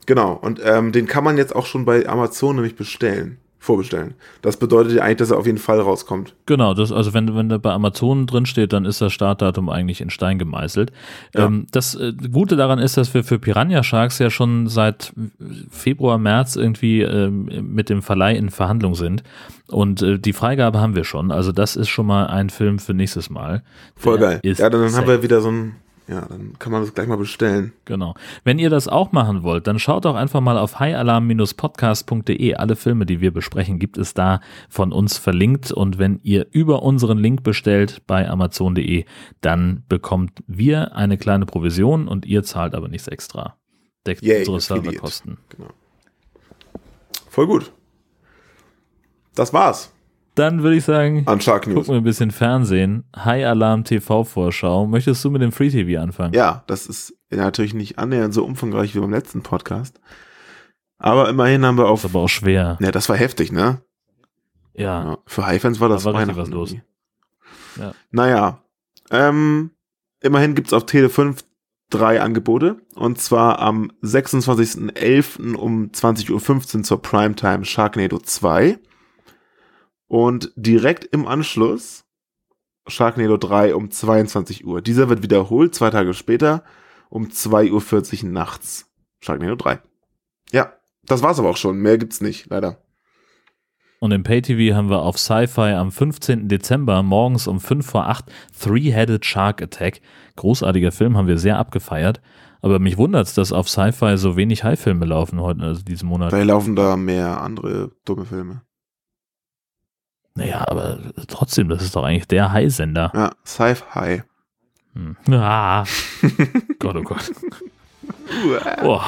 Genau. 0.07 0.33
Und 0.33 0.61
ähm, 0.65 0.91
den 0.91 1.07
kann 1.07 1.23
man 1.23 1.39
jetzt 1.39 1.55
auch 1.55 1.67
schon 1.67 1.85
bei 1.85 2.09
Amazon 2.09 2.57
nämlich 2.57 2.75
bestellen. 2.75 3.39
Vorbestellen. 3.63 4.15
Das 4.41 4.57
bedeutet 4.57 4.95
ja 4.95 5.03
eigentlich, 5.03 5.19
dass 5.19 5.31
er 5.31 5.37
auf 5.37 5.45
jeden 5.45 5.59
Fall 5.59 5.81
rauskommt. 5.81 6.35
Genau, 6.47 6.73
das, 6.73 6.91
also 6.91 7.13
wenn, 7.13 7.37
wenn 7.37 7.51
da 7.51 7.59
bei 7.59 7.71
Amazon 7.71 8.27
drin 8.27 8.47
steht, 8.47 8.73
dann 8.73 8.87
ist 8.87 9.03
das 9.03 9.13
Startdatum 9.13 9.69
eigentlich 9.69 10.01
in 10.01 10.09
Stein 10.09 10.39
gemeißelt. 10.39 10.91
Ja. 11.35 11.45
Ähm, 11.45 11.67
das 11.71 11.95
äh, 11.95 12.15
Gute 12.33 12.57
daran 12.57 12.79
ist, 12.79 12.97
dass 12.97 13.13
wir 13.13 13.23
für 13.23 13.39
Piranha 13.39 13.83
Sharks 13.83 14.19
ja 14.19 14.31
schon 14.31 14.67
seit 14.67 15.13
Februar, 15.71 16.17
März 16.17 16.57
irgendwie 16.57 17.03
ähm, 17.03 17.51
mit 17.75 17.91
dem 17.91 18.01
Verleih 18.01 18.35
in 18.35 18.49
Verhandlung 18.49 18.95
sind. 18.95 19.23
Und 19.69 20.01
äh, 20.01 20.19
die 20.19 20.33
Freigabe 20.33 20.81
haben 20.81 20.97
wir 20.97 21.05
schon. 21.05 21.31
Also 21.31 21.53
das 21.53 21.77
ist 21.77 21.91
schon 21.91 22.07
mal 22.07 22.29
ein 22.29 22.49
Film 22.49 22.79
für 22.79 22.95
nächstes 22.95 23.29
Mal. 23.29 23.63
Voll 23.95 24.19
Der 24.19 24.41
geil. 24.41 24.55
Ja, 24.57 24.71
dann 24.71 24.81
haben 24.81 24.89
safe. 24.89 25.07
wir 25.07 25.23
wieder 25.23 25.43
so 25.43 25.51
ein, 25.51 25.77
ja, 26.11 26.27
dann 26.27 26.59
kann 26.59 26.73
man 26.73 26.83
das 26.83 26.93
gleich 26.93 27.07
mal 27.07 27.17
bestellen. 27.17 27.73
Genau. 27.85 28.15
Wenn 28.43 28.59
ihr 28.59 28.69
das 28.69 28.89
auch 28.89 29.13
machen 29.13 29.45
wollt, 29.45 29.69
dann 29.69 29.79
schaut 29.79 30.05
doch 30.05 30.17
einfach 30.17 30.41
mal 30.41 30.59
auf 30.59 30.81
highalarm-podcast.de. 30.81 32.55
Alle 32.55 32.75
Filme, 32.75 33.07
die 33.07 33.21
wir 33.21 33.33
besprechen, 33.33 33.79
gibt 33.79 33.97
es 33.97 34.13
da 34.13 34.41
von 34.69 34.93
uns 34.93 35.19
verlinkt. 35.19 35.71
Und 35.71 35.99
wenn 35.99 36.19
ihr 36.25 36.49
über 36.51 36.83
unseren 36.83 37.19
Link 37.19 37.45
bestellt 37.45 38.03
bei 38.09 38.29
amazon.de, 38.29 39.05
dann 39.41 39.85
bekommt 39.89 40.43
wir 40.49 40.97
eine 40.97 41.17
kleine 41.17 41.47
Provision 41.47 42.09
und 42.09 42.27
ihr 42.27 42.43
zahlt 42.43 42.75
aber 42.75 42.89
nichts 42.89 43.07
extra. 43.07 43.57
Deckt 44.05 44.23
Yay, 44.23 44.41
unsere. 44.41 44.61
Serverkosten. 44.61 45.39
Genau. 45.51 45.71
Voll 47.29 47.47
gut. 47.47 47.73
Das 49.37 49.53
war's 49.53 49.93
Dann 50.41 50.63
würde 50.63 50.77
ich 50.77 50.85
sagen, 50.85 51.23
an 51.27 51.41
Shark 51.41 51.67
News. 51.67 51.75
gucken 51.77 51.93
wir 51.95 52.01
ein 52.01 52.05
bisschen 52.05 52.31
Fernsehen. 52.31 53.05
High 53.15 53.45
Alarm 53.45 53.85
TV 53.85 54.25
Vorschau. 54.25 54.87
Möchtest 54.87 55.23
du 55.23 55.31
mit 55.31 55.43
dem 55.43 55.53
Free 55.53 55.69
TV 55.69 56.01
anfangen? 56.01 56.33
Ja, 56.33 56.65
das 56.67 56.87
ist 56.87 57.15
natürlich 57.31 57.75
nicht 57.75 57.99
annähernd 57.99 58.33
so 58.33 58.45
umfangreich 58.45 58.95
wie 58.95 59.01
beim 59.01 59.11
letzten 59.11 59.43
Podcast. 59.43 60.01
Aber 60.99 61.29
immerhin 61.29 61.65
haben 61.67 61.77
wir 61.77 61.85
Ist 61.85 61.91
auf. 61.91 62.05
aber 62.07 62.21
auch 62.21 62.29
schwer. 62.29 62.79
Ja, 62.81 62.91
das 62.91 63.09
war 63.11 63.17
heftig, 63.17 63.53
ne? 63.53 63.83
Ja. 64.73 65.05
Ja, 65.05 65.19
für 65.27 65.45
High-Fans 65.47 65.79
war 65.81 65.91
das 65.91 66.05
Da 66.05 66.13
war 66.13 66.21
Weihnachten 66.21 66.41
was 66.41 66.49
los. 66.49 66.75
Ja. 67.79 67.93
Naja, 68.11 68.63
ähm, 69.11 69.73
immerhin 70.21 70.55
gibt's 70.55 70.73
auf 70.73 70.87
Tele 70.87 71.11
5 71.11 71.45
drei 71.91 72.21
Angebote. 72.23 72.77
Und 72.95 73.19
zwar 73.19 73.59
am 73.59 73.93
26.11. 74.03 75.55
um 75.55 75.91
20.15 75.91 76.77
Uhr 76.79 76.83
zur 76.85 77.03
Primetime 77.03 77.65
Sharknado 77.65 78.19
2. 78.19 78.79
Und 80.11 80.53
direkt 80.57 81.05
im 81.05 81.29
Anschluss 81.29 82.05
Sharknado 82.89 83.37
3 83.37 83.77
um 83.77 83.93
22 83.93 84.67
Uhr. 84.67 84.83
Dieser 84.83 85.09
wird 85.09 85.23
wiederholt, 85.23 85.73
zwei 85.73 85.91
Tage 85.91 86.15
später, 86.15 86.65
um 87.11 87.29
2.40 87.29 88.25
Uhr 88.25 88.31
nachts. 88.31 88.91
Sharknado 89.21 89.55
3. 89.55 89.79
Ja, 90.51 90.73
das 91.05 91.23
war's 91.23 91.39
aber 91.39 91.51
auch 91.51 91.57
schon. 91.57 91.79
Mehr 91.79 91.97
gibt's 91.97 92.21
nicht, 92.21 92.51
leider. 92.51 92.83
Und 94.01 94.11
im 94.11 94.25
Pay-TV 94.25 94.75
haben 94.75 94.91
wir 94.91 95.03
auf 95.03 95.17
Sci-Fi 95.17 95.75
am 95.75 95.93
15. 95.93 96.49
Dezember 96.49 97.05
morgens 97.05 97.47
um 97.47 97.61
5 97.61 97.87
vor 97.87 98.09
8 98.09 98.25
Three-Headed 98.61 99.25
Shark 99.25 99.63
Attack. 99.63 100.01
Großartiger 100.35 100.91
Film, 100.91 101.17
haben 101.17 101.29
wir 101.29 101.39
sehr 101.39 101.57
abgefeiert. 101.57 102.21
Aber 102.63 102.81
mich 102.81 102.99
wundert's, 102.99 103.35
dass 103.35 103.53
auf 103.53 103.69
Sci-Fi 103.69 104.17
so 104.17 104.37
wenig 104.37 104.65
High-Filme 104.65 105.07
laufen 105.07 105.41
heute, 105.41 105.63
also 105.63 105.85
diesen 105.85 106.09
Monat. 106.09 106.31
Vielleicht 106.31 106.49
laufen 106.49 106.75
da 106.75 106.97
mehr 106.97 107.41
andere 107.41 107.93
dumme 108.05 108.25
Filme. 108.25 108.63
Naja, 110.41 110.65
aber 110.67 110.99
trotzdem, 111.29 111.69
das 111.69 111.83
ist 111.83 111.95
doch 111.95 112.03
eigentlich 112.03 112.27
der 112.27 112.51
High-Sender. 112.51 113.13
Ja, 113.15 113.31
Sci-Fi. 113.45 114.23
Hm. 114.95 115.17
Ah. 115.33 115.85
Gott, 116.79 116.97
oh 116.97 117.03
Gott. 117.03 117.31
Boah. 118.81 119.05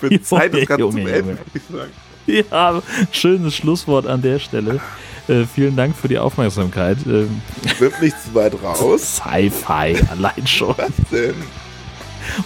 Wird 0.00 0.24
Zeit, 0.24 0.52
Ganze 0.52 0.78
Junge, 0.78 1.02
zum. 1.02 1.06
Ende, 1.08 1.26
würde 1.26 1.40
ich 1.52 1.62
sagen. 1.64 1.90
Ja, 2.26 2.80
schönes 3.10 3.56
Schlusswort 3.56 4.06
an 4.06 4.22
der 4.22 4.38
Stelle. 4.38 4.80
Äh, 5.26 5.46
vielen 5.46 5.74
Dank 5.74 5.96
für 5.96 6.06
die 6.06 6.18
Aufmerksamkeit. 6.18 6.98
Ähm, 7.06 7.42
Wird 7.80 8.00
nicht 8.00 8.16
zu 8.22 8.32
weit 8.34 8.54
raus. 8.62 9.16
Sci-Fi 9.16 9.96
allein 10.10 10.46
schon. 10.46 10.76
Was 10.78 10.92
denn? 11.10 11.34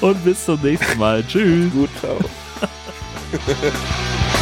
Und 0.00 0.24
bis 0.24 0.46
zum 0.46 0.58
nächsten 0.62 0.98
Mal. 0.98 1.22
Tschüss. 1.26 1.70
Gut, 1.70 1.90
ciao. 2.00 2.16